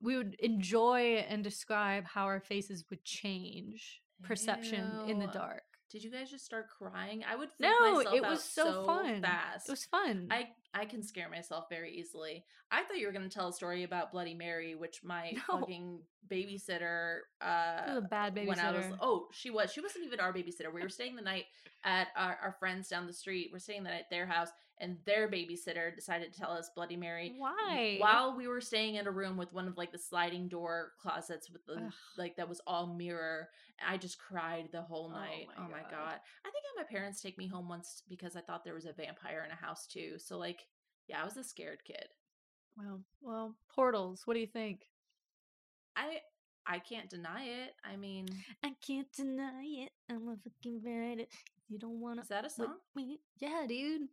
we 0.00 0.16
would 0.16 0.34
enjoy 0.40 1.24
and 1.28 1.44
describe 1.44 2.06
how 2.06 2.24
our 2.24 2.40
faces 2.40 2.84
would 2.90 3.04
change 3.04 4.02
perception 4.24 4.98
in 5.06 5.20
the 5.20 5.28
dark. 5.28 5.75
Did 5.90 6.02
you 6.02 6.10
guys 6.10 6.30
just 6.30 6.44
start 6.44 6.66
crying? 6.68 7.22
I 7.30 7.36
would 7.36 7.48
No, 7.60 7.68
myself 7.80 8.14
it 8.14 8.22
was 8.22 8.38
out 8.40 8.40
so 8.40 8.84
fun. 8.86 9.22
fast. 9.22 9.68
It 9.68 9.72
was 9.72 9.84
fun. 9.84 10.28
I 10.30 10.48
I 10.74 10.84
can 10.84 11.02
scare 11.02 11.28
myself 11.30 11.66
very 11.70 11.92
easily. 11.96 12.44
I 12.70 12.82
thought 12.82 12.98
you 12.98 13.06
were 13.06 13.12
going 13.12 13.28
to 13.28 13.34
tell 13.34 13.48
a 13.48 13.52
story 13.52 13.84
about 13.84 14.10
Bloody 14.12 14.34
Mary, 14.34 14.74
which 14.74 15.00
my 15.04 15.32
No. 15.48 15.60
fucking 15.60 16.00
babysitter 16.28 17.18
uh 17.40 17.98
a 17.98 18.00
bad 18.10 18.34
babysitter. 18.34 18.46
when 18.48 18.58
I 18.58 18.72
was 18.72 18.84
oh 19.00 19.28
she 19.32 19.50
was 19.50 19.72
she 19.72 19.80
wasn't 19.80 20.04
even 20.04 20.20
our 20.20 20.32
babysitter. 20.32 20.72
We 20.72 20.82
were 20.82 20.88
staying 20.88 21.16
the 21.16 21.22
night 21.22 21.44
at 21.84 22.08
our, 22.16 22.36
our 22.42 22.56
friends 22.58 22.88
down 22.88 23.06
the 23.06 23.12
street. 23.12 23.50
We're 23.52 23.58
staying 23.60 23.84
the 23.84 23.90
night 23.90 24.00
at 24.00 24.10
their 24.10 24.26
house, 24.26 24.48
and 24.78 24.98
their 25.06 25.28
babysitter 25.28 25.94
decided 25.94 26.32
to 26.32 26.38
tell 26.38 26.50
us 26.50 26.70
Bloody 26.74 26.96
Mary 26.96 27.34
Why? 27.38 27.96
while 27.98 28.36
we 28.36 28.46
were 28.46 28.60
staying 28.60 28.96
in 28.96 29.06
a 29.06 29.10
room 29.10 29.36
with 29.36 29.52
one 29.52 29.66
of 29.68 29.76
like 29.78 29.92
the 29.92 29.98
sliding 29.98 30.48
door 30.48 30.92
closets 31.00 31.50
with 31.50 31.64
the 31.66 31.86
Ugh. 31.86 31.92
like 32.18 32.36
that 32.36 32.48
was 32.48 32.60
all 32.66 32.86
mirror. 32.86 33.48
I 33.86 33.96
just 33.96 34.18
cried 34.18 34.68
the 34.72 34.82
whole 34.82 35.10
Oh 35.14 35.18
night. 35.18 35.46
my 35.56 35.64
Oh 35.64 35.68
my 35.70 35.80
God. 35.82 35.90
god. 35.90 36.20
I 36.44 36.50
think 36.50 36.64
I 36.64 36.78
had 36.78 36.84
my 36.86 36.90
parents 36.90 37.20
take 37.20 37.38
me 37.38 37.46
home 37.46 37.68
once 37.68 38.02
because 38.08 38.36
I 38.36 38.40
thought 38.40 38.64
there 38.64 38.74
was 38.74 38.86
a 38.86 38.92
vampire 38.92 39.42
in 39.46 39.50
a 39.50 39.54
house 39.66 39.86
too. 39.86 40.14
So 40.18 40.36
like 40.38 40.60
yeah, 41.08 41.22
I 41.22 41.24
was 41.24 41.36
a 41.36 41.44
scared 41.44 41.78
kid. 41.86 42.06
Well, 42.76 43.00
well, 43.22 43.54
portals. 43.74 44.22
What 44.26 44.34
do 44.34 44.40
you 44.40 44.46
think? 44.46 44.80
I 45.96 46.18
I 46.66 46.80
can't 46.80 47.08
deny 47.08 47.44
it. 47.44 47.74
I 47.84 47.96
mean, 47.96 48.26
I 48.62 48.72
can't 48.86 49.10
deny 49.12 49.62
it. 49.64 49.92
I'm 50.10 50.28
a 50.28 50.36
fucking 50.36 50.82
write. 50.84 51.28
You 51.68 51.78
don't 51.78 52.00
wanna 52.00 52.22
is 52.22 52.28
that 52.28 52.44
a 52.44 52.50
song? 52.50 52.74
me? 52.94 53.20
Yeah, 53.38 53.64
dude. 53.68 54.08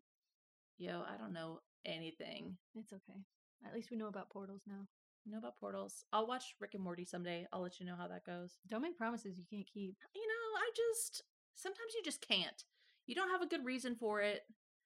Yo, 0.77 1.01
I 1.07 1.17
don't 1.17 1.33
know 1.33 1.59
anything. 1.85 2.57
It's 2.75 2.93
okay. 2.93 3.19
At 3.65 3.73
least 3.73 3.91
we 3.91 3.97
know 3.97 4.07
about 4.07 4.29
portals 4.29 4.61
now. 4.67 4.87
You 5.25 5.31
know 5.31 5.37
about 5.37 5.57
portals? 5.57 6.03
I'll 6.11 6.27
watch 6.27 6.55
Rick 6.59 6.73
and 6.73 6.83
Morty 6.83 7.05
someday. 7.05 7.47
I'll 7.53 7.61
let 7.61 7.79
you 7.79 7.85
know 7.85 7.95
how 7.97 8.07
that 8.09 8.25
goes. 8.25 8.57
Don't 8.69 8.81
make 8.81 8.97
promises 8.97 9.37
you 9.37 9.45
can't 9.49 9.67
keep. 9.71 9.95
Uh, 10.03 10.07
you 10.15 10.27
know, 10.27 10.59
I 10.59 10.69
just 10.75 11.23
sometimes 11.55 11.93
you 11.95 12.01
just 12.03 12.21
can't. 12.27 12.63
You 13.07 13.15
don't 13.15 13.29
have 13.29 13.41
a 13.41 13.47
good 13.47 13.63
reason 13.63 13.95
for 13.95 14.21
it. 14.21 14.41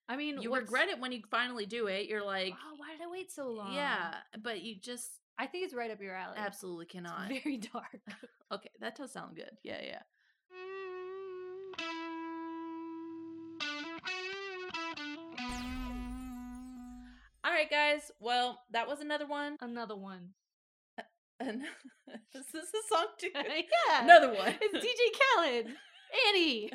I 0.09 0.15
mean, 0.15 0.39
You 0.41 0.53
regret 0.53 0.89
it 0.89 0.99
when 0.99 1.11
you 1.11 1.21
finally 1.31 1.65
do 1.65 1.87
it. 1.87 2.07
You're 2.07 2.23
like, 2.25 2.51
Wow, 2.51 2.75
why 2.77 2.91
did 2.91 3.01
I 3.05 3.09
wait 3.11 3.31
so 3.31 3.49
long? 3.49 3.73
yeah, 3.73 4.13
but 4.41 4.61
you 4.61 4.75
just 4.79 5.09
I 5.39 5.47
think 5.47 5.65
it's 5.65 5.73
right 5.73 5.91
up 5.91 6.01
your 6.01 6.15
alley. 6.15 6.35
absolutely 6.37 6.85
It's 6.85 6.93
cannot. 6.93 7.29
very 7.29 7.57
dark. 7.73 7.99
Okay, 8.49 8.69
that 8.79 8.95
does 8.95 9.11
sound 9.11 9.35
good. 9.35 9.51
Yeah, 9.61 9.81
yeah. 9.85 10.01
Right, 17.57 17.69
guys. 17.69 18.11
Well, 18.19 18.59
that 18.71 18.87
was 18.87 18.99
another 18.99 19.25
one. 19.25 19.57
Another 19.61 19.95
one. 19.95 20.29
Is 21.41 22.45
this 22.53 22.69
a 22.69 22.95
song 22.95 23.07
too? 23.19 23.29
yeah. 23.35 24.03
Another 24.03 24.29
one. 24.29 24.53
It's 24.61 24.85
DJ 24.85 25.19
Khaled. 25.19 25.67
Annie. 26.29 26.71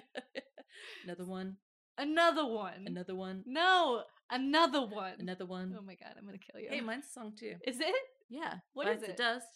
Another 1.04 1.24
one. 1.24 1.56
Another 1.98 2.46
one. 2.46 2.84
Another 2.86 3.14
one. 3.14 3.44
no, 3.46 4.02
another 4.30 4.84
one. 4.84 5.14
Another 5.20 5.46
one. 5.46 5.74
Oh 5.78 5.82
my 5.82 5.94
god, 5.94 6.14
I'm 6.18 6.26
gonna 6.26 6.38
kill 6.38 6.60
you. 6.60 6.68
Hey, 6.70 6.80
mine's 6.80 7.06
a 7.06 7.12
song 7.12 7.32
too. 7.38 7.54
is 7.66 7.78
it? 7.80 7.94
Yeah. 8.28 8.54
What 8.74 8.86
Bites 8.86 9.04
is 9.04 9.08
it? 9.10 9.16
Dust. 9.16 9.46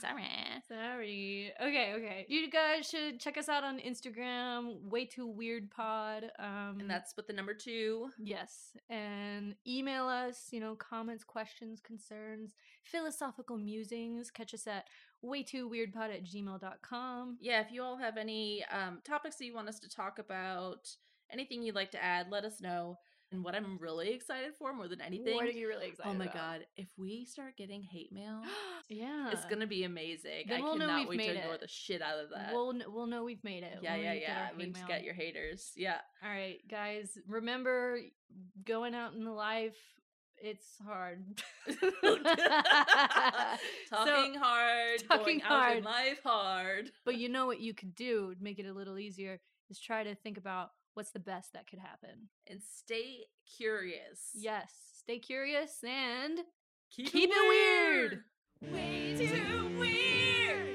Sorry. 0.00 0.24
Sorry. 0.68 1.52
Okay, 1.60 1.92
okay. 1.96 2.26
You 2.28 2.50
guys 2.50 2.88
should 2.88 3.20
check 3.20 3.36
us 3.36 3.48
out 3.48 3.64
on 3.64 3.78
Instagram, 3.78 4.82
way 4.82 5.04
too 5.04 5.26
weird 5.26 5.70
pod. 5.70 6.30
Um 6.38 6.78
And 6.80 6.90
that's 6.90 7.16
with 7.16 7.26
the 7.26 7.32
number 7.32 7.54
two. 7.54 8.10
Yes. 8.18 8.76
And 8.88 9.54
email 9.66 10.06
us, 10.06 10.48
you 10.50 10.60
know, 10.60 10.74
comments, 10.74 11.24
questions, 11.24 11.80
concerns, 11.80 12.54
philosophical 12.82 13.58
musings. 13.58 14.30
Catch 14.30 14.54
us 14.54 14.66
at 14.66 14.86
way 15.22 15.42
too 15.42 15.68
weird 15.68 15.92
pod 15.92 16.10
at 16.10 16.24
gmail.com. 16.24 17.36
Yeah, 17.40 17.60
if 17.60 17.72
you 17.72 17.82
all 17.82 17.96
have 17.96 18.16
any 18.16 18.64
um, 18.72 19.00
topics 19.04 19.36
that 19.36 19.44
you 19.44 19.54
want 19.54 19.68
us 19.68 19.78
to 19.80 19.88
talk 19.88 20.18
about, 20.18 20.88
anything 21.30 21.62
you'd 21.62 21.74
like 21.74 21.90
to 21.92 22.02
add, 22.02 22.26
let 22.30 22.44
us 22.44 22.60
know. 22.60 22.98
And 23.32 23.44
what 23.44 23.54
I'm 23.54 23.78
really 23.78 24.10
excited 24.12 24.54
for 24.58 24.72
more 24.74 24.88
than 24.88 25.00
anything. 25.00 25.36
What 25.36 25.44
are 25.46 25.50
you 25.50 25.68
really 25.68 25.84
oh 25.86 25.88
excited 25.90 26.10
oh 26.10 26.14
my 26.18 26.24
about? 26.24 26.34
god, 26.34 26.66
if 26.76 26.88
we 26.98 27.24
start 27.24 27.56
getting 27.56 27.80
hate 27.80 28.12
mail, 28.12 28.40
yeah. 28.88 29.30
it's 29.30 29.44
gonna 29.44 29.68
be 29.68 29.84
amazing. 29.84 30.46
Then 30.48 30.60
I 30.60 30.64
we'll 30.64 30.76
know 30.76 30.86
cannot 30.86 31.08
we've 31.08 31.18
wait 31.18 31.26
to 31.28 31.38
ignore 31.38 31.54
it. 31.54 31.60
the 31.60 31.68
shit 31.68 32.02
out 32.02 32.18
of 32.18 32.30
that. 32.30 32.52
We'll, 32.52 32.74
we'll 32.88 33.06
know 33.06 33.22
we've 33.22 33.44
made 33.44 33.62
it. 33.62 33.78
yeah, 33.82 33.94
yeah, 33.94 34.14
yeah. 34.14 34.48
We 34.56 34.66
just 34.66 34.88
get 34.88 35.04
your 35.04 35.14
haters. 35.14 35.70
Yeah. 35.76 35.98
All 36.24 36.30
right, 36.30 36.58
guys. 36.68 37.16
Remember, 37.28 37.98
going 38.64 38.94
out 38.96 39.12
in 39.14 39.22
the 39.24 39.30
life, 39.32 39.76
it's 40.42 40.66
hard. 40.84 41.22
talking 43.90 44.34
So- 44.34 44.40
hard, 44.40 45.00
talking 45.08 45.38
going 45.38 45.42
out 45.42 45.76
in 45.76 45.82
hard. 45.82 45.84
life 45.84 46.20
hard. 46.24 46.90
but 47.04 47.16
you 47.16 47.28
know 47.34 47.46
what 47.46 47.60
you 47.60 47.74
could 47.74 47.94
do 47.94 48.34
to 48.34 48.42
make 48.42 48.58
it 48.58 48.66
a 48.66 48.72
little 48.72 48.98
easier 48.98 49.38
is 49.70 49.78
try 49.78 50.02
to 50.02 50.14
think 50.16 50.36
about 50.38 50.70
what's 51.00 51.12
the 51.12 51.18
best 51.18 51.54
that 51.54 51.66
could 51.66 51.78
happen. 51.78 52.28
And 52.46 52.60
stay 52.62 53.24
curious. 53.56 54.32
Yes, 54.34 54.70
stay 54.98 55.18
curious 55.18 55.78
and 55.82 56.40
Keep, 56.94 57.10
Keep 57.10 57.30
it 57.32 57.48
weird. 57.48 58.24
Way 58.70 59.16
too 59.16 59.78
weird. 59.78 60.69